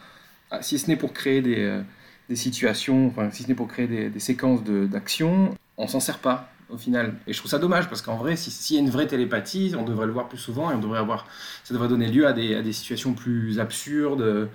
[0.52, 1.82] ah, si ce n'est pour créer des,
[2.30, 6.00] des situations, enfin, si ce n'est pour créer des, des séquences de- d'action, on s'en
[6.00, 7.14] sert pas au final.
[7.28, 9.74] Et je trouve ça dommage parce qu'en vrai, si- s'il y a une vraie télépathie,
[9.78, 11.28] on devrait le voir plus souvent et on devrait avoir,
[11.64, 14.50] ça devrait donner lieu à des, à des situations plus absurdes,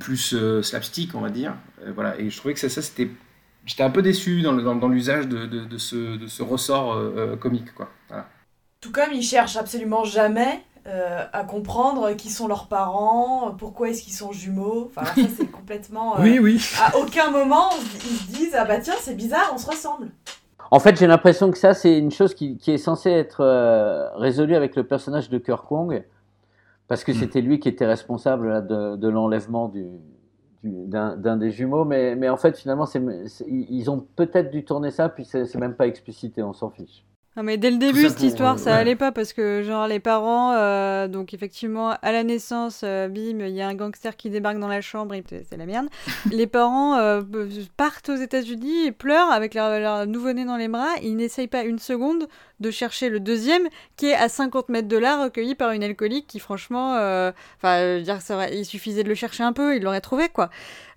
[0.00, 1.54] plus slapstick, on va dire.
[1.94, 2.18] Voilà.
[2.20, 3.10] Et je trouvais que ça, ça c'était
[3.66, 6.42] J'étais un peu déçu dans, le- dans, dans l'usage de, de, de ce, de ce
[6.42, 7.74] ressort euh, euh, comique.
[7.74, 7.88] Quoi.
[8.08, 8.26] Voilà.
[8.80, 14.02] Tout comme il cherche absolument jamais euh, à comprendre qui sont leurs parents, pourquoi est-ce
[14.02, 14.90] qu'ils sont jumeaux.
[14.94, 16.18] Enfin, ça, c'est complètement.
[16.18, 16.64] euh, Oui, oui.
[16.82, 17.68] À aucun moment,
[18.10, 20.08] ils se disent Ah bah tiens, c'est bizarre, on se ressemble.
[20.70, 24.08] En fait, j'ai l'impression que ça, c'est une chose qui, qui est censée être euh,
[24.16, 26.04] résolue avec le personnage de Kirk Kong,
[26.88, 29.86] parce que c'était lui qui était responsable là, de, de l'enlèvement du-
[30.62, 31.84] d'un des jumeaux.
[31.84, 32.86] Mais, mais en fait, finalement,
[33.46, 37.04] ils ont peut-être dû tourner ça, puis c'est, même pas explicité, on s'en fiche.
[37.36, 38.76] Non mais dès le début cette pour, histoire ça ouais.
[38.78, 43.46] allait pas parce que genre les parents euh, donc effectivement à la naissance euh, bim
[43.46, 45.86] il y a un gangster qui débarque dans la chambre et c'est la merde
[46.32, 47.22] les parents euh,
[47.76, 51.62] partent aux États-Unis et pleurent avec leur, leur nouveau-né dans les bras ils n'essayent pas
[51.62, 52.26] une seconde
[52.60, 56.26] de chercher le deuxième qui est à 50 mètres de là recueilli par une alcoolique
[56.26, 60.00] qui franchement euh, enfin dire ça il suffisait de le chercher un peu il l'aurait
[60.00, 60.50] trouvé quoi.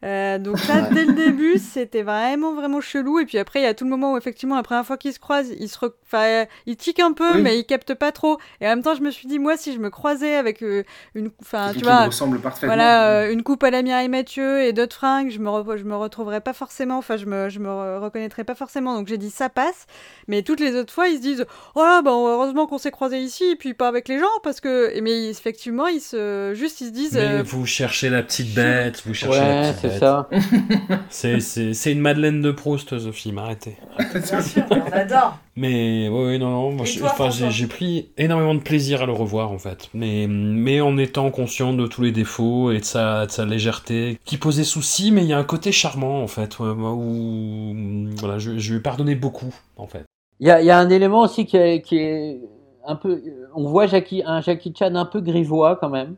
[0.04, 3.20] Euh, donc là dès le début c'était vraiment vraiment chelou.
[3.20, 5.14] Et puis après il y a tout le moment où effectivement la première fois qu'ils
[5.14, 7.42] se croisent ils se re- enfin, ils tiquent un peu Oui.
[7.44, 8.40] mais ils captent pas trop.
[8.62, 10.84] Et en même temps je me suis dit moi si je me croisais avec euh,
[11.14, 12.68] une enfin tu qui vois me ressemble parfaitement.
[12.74, 15.96] voilà une coupe à la Mireille Mathieu et d'autres fringues je me re- je me
[15.96, 18.96] retrouverais pas forcément enfin je me je me re- reconnaîtrais pas forcément.
[18.98, 19.86] Donc j'ai dit ça passe.
[20.28, 23.20] Mais toutes les autres fois ils se disent oh là bah heureusement qu'on s'est croisés
[23.22, 26.88] ici et puis pas avec les gens parce que mais effectivement ils se juste ils
[26.88, 29.88] se disent Mais euh, vous cherchez la petite bête, vous cherchez Ouais, la petite c'est
[29.90, 30.00] bête.
[30.00, 30.30] ça.
[31.10, 33.78] c'est, c'est, c'est une Madeleine de Proust, ce film, arrêtez.
[34.14, 35.38] Bien sûr, on adore.
[35.56, 39.52] Mais ouais, ouais, non, non, moi, j'ai, j'ai pris énormément de plaisir à le revoir
[39.52, 43.32] en fait, mais, mais en étant conscient de tous les défauts et de sa, de
[43.32, 46.70] sa légèreté, qui posait souci, mais il y a un côté charmant en fait, ouais,
[46.70, 47.76] où
[48.18, 50.06] voilà, je, je lui ai pardonné beaucoup en fait.
[50.42, 52.42] Il y a, il y a un élément aussi qui est, qui est
[52.86, 53.22] un peu.
[53.56, 56.16] On voit Jackie, un Jackie Chan un peu grivois quand même.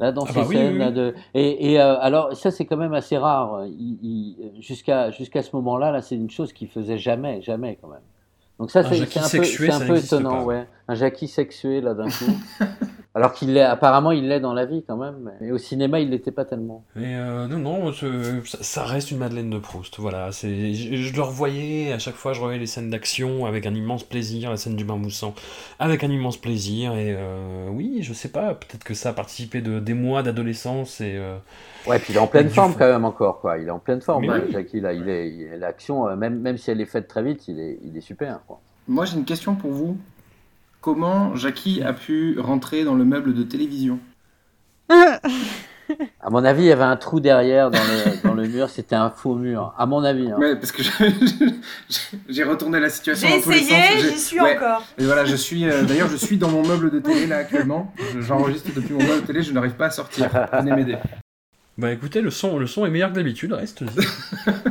[0.00, 0.94] Là, dans Ah ces bah oui, scènes oui, là, oui.
[0.94, 3.64] de et, et, euh, alors ça c'est quand même assez rare
[4.58, 8.00] jusqu'à jusqu'à ce moment-là là c'est une chose qu'il faisait jamais jamais quand même
[8.58, 10.42] donc ça c'est un peu sexué, un étonnant pas.
[10.44, 12.32] ouais un Jackie sexué là d'un coup
[13.14, 16.10] alors qu'il l'est apparemment il l'est dans la vie quand même mais au cinéma il
[16.10, 17.92] l'était pas tellement Mais euh, non, non,
[18.44, 19.98] ça, reste une Madeleine de Proust.
[19.98, 23.64] Voilà, c'est, je, je le revoyais à chaque fois, je revoyais les scènes d'action avec
[23.64, 25.34] un immense plaisir, la scène du bain moussant
[25.78, 26.94] avec un immense plaisir.
[26.94, 31.00] Et euh, oui, je sais pas, peut-être que ça a participé de des mois d'adolescence
[31.00, 31.16] et.
[31.16, 31.38] euh,
[31.86, 33.58] Ouais, puis il est en pleine forme quand même encore, quoi.
[33.58, 34.52] Il est en pleine forme, Mais hein, oui.
[34.52, 34.92] Jackie, là.
[34.92, 38.00] Il est, l'action, même, même si elle est faite très vite, il est, il est
[38.00, 38.60] super, quoi.
[38.88, 39.96] Moi, j'ai une question pour vous.
[40.82, 43.98] Comment Jackie a pu rentrer dans le meuble de télévision
[46.20, 48.94] À mon avis, il y avait un trou derrière dans le, dans le mur, c'était
[48.96, 49.74] un faux mur.
[49.78, 50.36] À mon avis, hein.
[50.38, 50.82] Ouais, parce que
[52.28, 54.00] j'ai retourné la situation J'ai dans tous les essayé, sens.
[54.02, 54.56] J'ai- j'y suis ouais.
[54.56, 54.84] encore.
[54.98, 55.64] Et voilà, je suis.
[55.68, 57.92] euh, D'ailleurs, je suis dans mon meuble de télé là actuellement.
[58.14, 60.30] Je- J'enregistre depuis mon meuble de télé, je n'arrive pas à sortir.
[60.52, 60.96] Venez m'aider.
[61.78, 63.82] Bah écoutez, le son, le son est meilleur que d'habitude, reste.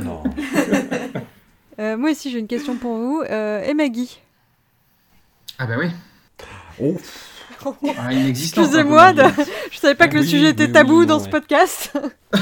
[0.01, 0.23] non.
[1.79, 4.19] euh, moi aussi j'ai une question pour vous euh, et Maggie?
[5.63, 5.89] Ah bah oui.
[6.81, 6.97] Oh.
[7.95, 8.11] Ah.
[8.11, 9.21] Excusez-moi, de...
[9.69, 11.93] je savais pas que le sujet était tabou oui, dans ce podcast.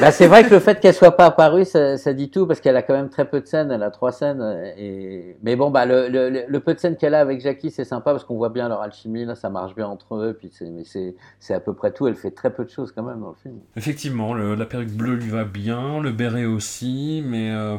[0.00, 2.60] Bah, c'est vrai que le fait qu'elle soit pas apparue, ça, ça dit tout, parce
[2.60, 4.42] qu'elle a quand même très peu de scènes, elle a trois scènes.
[4.76, 5.36] Et...
[5.44, 7.84] Mais bon, bah, le, le, le- le peu de scènes qu'elle a avec Jackie, c'est
[7.84, 10.70] sympa, parce qu'on voit bien leur alchimie, là, ça marche bien entre eux, puis c'est,
[10.70, 13.20] mais c'est, c'est à peu près tout, elle fait très peu de choses quand même
[13.20, 13.58] dans le film.
[13.76, 17.52] Effectivement, le- la perruque bleue lui va bien, le béret aussi, mais.
[17.52, 17.76] euh,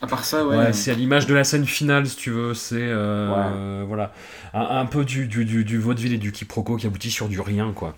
[0.00, 0.56] À part ça, ouais.
[0.56, 2.54] Ouais, c'est à l'image de la scène finale, si tu veux.
[2.54, 4.12] C'est euh, voilà,
[4.54, 7.40] un, un peu du, du, du, du vaudeville et du quiproquo qui aboutit sur du
[7.40, 7.96] rien, quoi.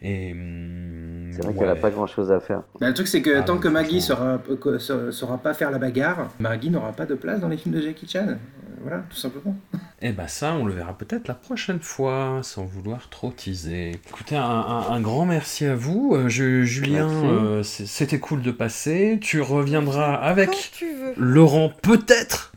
[0.00, 1.58] Et hum, C'est vrai ouais.
[1.58, 2.62] qu'elle a pas grand chose à faire.
[2.80, 4.40] Bah, le truc, c'est que Ah, tant que Maggie saura,
[4.78, 7.80] saura, saura pas faire la bagarre, Maggie n'aura pas de place dans les films de
[7.82, 8.26] Jackie Chan.
[8.28, 8.34] Euh,
[8.82, 9.56] Voilà, tout simplement.
[10.00, 13.90] Eh ben ça, on le verra peut-être la prochaine fois, sans vouloir trop teaser.
[14.08, 16.12] Écoutez, un, un- un grand merci à vous.
[16.14, 19.18] Euh, je- Julien, euh, c'était cool de passer.
[19.20, 20.86] Tu reviendras avec tu.
[21.16, 22.52] Laurent, peut-être,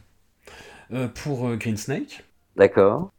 [0.93, 2.23] euh, pour euh, Green Snake.
[2.55, 3.11] D'accord.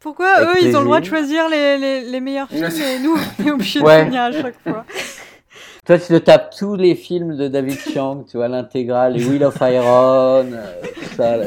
[0.00, 2.98] Pourquoi Avec eux ils ont le droit de choisir les, les, les meilleurs films et
[3.00, 4.00] nous on est obligés Ouais.
[4.02, 4.84] de venir à chaque fois
[5.86, 9.42] Toi, tu te tapes tous les films de David Chiang, tu vois, l'intégrale, les Wheel
[9.42, 11.36] of Iron, euh, tout ça.
[11.38, 11.46] là.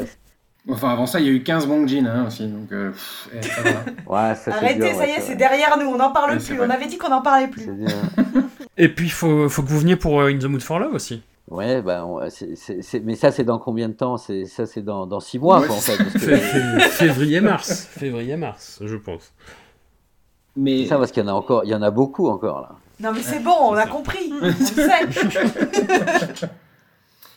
[0.68, 3.28] Enfin, avant ça, il y a eu 15 Bong Jin hein, aussi, donc euh, pff,
[3.32, 3.70] eh, ça va.
[3.70, 5.36] Ouais, ça c'est Arrêtez, dur, ça ouais, y est, c'est vrai.
[5.36, 6.60] derrière nous, on n'en parle Ouais, plus.
[6.60, 7.68] On avait dit qu'on n'en parlait plus.
[8.76, 10.94] Et puis, il faut, faut que vous veniez pour euh, In the Mood for Love
[10.94, 11.22] aussi.
[11.50, 12.06] Ouais, bah,
[13.02, 14.16] mais ça, c'est dans combien de temps?
[14.16, 15.96] C'est, Ça, c'est dans, dans six mois, Ouais, quoi, en fait.
[15.98, 17.88] que- Février-mars.
[17.90, 19.32] Février-mars, je pense.
[20.56, 22.70] Mais ça, parce qu'il y en a encore, il y en a beaucoup encore, là.
[23.00, 24.32] Non, mais c'est bon, on a compris.
[24.42, 25.06] On sait.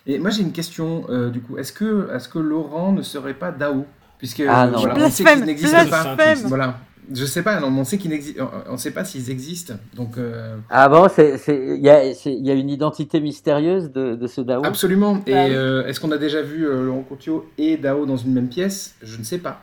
[0.07, 1.57] Et moi j'ai une question euh, du coup.
[1.57, 3.85] Est-ce que, est-ce que Laurent ne serait pas Dao?
[4.19, 4.79] Puisque Ah, euh, non.
[4.81, 6.15] voilà, on sait qu'il n'existe pas.
[6.43, 6.77] Voilà.
[7.13, 8.35] Je sais pas, non, on sait qu'ils
[8.69, 9.75] on- sait pas s'ils existent.
[9.95, 14.65] Donc euh, Ah bon, il y a, y une identité mystérieuse de, de ce Dao?
[14.65, 15.21] Absolument.
[15.27, 15.53] Et Bah oui.
[15.55, 18.95] euh, est-ce qu'on a déjà vu euh, Laurent Contio et Dao dans une même pièce?
[19.03, 19.61] Je ne sais pas.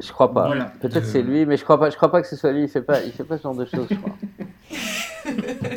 [0.00, 0.46] Je crois pas.
[0.46, 0.72] Voilà.
[0.80, 1.88] Peut-être Euh, c'est lui, mais je crois pas.
[1.90, 2.64] Je crois pas que ce soit lui.
[2.64, 3.02] Il fait pas.
[3.02, 3.86] Il fait pas ce genre de choses.
[3.90, 4.16] Je crois.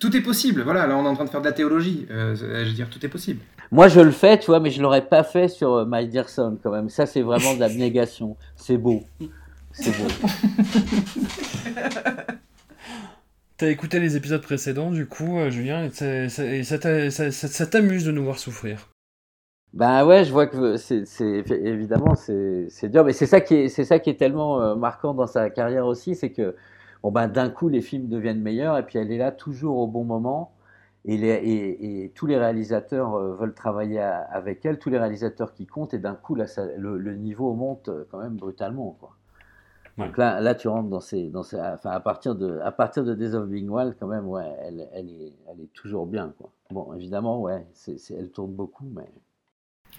[0.00, 0.62] Tout est possible.
[0.62, 2.06] Voilà, là on est en train de faire de la théologie.
[2.10, 3.40] Euh, je veux dire, tout est possible.
[3.70, 6.56] Moi, je le fais, tu vois, mais je l'aurais pas fait sur My Dear Son
[6.62, 6.88] quand même.
[6.88, 8.36] Ça, c'est vraiment de l'abnégation.
[8.56, 9.02] C'est beau.
[9.80, 10.08] C'est beau.
[13.56, 17.10] T'as écouté les épisodes précédents, du coup, euh, Julien, et, ça- ça- et ça t'a-
[17.10, 18.88] ça- ça- ça t'amuse de nous voir souffrir.
[19.74, 23.84] Ben ouais, je vois que c'est, évidemment c'est, dur, mais c'est ça qui est, c'est
[23.84, 26.56] ça qui est tellement euh, marquant dans sa carrière aussi, c'est que
[27.04, 29.86] bon ben d'un coup les films deviennent meilleurs et puis elle est là toujours au
[29.86, 30.52] bon moment
[31.04, 34.98] et, les, et, et tous les réalisateurs euh, veulent travailler à- avec elle, tous les
[34.98, 38.96] réalisateurs qui comptent et d'un coup là ça- le, le niveau monte quand même brutalement
[38.98, 39.16] quoi.
[40.06, 43.04] Donc là, là tu rentres dans ces, dans ces, enfin à partir de, à partir
[43.04, 46.32] de Days of Being Wild quand même ouais, elle, elle est, elle est toujours bien
[46.38, 46.50] quoi.
[46.70, 49.08] Bon évidemment ouais, c'est, c'est- elle tourne beaucoup mais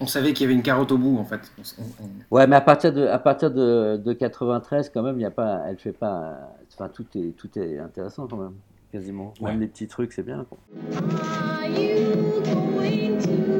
[0.00, 1.52] On savait qu'il y avait une carotte au bout en fait.
[1.78, 5.26] On- Ouais, mais à partir de, à partir de, de 93, quand même, il y
[5.26, 6.38] a pas, elle fait pas,
[6.72, 8.54] enfin, tout est, tout est intéressant quand même,
[8.90, 9.34] quasiment.
[9.42, 10.46] Même les petits trucs, c'est bien.
[10.48, 10.58] Quoi.
[10.98, 13.51] Are you going tonight?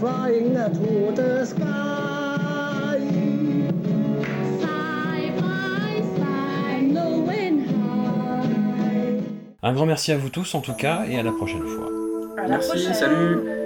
[0.00, 1.64] To the sky.
[4.62, 5.32] High.
[9.60, 11.88] Un grand merci à vous tous, en tout cas, et à la prochaine fois.
[12.36, 12.94] À la Merci, prochaine.
[12.94, 13.57] salut.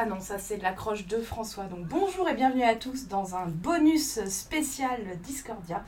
[0.00, 1.64] Ah non, ça c'est l'accroche de François.
[1.64, 5.82] Donc bonjour et bienvenue à tous dans un bonus spécial Discordia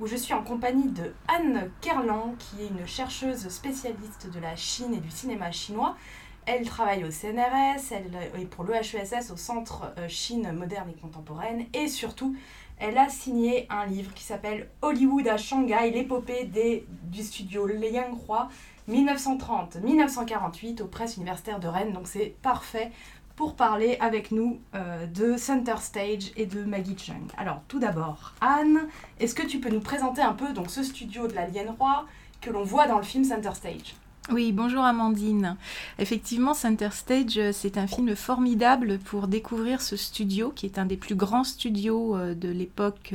[0.00, 4.54] où je suis en compagnie de Anne Kerlan qui est une chercheuse spécialiste de la
[4.54, 5.96] Chine et du cinéma chinois.
[6.44, 11.64] Elle travaille au CNRS, elle est pour l'EHESS au Centre euh, Chine moderne et contemporaine
[11.72, 12.36] et surtout
[12.78, 18.50] elle a signé un livre qui s'appelle Hollywood à Shanghai, l'épopée des- du studio Lianghua
[18.90, 21.92] 1930-1948 aux presses universitaires de Rennes.
[21.94, 22.92] Donc c'est parfait
[23.36, 27.26] pour parler avec nous euh, de Center Stage et de Maggie Chung.
[27.36, 28.80] Alors tout d'abord, Anne,
[29.18, 32.06] est-ce que tu peux nous présenter un peu donc, ce studio de la Lienroi
[32.40, 33.94] que l'on voit dans le film Center Stage?
[34.32, 35.56] Oui, bonjour Amandine.
[35.98, 40.86] Effectivement, Center Stage, euh, c'est un film formidable pour découvrir ce studio, qui est un
[40.86, 43.14] des plus grands studios euh, de l'époque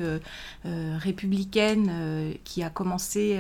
[0.66, 3.40] républicaine, qui a commencé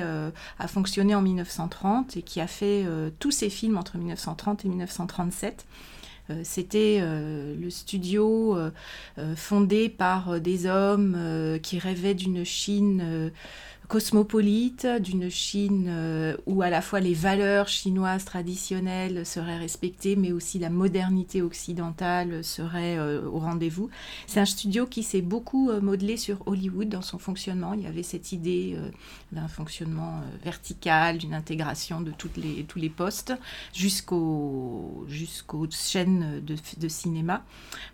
[0.57, 2.85] à fonctionner en 1930 et qui a fait
[3.19, 5.65] tous ses films entre 1930 et 1937.
[6.30, 8.72] Euh, C'était euh, le studio euh,
[9.35, 11.18] fondé par des hommes
[11.61, 13.31] qui rêvaient d'une Chine
[13.90, 20.32] cosmopolite, d'une Chine euh, où à la fois les valeurs chinoises traditionnelles seraient respectées, mais
[20.32, 23.90] aussi la modernité occidentale serait euh, au rendez-vous.
[24.28, 27.74] C'est un studio qui s'est beaucoup euh, modelé sur Hollywood dans son fonctionnement.
[27.74, 28.78] Il y avait cette idée
[29.32, 33.34] d'un fonctionnement vertical, d'une intégration de toutes les, tous les postes
[33.74, 37.44] jusqu'aux jusqu'aux chaînes de, de cinéma.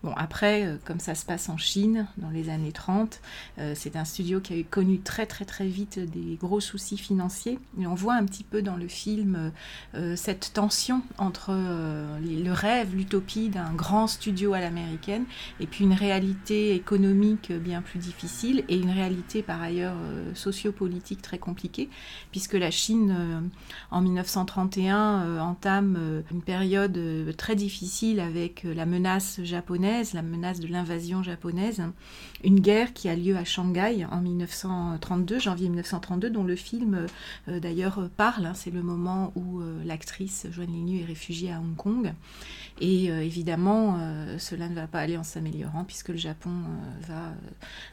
[0.04, 3.22] Bon, après, comme ça se passe en Chine dans les années 30,
[3.60, 6.98] euh, c'est un studio qui a eu connu très très très vite des gros soucis
[6.98, 7.60] financiers.
[7.78, 9.52] On voit un petit peu dans le film
[9.94, 15.26] euh, cette tension entre euh, le rêve, l'utopie d'un grand studio à l'américaine
[15.60, 21.22] et puis une réalité économique bien plus difficile et une réalité par ailleurs euh, sociopolitique
[21.22, 21.90] très compliquée
[22.32, 23.40] puisque la Chine euh,
[23.92, 30.14] en 1931 euh, entame euh, une période euh, très difficile avec euh, la menace japonaise,
[30.14, 31.84] la menace de l'invasion japonaise,
[32.44, 37.08] une guerre qui a lieu à Shanghai en 1932, janvier 1932, dont le film
[37.48, 38.46] euh, d'ailleurs euh, parle.
[38.48, 38.54] hein.
[38.56, 42.14] C'est le moment où euh, l'actrice Joan Lignu est réfugiée à Hong Kong.
[42.82, 47.08] Et euh, évidemment, euh, cela ne va pas aller en s'améliorant puisque le Japon euh,
[47.08, 47.34] va euh,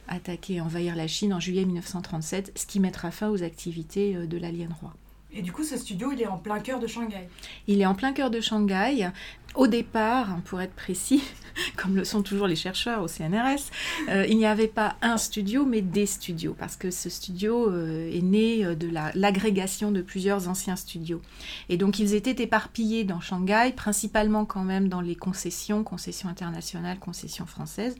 [0.07, 4.25] attaquer et envahir la Chine en juillet 1937, ce qui mettra fin aux activités euh,
[4.25, 4.93] de l'Alien Roi.
[5.35, 7.27] Et du coup, ce studio, il est en plein cœur de Shanghai?
[7.67, 9.09] Il est en plein cœur de Shanghai.
[9.55, 11.23] Au départ, pour être précis,
[11.75, 13.69] comme le sont toujours les chercheurs au CNRS,
[14.09, 18.11] euh, il n'y avait pas un studio, mais des studios, parce que ce studio euh,
[18.11, 21.21] est né euh, de la- l'agrégation de plusieurs anciens studios.
[21.69, 26.99] Et donc ils étaient éparpillés dans Shanghai, principalement quand même dans les concessions, concessions internationales,
[26.99, 27.95] concessions françaises.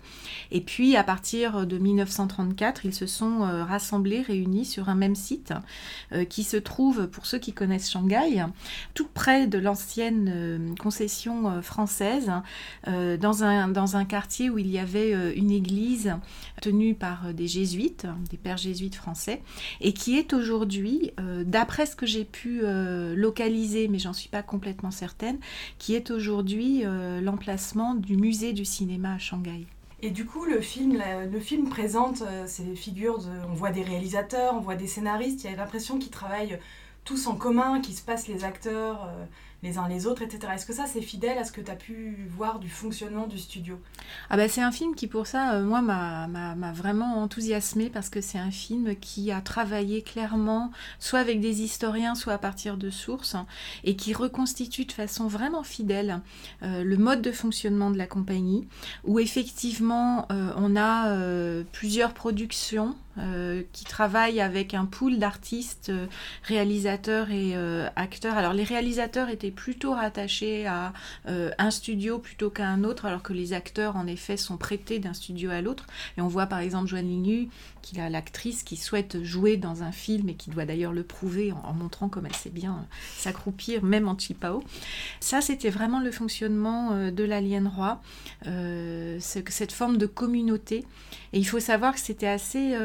[0.51, 5.53] Et puis à partir de 1934, ils se sont rassemblés, réunis sur un même site,
[6.29, 8.43] qui se trouve, pour ceux qui connaissent Shanghai,
[8.93, 12.31] tout près de l'ancienne concession française,
[12.87, 16.15] euh, dans, un, quartier où il y avait euh, une église
[16.61, 19.41] tenue par euh, des jésuites, des pères jésuites français,
[19.81, 22.61] et qui est aujourd'hui, euh, d'après ce que j'ai pu
[23.15, 25.37] localiser, mais j'en suis pas complètement certaine,
[25.77, 26.83] qui est aujourd'hui
[27.21, 29.65] l'emplacement du musée du cinéma à Shanghai.
[30.01, 31.01] Et du coup, le film,
[31.31, 33.29] le film présente ces figures de.
[33.49, 36.59] On voit des réalisateurs, on voit des scénaristes, il y a l'impression qu'ils travaillent
[37.03, 39.09] tous en commun, qu'ils se passent les acteurs
[39.63, 40.53] les uns les autres, etc.
[40.55, 43.39] Est-ce que ça, c'est fidèle à ce que tu as pu voir du fonctionnement du
[43.39, 43.79] studio?
[44.29, 46.27] Ah bah c'est un film qui pour ça, euh, moi, m'a-
[46.73, 52.13] vraiment enthousiasmé parce que c'est un film qui a travaillé clairement, soit avec des historiens,
[52.15, 53.35] soit à partir de sources,
[53.83, 56.19] et qui reconstitue de façon vraiment fidèle
[56.63, 58.67] euh, le mode de fonctionnement de la compagnie,
[59.05, 61.15] où effectivement euh, on a
[61.71, 66.07] plusieurs productions euh, qui travaillent avec un pool d'artistes, euh,
[66.43, 68.37] réalisateurs et euh, acteurs.
[68.37, 70.93] Alors les réalisateurs étaient plutôt rattachés à
[71.25, 75.13] un studio plutôt qu'à un autre, alors que les acteurs en effet sont prêtés d'un
[75.13, 75.85] studio à l'autre.
[76.17, 77.49] Et on voit par exemple Joanne Lignu,
[77.81, 81.51] qui a l'actrice qui souhaite jouer dans un film et qui doit d'ailleurs le prouver
[81.51, 82.85] en, en montrant comme elle sait bien
[83.17, 84.63] s'accroupir, même en chipao.
[85.19, 88.01] Ça, c'était vraiment le fonctionnement de l'Alien Roi,
[88.45, 90.85] ce- cette forme de communauté.
[91.33, 92.75] Et il faut savoir que c'était assez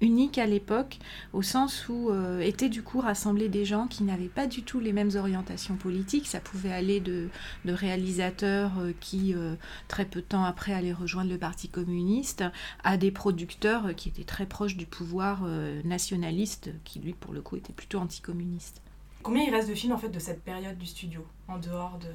[0.00, 0.98] unique à l'époque,
[1.32, 4.80] au sens où euh, étaient du coup rassemblés des gens qui n'avaient pas du tout
[4.80, 6.26] les mêmes orientations politiques.
[6.26, 7.28] Ça pouvait aller de,
[7.64, 9.54] de réalisateurs euh, qui, euh,
[9.88, 12.44] très peu de temps après, allaient rejoindre le Parti communiste,
[12.84, 15.42] à des producteurs euh, qui étaient très proches du pouvoir
[15.84, 18.80] nationaliste, qui lui, pour le coup, était plutôt anticommuniste.
[19.22, 22.08] Combien il reste de films en fait de cette période du studio, en dehors de,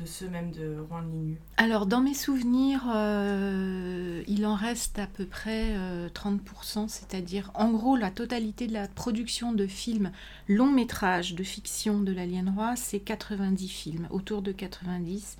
[0.00, 5.06] de ceux même de Rouen Lignu Alors, dans mes souvenirs, euh, il en reste à
[5.06, 10.10] peu près euh, 30%, c'est-à-dire en gros la totalité de la production de films
[10.48, 15.36] long métrage de fiction de l'Alien Roi, c'est 90 films, autour de 90.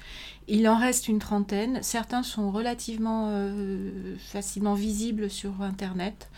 [0.49, 1.83] Il en reste une trentaine.
[1.83, 6.28] Certains sont relativement euh, facilement visibles sur Internet.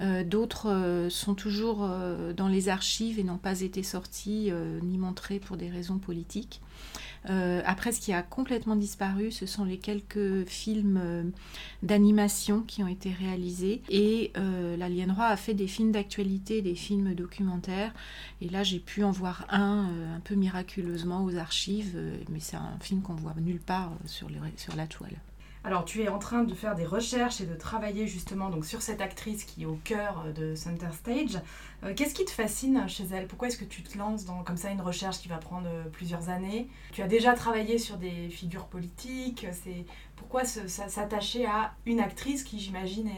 [0.00, 4.80] Euh, D'autres euh, sont toujours euh, dans les archives et n'ont pas été sortis euh,
[4.82, 6.60] ni montrés pour des raisons politiques.
[7.28, 11.24] Euh, après, ce qui a complètement disparu, ce sont les quelques films euh,
[11.82, 13.82] d'animation qui ont été réalisés.
[13.90, 14.76] Et euh,
[15.14, 17.92] Roi a fait des films d'actualité, des films documentaires.
[18.40, 21.98] Et là, j'ai pu en voir un euh, un peu miraculeusement aux archives,
[22.30, 24.28] mais c'est un film qu'on voit nulle part sur
[24.76, 25.16] la toile.
[25.62, 28.80] Alors, tu es en train de faire des recherches et de travailler justement donc, sur
[28.80, 31.38] cette actrice qui est au cœur euh, de Center Stage.
[31.84, 33.26] Euh, Qu'est-ce qui te fascine chez elle?
[33.26, 35.84] Pourquoi est-ce que tu te lances dans comme ça une recherche qui va prendre euh,
[35.92, 36.66] plusieurs années?
[36.92, 39.46] Tu as déjà travaillé sur des figures politiques.
[39.52, 39.84] C'est
[40.16, 43.08] pourquoi s'attacher à une actrice qui, j'imagine,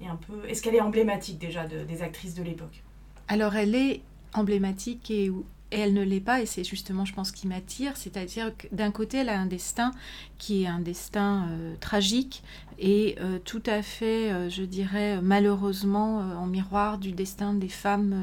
[0.00, 0.46] est, un peu.
[0.48, 2.82] Est-ce qu'elle est emblématique déjà de- des actrices de l'époque?
[3.28, 4.02] Alors elle est
[4.34, 5.30] emblématique et,
[5.72, 7.96] et elle ne l'est pas, et c'est justement, je pense, qui m'attire.
[7.96, 9.92] C'est-à-dire que d'un côté, elle a un destin
[10.38, 12.42] qui est un destin euh, tragique
[12.82, 17.68] et euh, tout à fait, euh, je dirais, malheureusement euh, en miroir du destin des
[17.68, 18.14] femmes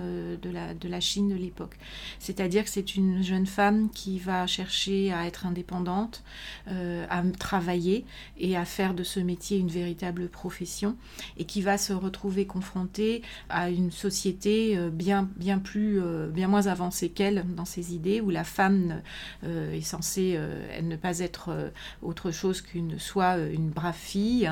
[0.42, 1.78] de, la, de la Chine de l'époque.
[2.18, 6.24] C'est-à-dire que c'est une jeune femme qui va chercher à être indépendante,
[6.68, 8.06] à travailler
[8.38, 10.96] et à faire de ce métier une véritable profession
[11.38, 16.02] et qui va se retrouver confrontée à une société bien, bien, plus,
[16.32, 19.02] bien moins avancée qu'elle dans ses idées, où la femme
[19.44, 20.40] est censée
[20.72, 21.72] elle ne pas être
[22.02, 24.47] autre chose qu'une soit une brave fille,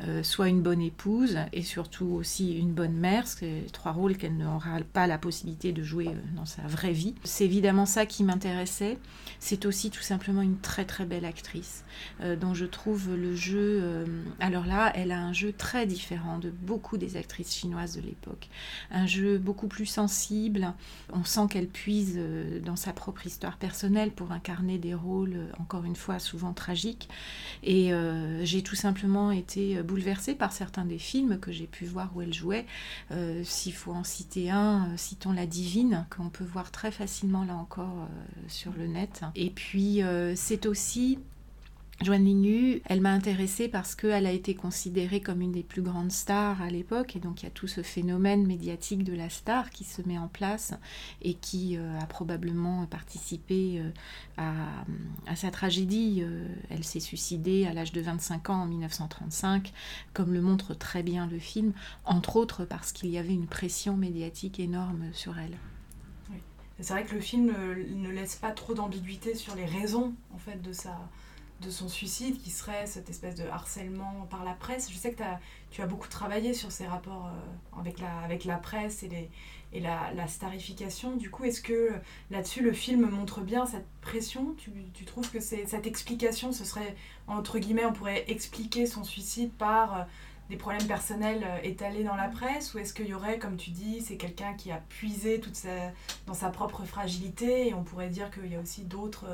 [0.00, 3.24] euh, soit une bonne épouse et surtout aussi une bonne mère,
[3.72, 7.14] trois rôles qu'elle n'aura pas la possibilité de jouer euh, dans sa vraie vie.
[7.24, 8.98] C'est évidemment ça qui m'intéressait.
[9.40, 11.84] C'est aussi tout simplement une très très belle actrice
[12.20, 13.80] euh, dont je trouve le jeu.
[13.82, 14.04] euh,
[14.38, 18.48] alors là, elle a un jeu très différent de beaucoup des actrices chinoises de l'époque.
[18.90, 20.74] Un jeu beaucoup plus sensible.
[21.12, 25.84] On sent qu'elle puise euh, dans sa propre histoire personnelle pour incarner des rôles, encore
[25.84, 27.08] une fois, souvent tragiques.
[27.62, 27.92] Et
[28.42, 32.32] j'ai tout simplement été bouleversée par certains des films que j'ai pu voir où elle
[32.32, 32.66] jouait.
[33.44, 38.08] S'il faut en citer un, citons La Divine, qu'on peut voir très facilement là encore
[38.48, 39.22] sur le net.
[39.34, 41.18] Et puis, euh, c'est aussi
[42.02, 46.12] Joanne Lignu, elle m'a intéressée parce qu'elle a été considérée comme une des plus grandes
[46.12, 49.68] stars à l'époque, et donc il y a tout ce phénomène médiatique de la star
[49.68, 50.72] qui se met en place
[51.20, 53.90] et qui euh, a probablement participé euh,
[55.26, 56.24] à, sa tragédie.
[56.70, 59.70] Elle s'est suicidée à l'âge de 25 ans en 1935,
[60.14, 61.74] comme le montre très bien le film,
[62.06, 65.58] entre autres parce qu'il y avait une pression médiatique énorme sur elle.
[66.82, 67.52] C'est vrai que le film
[67.94, 70.98] ne laisse pas trop d'ambiguïté sur les raisons en fait de sa
[71.60, 74.90] de son suicide qui serait cette espèce de harcèlement par la presse.
[74.90, 75.38] Je sais que t'as-
[75.70, 79.28] tu as beaucoup travaillé sur ces rapports euh, avec, la, avec la presse et, les,
[79.74, 81.16] et la, la starification.
[81.16, 81.98] Du coup, est-ce que euh,
[82.30, 84.54] là-dessus le film montre bien cette pression?
[84.56, 86.96] Tu, tu trouves que c'est cette explication, ce serait
[87.26, 90.02] entre guillemets, on pourrait expliquer son suicide par euh,
[90.50, 93.70] des problèmes personnels euh, étalés dans la presse ou est-ce qu'il y aurait, comme tu
[93.70, 95.92] dis, c'est quelqu'un qui a puisé toute sa,
[96.26, 99.26] dans sa propre fragilité et on pourrait dire qu'il y a aussi d'autres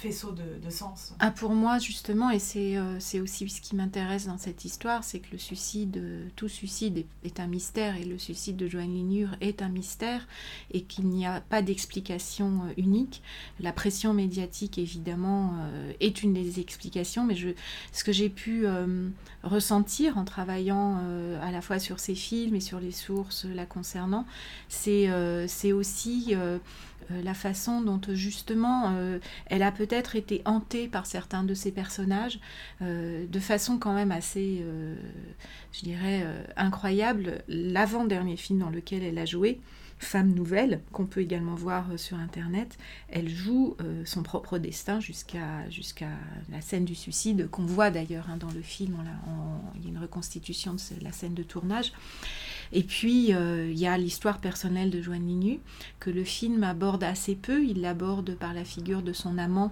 [0.00, 4.26] faisceaux de, sens Ah, pour moi, justement, et c'est euh, c'est aussi ce qui m'intéresse
[4.26, 8.18] dans cette histoire, c'est que le suicide, euh, tout suicide est, un mystère, et le
[8.18, 10.26] suicide de Joanne Lignure est un mystère,
[10.72, 13.22] et qu'il n'y a pas d'explication euh, unique.
[13.60, 15.54] La pression médiatique, évidemment,
[16.00, 17.50] est une des explications, mais je,
[17.92, 18.64] ce que j'ai pu
[19.42, 20.98] ressentir en travaillant
[21.42, 24.24] à la fois sur ces films et sur les sources la concernant,
[24.68, 25.10] c'est
[25.72, 26.34] aussi...
[27.10, 31.54] euh, euh, la façon dont justement euh, elle a peut-être été hantée par certains de
[31.54, 32.40] ses personnages
[32.82, 34.94] euh, de façon quand même assez, euh,
[35.72, 37.42] je dirais, euh, incroyable.
[37.48, 39.60] L'avant-dernier film dans lequel elle a joué,
[40.00, 42.78] Femme Nouvelle, qu'on peut également voir euh, sur Internet,
[43.10, 45.60] elle joue euh, son propre destin jusqu'à
[46.50, 48.96] la scène du suicide, qu'on voit d'ailleurs hein, dans le film.
[49.76, 51.92] Il y a une reconstitution de la scène de tournage.
[52.72, 55.60] Et puis, euh, il y a l'histoire personnelle de Joanne Lignu,
[55.98, 57.62] que le film aborde assez peu.
[57.62, 59.70] Il l'aborde par la figure de son amant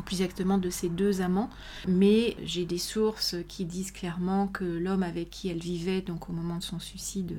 [0.00, 1.50] plus exactement de ses deux amants,
[1.88, 6.32] mais j'ai des sources qui disent clairement que l'homme avec qui elle vivait, donc au
[6.32, 7.36] moment de son suicide,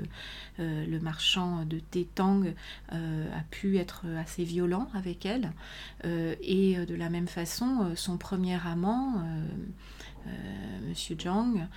[0.60, 2.54] euh, le marchand de thé Tang,
[2.94, 5.52] euh, a pu être assez violent avec elle,
[6.06, 9.24] Euh, et de la même façon, son premier amant,
[10.88, 11.68] Monsieur Zhang,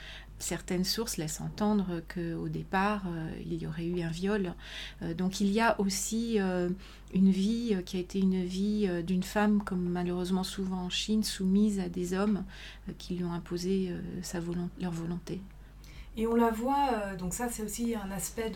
[0.44, 4.54] certaines sources laissent entendre qu'au départ, euh, il y aurait eu un viol.
[5.02, 6.68] Euh, donc il y a aussi euh,
[7.14, 11.80] une vie qui a été une vie d'une femme, comme malheureusement souvent en Chine, soumise
[11.80, 12.44] à des hommes
[12.98, 13.92] qui lui ont imposé
[14.22, 14.40] sa
[14.80, 15.40] leur volonté.
[16.16, 18.52] Et on la voit, donc ça c'est aussi un aspect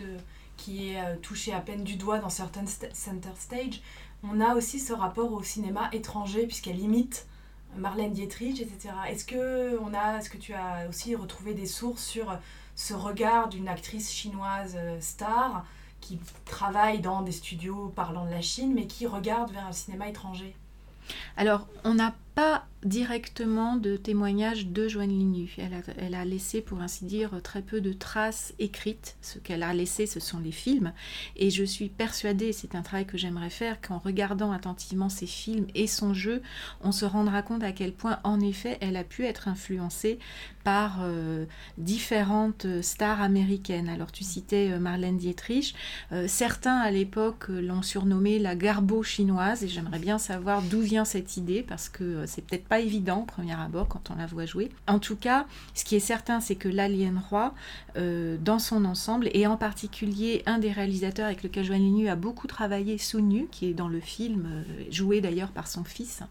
[0.56, 3.80] qui est touché à peine du doigt dans certaines sta- center stage.
[4.22, 7.26] On a aussi ce rapport au cinéma étranger puisqu'elle imite
[7.76, 8.94] Marlène Dietrich, etc.
[9.08, 12.38] Est-ce que, on a, est-ce que tu as aussi retrouvé des sources sur
[12.74, 15.64] ce regard d'une actrice chinoise euh, star
[16.00, 20.08] qui travaille dans des studios parlant de la Chine mais qui regarde vers un cinéma
[20.08, 20.54] étranger?
[21.36, 22.14] Alors, on n'a
[22.84, 25.56] directement de témoignages de Joanne Lignu.
[25.98, 29.16] Elle a, laissé, pour ainsi dire, très peu de traces écrites.
[29.20, 30.92] Ce qu'elle a laissé, ce sont les films.
[31.36, 35.66] Et je suis persuadée, c'est un travail que j'aimerais faire, qu'en regardant attentivement ces films
[35.74, 36.42] et son jeu,
[36.80, 40.18] on se rendra compte à quel point, en effet, elle a pu être influencée
[40.62, 41.46] par euh,
[41.78, 43.88] différentes stars américaines.
[43.88, 45.74] Alors tu citais euh, Marlène Dietrich.
[46.12, 51.06] Euh, certains à l'époque l'ont surnommée la garbo chinoise et j'aimerais bien savoir d'où vient
[51.06, 54.46] cette idée parce que c'est peut-être pas évident au premier abord quand on la voit
[54.46, 54.70] jouer.
[54.86, 57.54] En tout cas, ce qui est certain, c'est que l'Alien Roi,
[57.96, 62.16] euh, dans son ensemble, et en particulier un des réalisateurs avec lequel Joanne Lignu a
[62.16, 66.22] beaucoup travaillé, Sounu, qui est dans le film, euh, joué d'ailleurs par son fils.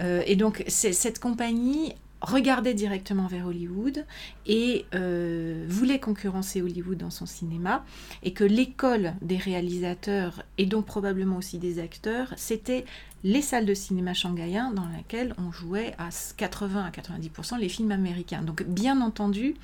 [0.00, 4.04] Euh, et donc, cette compagnie regardait directement vers Hollywood
[4.46, 7.84] et euh, voulait concurrencer Hollywood dans son cinéma
[8.22, 12.84] et que l'école des réalisateurs et donc probablement aussi des acteurs, c'était
[13.26, 17.90] les salles de cinéma shanghaïens dans lesquelles on jouait à 80 à 90% les films
[17.90, 18.42] américains.
[18.42, 19.56] Donc bien entendu,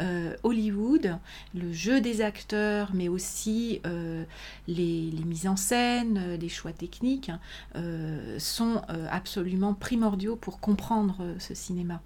[0.00, 1.16] euh, Hollywood,
[1.54, 4.24] le jeu des acteurs, mais aussi euh,
[4.66, 7.38] les, mises en scène, euh, les choix techniques, hein,
[7.76, 12.02] euh, sont euh, absolument primordiaux pour comprendre euh, ce cinéma.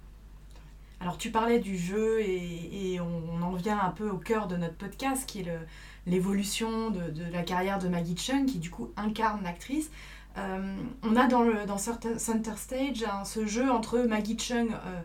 [0.99, 4.75] Alors tu parlais du jeu et, on, en vient un peu au cœur de notre
[4.75, 5.59] podcast qui est
[6.05, 9.89] l'évolution de, de la carrière de Maggie Chung qui du coup incarne l'actrice.
[10.37, 15.01] Euh, on a dans, le, dans Center Stage ce jeu entre Maggie Chung euh,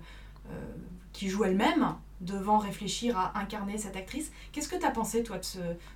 [0.51, 0.60] euh,
[1.12, 4.30] qui joue elle-même devant réfléchir à incarner cette actrice.
[4.52, 5.44] Qu'est-ce que tu as pensé toi de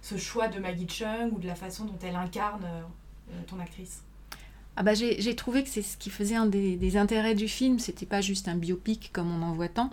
[0.03, 2.67] ce, choix de Maggie Chung ou de la façon dont elle incarne
[3.47, 4.03] ton actrice?
[4.77, 7.79] Ah bah j'ai trouvé que c'est ce qui faisait un des, des intérêts du film.
[7.79, 9.91] C'était pas juste un biopic comme on en voit tant,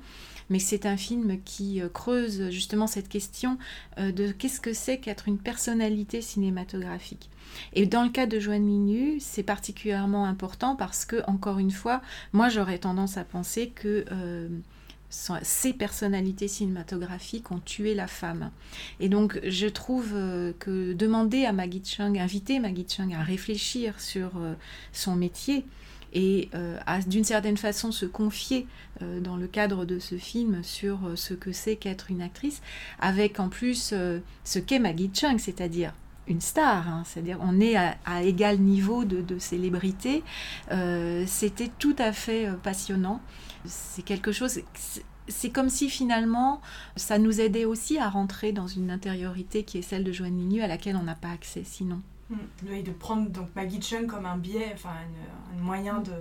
[0.50, 3.58] mais c'est un film qui creuse justement cette question
[3.98, 7.30] de qu'est-ce que c'est qu'être une personnalité cinématographique?
[7.74, 12.02] Et dans le cas de Joanne Minu, c'est particulièrement important parce que, encore une fois,
[12.34, 14.48] moi j'aurais tendance à penser que euh,
[15.10, 18.52] ces personnalités cinématographiques ont tué la femme.
[19.00, 24.00] Et donc, je trouve euh, que demander à Maggie Chung, inviter Maggie Chung à réfléchir
[24.00, 24.54] sur euh,
[24.92, 25.66] son métier
[26.18, 26.50] et
[26.86, 28.68] à d'une certaine façon se confier
[29.02, 32.62] dans le cadre de ce film sur ce que c'est qu'être une actrice,
[33.02, 33.94] avec en plus
[34.46, 35.92] ce qu'est Maggie Chung, c'est-à-dire
[36.28, 40.24] une star, hein, c'est-à-dire on est à, égal niveau de, célébrité.
[40.72, 43.22] Euh, C'était tout à fait euh, passionnant.
[43.66, 44.60] C'est quelque chose.
[44.74, 46.62] c'est- comme si finalement
[46.96, 50.62] ça nous aidait aussi à rentrer dans une intériorité qui est celle de Joanne Lignu
[50.62, 52.02] à laquelle on n'a pas accès sinon.
[52.30, 52.36] Mm.
[52.68, 54.90] Oui, de prendre donc Maggie Chung comme un biais, enfin
[55.56, 56.12] un moyen de,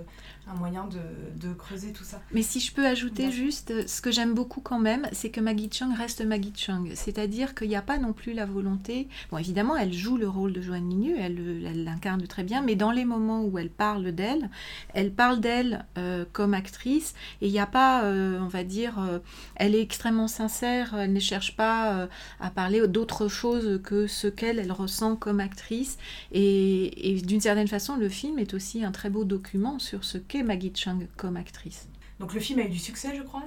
[0.47, 0.99] un moyen de,
[1.47, 2.21] de creuser tout ça.
[2.31, 5.41] Mais si je peux ajouter juste, euh, ce que j'aime beaucoup quand même, c'est que
[5.41, 6.91] Maggie Chung reste Maggie Chung.
[6.93, 9.07] C'est-à-dire qu'il n'y a pas non plus la volonté.
[9.31, 12.61] Bon, évidemment, elle joue le rôle de Joanne Lignu, elle le- elle l'incarne très bien,
[12.61, 14.51] mais dans les moments où elle parle d'elle,
[14.93, 18.99] elle parle d'elle euh, comme actrice, et il n'y a pas, euh, on va dire,
[18.99, 19.17] euh,
[19.55, 22.07] elle est extrêmement sincère, elle ne cherche pas
[22.39, 25.94] à parler d'autre chose que ce qu'elle elle ressent comme actrice.
[26.31, 30.17] Et, et d'une certaine façon, le film est aussi un très beau document sur ce
[30.17, 31.87] qu'est Maggie Chung comme actrice.
[32.17, 33.43] Donc le film a eu du succès, je crois,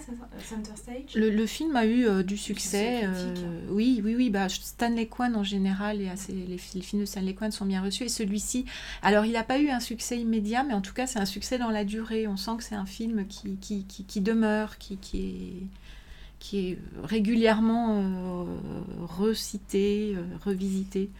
[0.46, 1.14] Center Stage?
[1.14, 3.00] Le, le film a eu euh, du succès.
[3.04, 4.28] euh, oui, oui, oui.
[4.28, 7.64] Bah, Stanley Kwan en général, est assez, les, fi- les films de Stanley Kwan sont
[7.64, 8.04] bien reçus.
[8.04, 8.66] Et celui-ci,
[9.00, 11.56] alors il n'a pas eu un succès immédiat, mais en tout cas c'est un succès
[11.56, 12.26] dans la durée.
[12.26, 15.66] On sent que c'est un film qui, qui, qui, qui demeure, qui, qui est
[16.38, 18.44] qui est régulièrement euh,
[19.00, 20.14] recité,
[20.44, 21.10] revisité.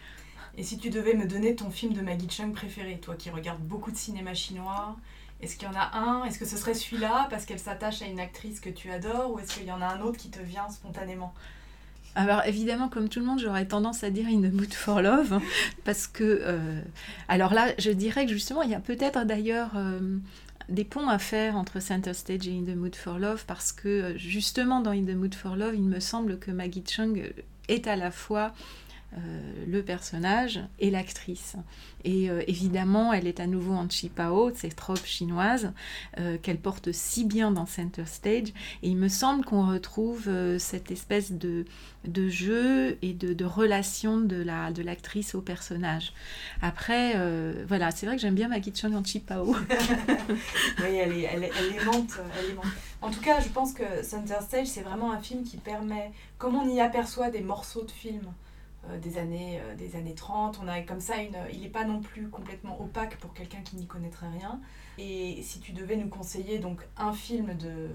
[0.59, 3.61] Et si tu devais me donner ton film de Maggie Chung préféré, toi qui regardes
[3.61, 4.97] beaucoup de cinéma chinois,
[5.41, 6.25] est-ce qu'il y en a un?
[6.25, 9.39] Est-ce que ce serait celui-là parce qu'elle s'attache à une actrice que tu adores ou
[9.39, 11.33] est-ce qu'il y en a un autre qui te vient spontanément?
[12.13, 15.39] Alors évidemment, comme tout le monde, j'aurais tendance à dire In the Mood for Love,
[15.85, 16.81] parce que, euh,
[17.29, 20.17] alors là, je dirais que justement, il y a peut-être d'ailleurs euh,
[20.67, 23.87] des ponts à faire entre Center Stage et In the Mood for Love, parce que
[23.87, 27.31] euh, justement, dans In the Mood for Love, il me semble que Maggie Chung
[27.69, 28.51] est à la fois
[29.17, 31.55] euh, le personnage et l'actrice.
[32.03, 35.73] Et euh, évidemment, elle est à nouveau en Chipao, cette robe chinoise
[36.19, 38.49] euh, qu'elle porte si bien dans Center Stage.
[38.83, 41.65] Et il me semble qu'on retrouve euh, cette espèce de,
[42.07, 46.13] de jeu et de, de relation de la de l'actrice au personnage.
[46.61, 47.13] Après,
[47.67, 49.55] voilà, c'est vrai que j'aime bien Maggie Chung en Chipao.
[50.79, 52.17] Oui, elle est, elle, est- aimante.
[53.01, 56.55] En tout cas, je pense que Center Stage, c'est vraiment un film qui permet, comme
[56.55, 58.31] on y aperçoit des morceaux de films
[59.01, 61.37] des, années, euh, des années 30, on a comme ça une...
[61.51, 64.59] Il n'est pas non plus complètement opaque pour quelqu'un qui n'y connaîtrait rien.
[64.97, 67.89] Et si tu devais nous conseiller donc un film de,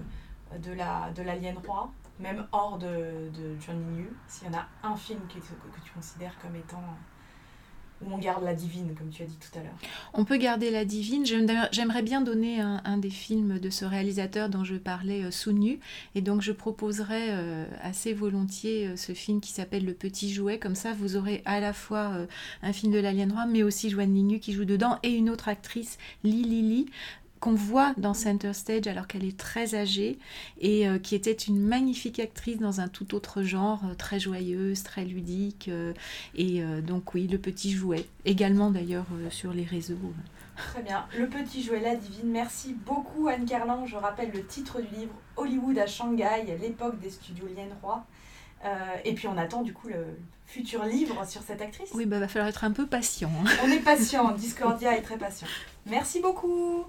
[0.59, 4.67] de la de l'Alien Roi, même hors de, de John Liu, s'il y en a
[4.83, 6.83] un film que, que tu considères comme étant
[8.03, 9.73] Ou on garde la divine, comme tu as dit tout à l'heure
[10.13, 11.25] On peut garder la divine.
[11.25, 15.79] J'aime- J'aimerais bien donner un, des films de ce réalisateur dont je parlais, euh, Sounu.
[16.13, 20.59] Et donc je proposerais euh, assez volontiers euh, ce film qui s'appelle Le Petit Jouet.
[20.59, 22.11] Comme ça, vous aurez à la fois
[22.61, 25.47] un film de l'Alien Roi, mais aussi Joanne Lignu qui joue dedans, et une autre
[25.47, 26.87] actrice, Li Lili
[27.45, 30.17] qu'on voit dans Center Stage alors qu'elle est très âgée
[30.59, 34.81] et euh, qui était une magnifique actrice dans un tout autre genre, euh, très joyeuse,
[34.81, 35.67] très ludique.
[35.67, 35.93] euh,
[36.33, 39.95] et donc oui, le petit jouet, également d'ailleurs sur les réseaux.
[40.55, 41.05] Très bien.
[41.17, 42.31] Le petit jouet, la divine.
[42.31, 43.85] Merci beaucoup Anne Carlin.
[43.85, 47.67] Je rappelle le titre du livre Hollywood à Shanghai, l'époque des studios Lien.
[48.65, 48.67] Euh,
[49.03, 50.17] et puis on attend du coup le
[50.47, 51.91] futur livre sur cette actrice.
[51.93, 53.31] Oui, bah va falloir être un peu patient.
[53.45, 53.49] hein.
[53.63, 55.47] On est patient, Discordia est très patient.
[55.85, 56.85] Merci beaucoup.